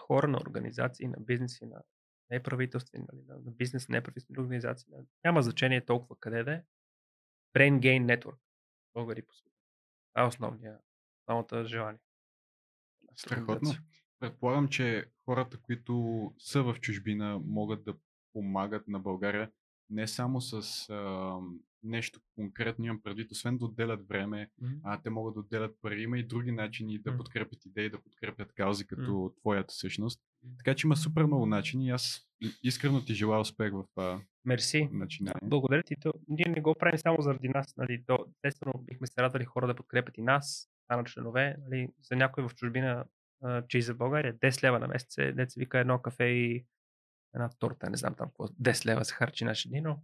[0.00, 1.82] хора, на организации, на бизнеси, на
[2.30, 4.92] неправителствени, нали, на, на бизнес, неправителствени организации.
[5.24, 6.62] Няма значение толкова къде да е.
[7.56, 8.38] Brain Gain Network.
[8.94, 9.56] Българи по света.
[10.14, 10.78] Това е основния,
[11.22, 12.00] основната желание.
[13.16, 13.74] Страхотно.
[14.20, 17.94] Предполагам, че хората, които са в чужбина, могат да
[18.32, 19.50] помагат на България
[19.90, 21.36] не само с а,
[21.82, 24.80] нещо конкретно имам предвид, освен да отделят време, mm-hmm.
[24.82, 26.02] а те могат да отделят пари.
[26.02, 27.16] Има и други начини да mm-hmm.
[27.16, 29.40] подкрепят идеи, да подкрепят каузи, като mm-hmm.
[29.40, 30.20] твоята всъщност.
[30.58, 32.28] Така че има супер много начини и аз
[32.62, 34.88] искрено ти желая успех в това Мерси.
[34.92, 35.40] начинание.
[35.48, 35.94] Благодаря ти.
[36.00, 37.76] То, ние не го правим само заради нас.
[37.76, 41.56] Нали, то, естествено, бихме се радвали хора да подкрепят и нас, на членове.
[41.58, 43.04] Нали, за някой в чужбина,
[43.68, 46.66] че и за България, 10 лева на месец, е, деца вика едно кафе и
[47.34, 50.02] една торта, не знам там какво, 10 лева се харчи наши дни, но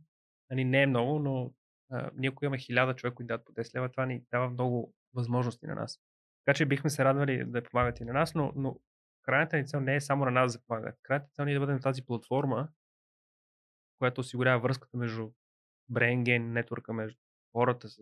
[0.51, 1.55] нали, не е много, но
[1.91, 4.95] а, ние ако имаме хиляда човека, които дадат по 10 лева, това ни дава много
[5.15, 6.01] възможности на нас.
[6.45, 8.81] Така че бихме се радвали да помагат и на нас, но, но
[9.23, 10.99] крайната ни цел не е само на нас да помагат.
[11.03, 12.69] Крайната цел е да бъдем тази платформа,
[13.99, 15.31] която осигурява връзката между
[15.93, 17.19] Brain Gain, нетворка между
[17.53, 17.99] хората с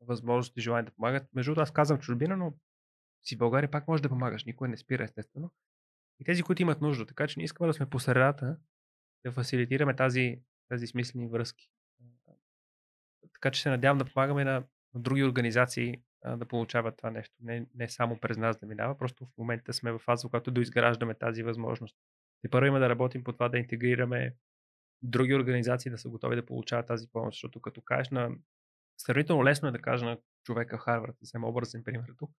[0.00, 1.28] възможност и желание да помагат.
[1.34, 2.54] Между другото, аз казвам чужбина, но
[3.28, 4.44] си в България пак може да помагаш.
[4.44, 5.50] Никой не спира, естествено.
[6.20, 7.06] И тези, които имат нужда.
[7.06, 8.58] Така че ние искаме да сме по средата,
[9.24, 11.70] да фасилитираме тази, тази смислени връзки.
[13.34, 14.64] Така че се надявам да помагаме на,
[14.94, 17.34] на други организации а, да получават това нещо.
[17.40, 21.14] Не, не само през нас да минава, просто в момента сме в фаза, когато доизграждаме
[21.14, 21.96] тази възможност.
[22.44, 24.34] И първо има да работим по това да интегрираме
[25.02, 28.30] други организации да са готови да получават тази помощ, защото като кажеш на
[28.98, 32.30] сравнително лесно е да кажа на човека в Харвард, да взема образен пример тук,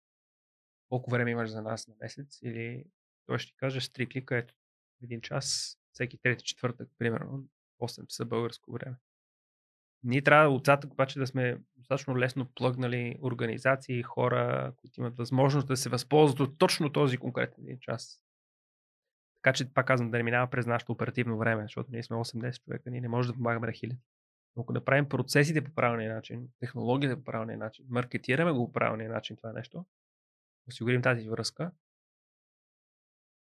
[0.89, 2.85] колко време имаш за нас на месец или
[3.27, 4.55] той ще ти каже с три клика, ето
[5.03, 7.49] един час, всеки трети четвъртък, примерно,
[7.81, 8.97] 8 часа българско време.
[10.03, 15.77] Ние трябва отзад обаче да сме достатъчно лесно плъгнали организации, хора, които имат възможност да
[15.77, 18.23] се възползват от точно този конкретен един час.
[19.43, 22.65] Така че, пак казвам, да не минава през нашето оперативно време, защото ние сме 8-10
[22.65, 24.01] човека, ние не можем да помагаме на хиляди.
[24.57, 29.11] Но ако направим процесите по правилния начин, технологията по правилния начин, маркетираме го по правилния
[29.11, 29.85] начин това нещо,
[30.69, 31.73] осигурим тази връзка,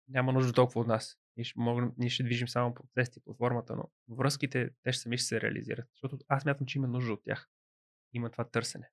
[0.09, 1.19] няма нужда толкова от нас.
[1.37, 5.27] Ние ще, можем, ние ще движим само процесите, платформата, но връзките, те ще сами ще
[5.27, 5.89] се реализират.
[5.93, 7.49] Защото аз мятам, че има нужда от тях.
[8.13, 8.91] Има това търсене.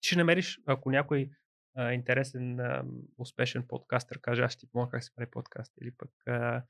[0.00, 1.30] Ти ще намериш, ако някой
[1.76, 2.84] а, интересен, а,
[3.18, 6.64] успешен подкастър каже, аз ще ти помогна как се прави подкаст или пък а,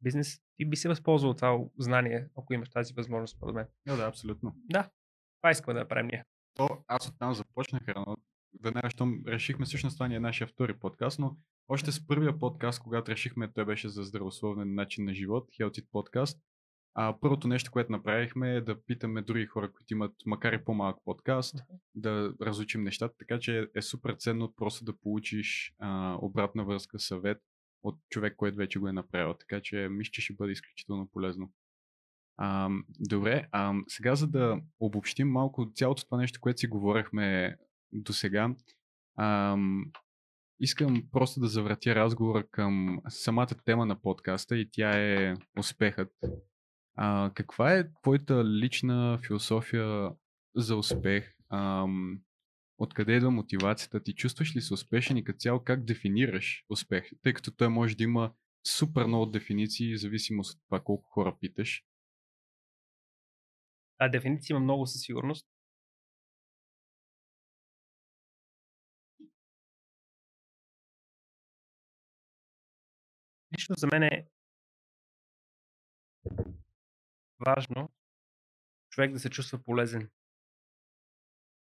[0.00, 3.68] бизнес, ти би се възползвал това знание, ако имаш тази възможност, според мен.
[3.86, 4.56] Да, да, абсолютно.
[4.64, 4.90] Да,
[5.40, 6.24] това искаме да направим ние.
[6.54, 8.16] То, аз оттам започнах рано.
[8.62, 11.36] Веднага, щом решихме, всъщност това ни е нашия втори подкаст, но
[11.68, 16.38] още с първия подкаст, когато решихме, той беше за здравословен начин на живот, Healthy Podcast.
[16.94, 20.96] А, първото нещо, което направихме е да питаме други хора, които имат макар и по-малък
[21.04, 21.56] подкаст,
[21.94, 27.38] да разучим нещата, така че е супер ценно просто да получиш а, обратна връзка, съвет
[27.82, 29.34] от човек, който вече го е направил.
[29.34, 31.52] Така че мисля, че ще бъде изключително полезно.
[32.36, 32.70] А,
[33.00, 37.56] добре, а, сега за да обобщим малко цялото това нещо, което си говорихме
[37.92, 38.54] до сега,
[40.60, 46.12] искам просто да завратя разговора към самата тема на подкаста и тя е успехът.
[46.96, 50.10] А, каква е твоята лична философия
[50.56, 51.34] за успех?
[51.50, 52.20] Ам,
[52.78, 54.02] откъде идва мотивацията?
[54.02, 57.10] Ти чувстваш ли се успешен и като цяло как дефинираш успех?
[57.22, 58.32] Тъй като той може да има
[58.66, 61.84] супер много дефиниции, зависимост от това колко хора питаш.
[63.98, 65.46] А, дефиниции има много със сигурност.
[73.58, 74.26] Лично за мен е
[77.46, 77.90] важно
[78.90, 80.10] човек да се чувства полезен.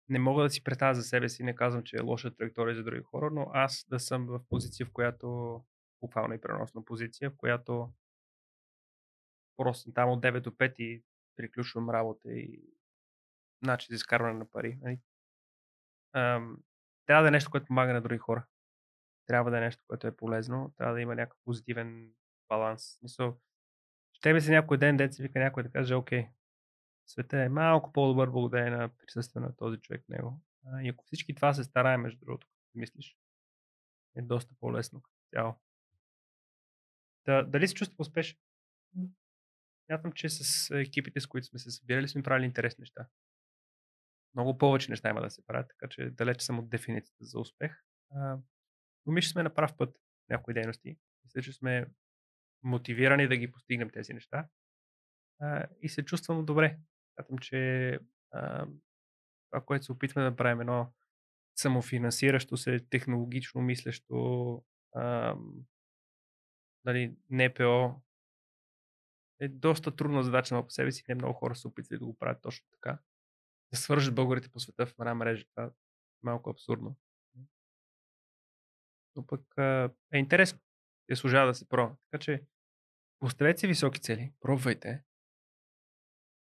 [0.09, 2.85] Не мога да си представя за себе си, не казвам, че е лоша траектория за
[2.85, 5.61] други хора, но аз да съм в позиция, в която,
[6.01, 7.93] буквално и преносна позиция, в която
[9.57, 11.05] просто там от 9 до 5 и
[11.37, 12.63] приключвам работа и
[13.63, 14.79] начин за изкарване на пари.
[14.83, 15.01] Нали?
[17.07, 18.47] трябва да е нещо, което помага на други хора.
[19.31, 20.75] Трябва да е нещо, което е полезно.
[20.77, 22.13] Трябва да има някакъв позитивен
[22.49, 23.03] баланс.
[23.03, 23.41] Мисъл,
[24.13, 26.29] ще ми се някой ден, си вика някой да каже, окей,
[27.07, 30.43] света е малко по-добър благодарение на присъствие на този човек в него.
[30.83, 33.17] и ако всички това се старае, между другото, като мислиш,
[34.17, 35.55] е доста по-лесно като цяло.
[37.27, 38.39] Да, дали се чувства успешен?
[39.87, 43.09] Смятам, че с екипите, с които сме се събирали, сме правили интересни неща.
[44.35, 47.73] Много повече неща има да се правят, така че далеч съм от дефиницията за успех.
[48.11, 48.39] А,
[49.07, 49.97] но мисля, сме на прав път
[50.29, 50.99] някои дейности.
[51.25, 51.87] Мисля, че сме
[52.63, 54.49] мотивирани да ги постигнем тези неща.
[55.41, 56.79] А, и се чувствам добре.
[57.15, 57.99] Смятам, че
[58.31, 58.67] а,
[59.51, 60.93] това, което се опитваме да правим едно
[61.57, 64.65] самофинансиращо се, технологично мислещо
[64.95, 65.37] а,
[66.85, 68.03] нали, НПО
[69.41, 71.05] е доста трудна задача на по себе си.
[71.09, 72.99] Не много хора се опитват да го правят точно така.
[73.73, 75.45] Да свържат българите по света в една мрежа.
[75.51, 75.71] Това е
[76.23, 76.97] малко абсурдно.
[79.17, 79.41] Но пък
[80.13, 80.61] е интересно.
[81.09, 81.97] И служава да се пробва.
[82.11, 82.43] Така че
[83.19, 85.05] поставете си високи цели, пробвайте.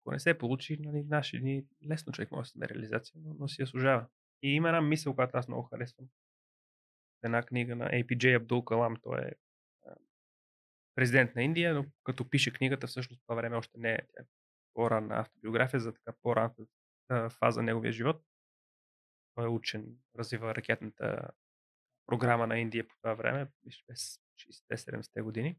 [0.02, 3.48] Ако не се получи, нали, наши дни лесно човек може да се реализация, но, но
[3.48, 4.08] си я служава.
[4.44, 6.08] И има една мисъл, която аз много харесвам.
[7.24, 9.32] Една книга на APJ Абдул Калам, той е
[10.96, 14.24] президент на Индия, но като пише книгата, всъщност това време още не е е
[14.74, 16.66] по-ранна автобиография за така по-ранната
[17.30, 18.24] фаза на неговия живот.
[19.36, 21.30] Той е учен, развива ракетната
[22.10, 23.48] програма на Индия по това време,
[23.88, 24.20] през
[24.72, 25.58] 60-70 години.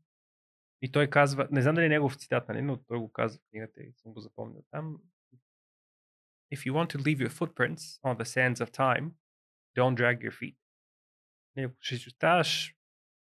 [0.83, 3.51] И той казва, не знам дали е негов цитат, нали, но той го казва в
[3.51, 5.03] книгата и съм го запомнил там.
[6.55, 9.11] If you want to leave your footprints on the sands of time,
[9.79, 10.57] don't drag your feet.
[11.57, 12.77] И ако ще оставаш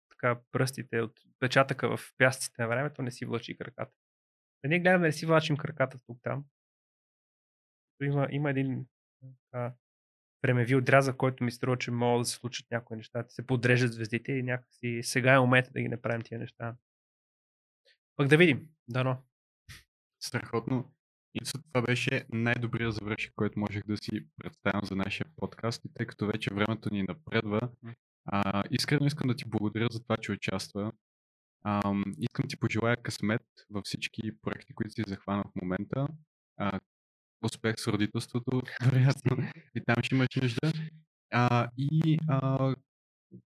[0.09, 3.93] така пръстите от печатъка в пясъците на времето, не си влачи краката.
[4.63, 6.45] Ние гледаме да си влачим краката тук там.
[8.01, 8.85] Има, има един
[9.51, 9.73] а,
[10.41, 13.25] времеви отрязък, който ми струва, че могат да се случат някои неща.
[13.27, 16.75] Се подрежат звездите и някакси сега е момента да ги направим тия неща.
[18.15, 18.67] Пък да видим.
[18.87, 19.17] Дано.
[20.19, 20.93] Страхотно.
[21.33, 25.85] И това беше най-добрият завършик, който можех да си представям за нашия подкаст.
[25.85, 27.69] И тъй като вече времето ни напредва,
[28.25, 30.91] а, искрено искам да ти благодаря за това, че участва.
[31.63, 36.07] А, искам ти пожелая късмет във всички проекти, които си захвана в момента.
[36.57, 36.79] А,
[37.43, 39.37] успех с родителството, вероятно.
[39.75, 40.71] И там ще имаш нужда.
[41.33, 42.75] А, и а,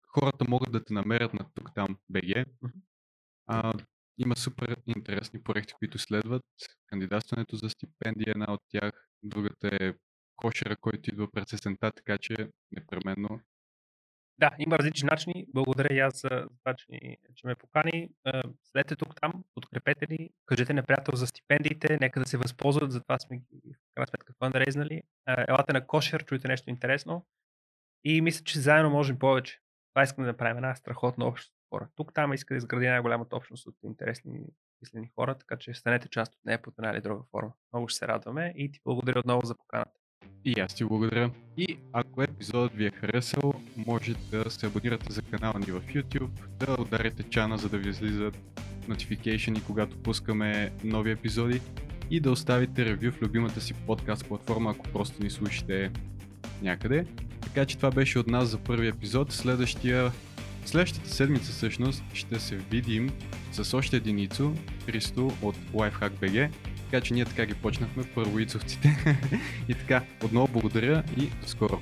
[0.08, 2.46] хората могат да те намерят на тук там БГ.
[3.48, 3.74] А,
[4.18, 6.44] има супер интересни проекти, които следват.
[6.88, 9.08] Кандидатстването за стипендия е една от тях.
[9.24, 9.94] Другата е
[10.36, 13.40] кошера, който идва през есента, така че непременно
[14.40, 15.46] да, има различни начини.
[15.54, 16.86] Благодаря и аз за това, че,
[17.36, 18.10] че ме покани.
[18.64, 23.20] Следете тук там, подкрепете ни, кажете на приятел за стипендиите, нека да се възползват, затова
[23.20, 25.02] сме ги в крайна сметка фандрейзнали.
[25.28, 27.26] Елате на кошер, чуйте нещо интересно.
[28.04, 29.60] И мисля, че заедно можем повече.
[29.94, 31.90] Това искаме да направим една страхотна общност хора.
[31.96, 34.40] Тук там иска да изгради най-голямата общност от интересни
[34.82, 37.54] мислени хора, така че станете част от нея по една или друга форма.
[37.74, 40.00] Много ще се радваме и ти благодаря отново за поканата.
[40.46, 41.32] И аз ти благодаря.
[41.58, 43.54] И ако епизодът ви е харесал,
[43.88, 47.90] може да се абонирате за канала ни в YouTube, да ударите чана, за да ви
[47.90, 48.38] излизат
[48.90, 51.62] notification когато пускаме нови епизоди
[52.10, 55.92] и да оставите ревю в любимата си подкаст платформа, ако просто ни слушате
[56.62, 57.06] някъде.
[57.42, 59.32] Така че това беше от нас за първи епизод.
[59.32, 60.12] Следващия
[60.66, 63.12] Следващата седмица всъщност ще се видим
[63.52, 64.54] с още един Ицо,
[64.86, 66.52] Христо от LifehackBG.
[66.96, 69.18] Така че ние така ги почнахме, първоицовците.
[69.70, 71.80] и така, отново благодаря и до скоро.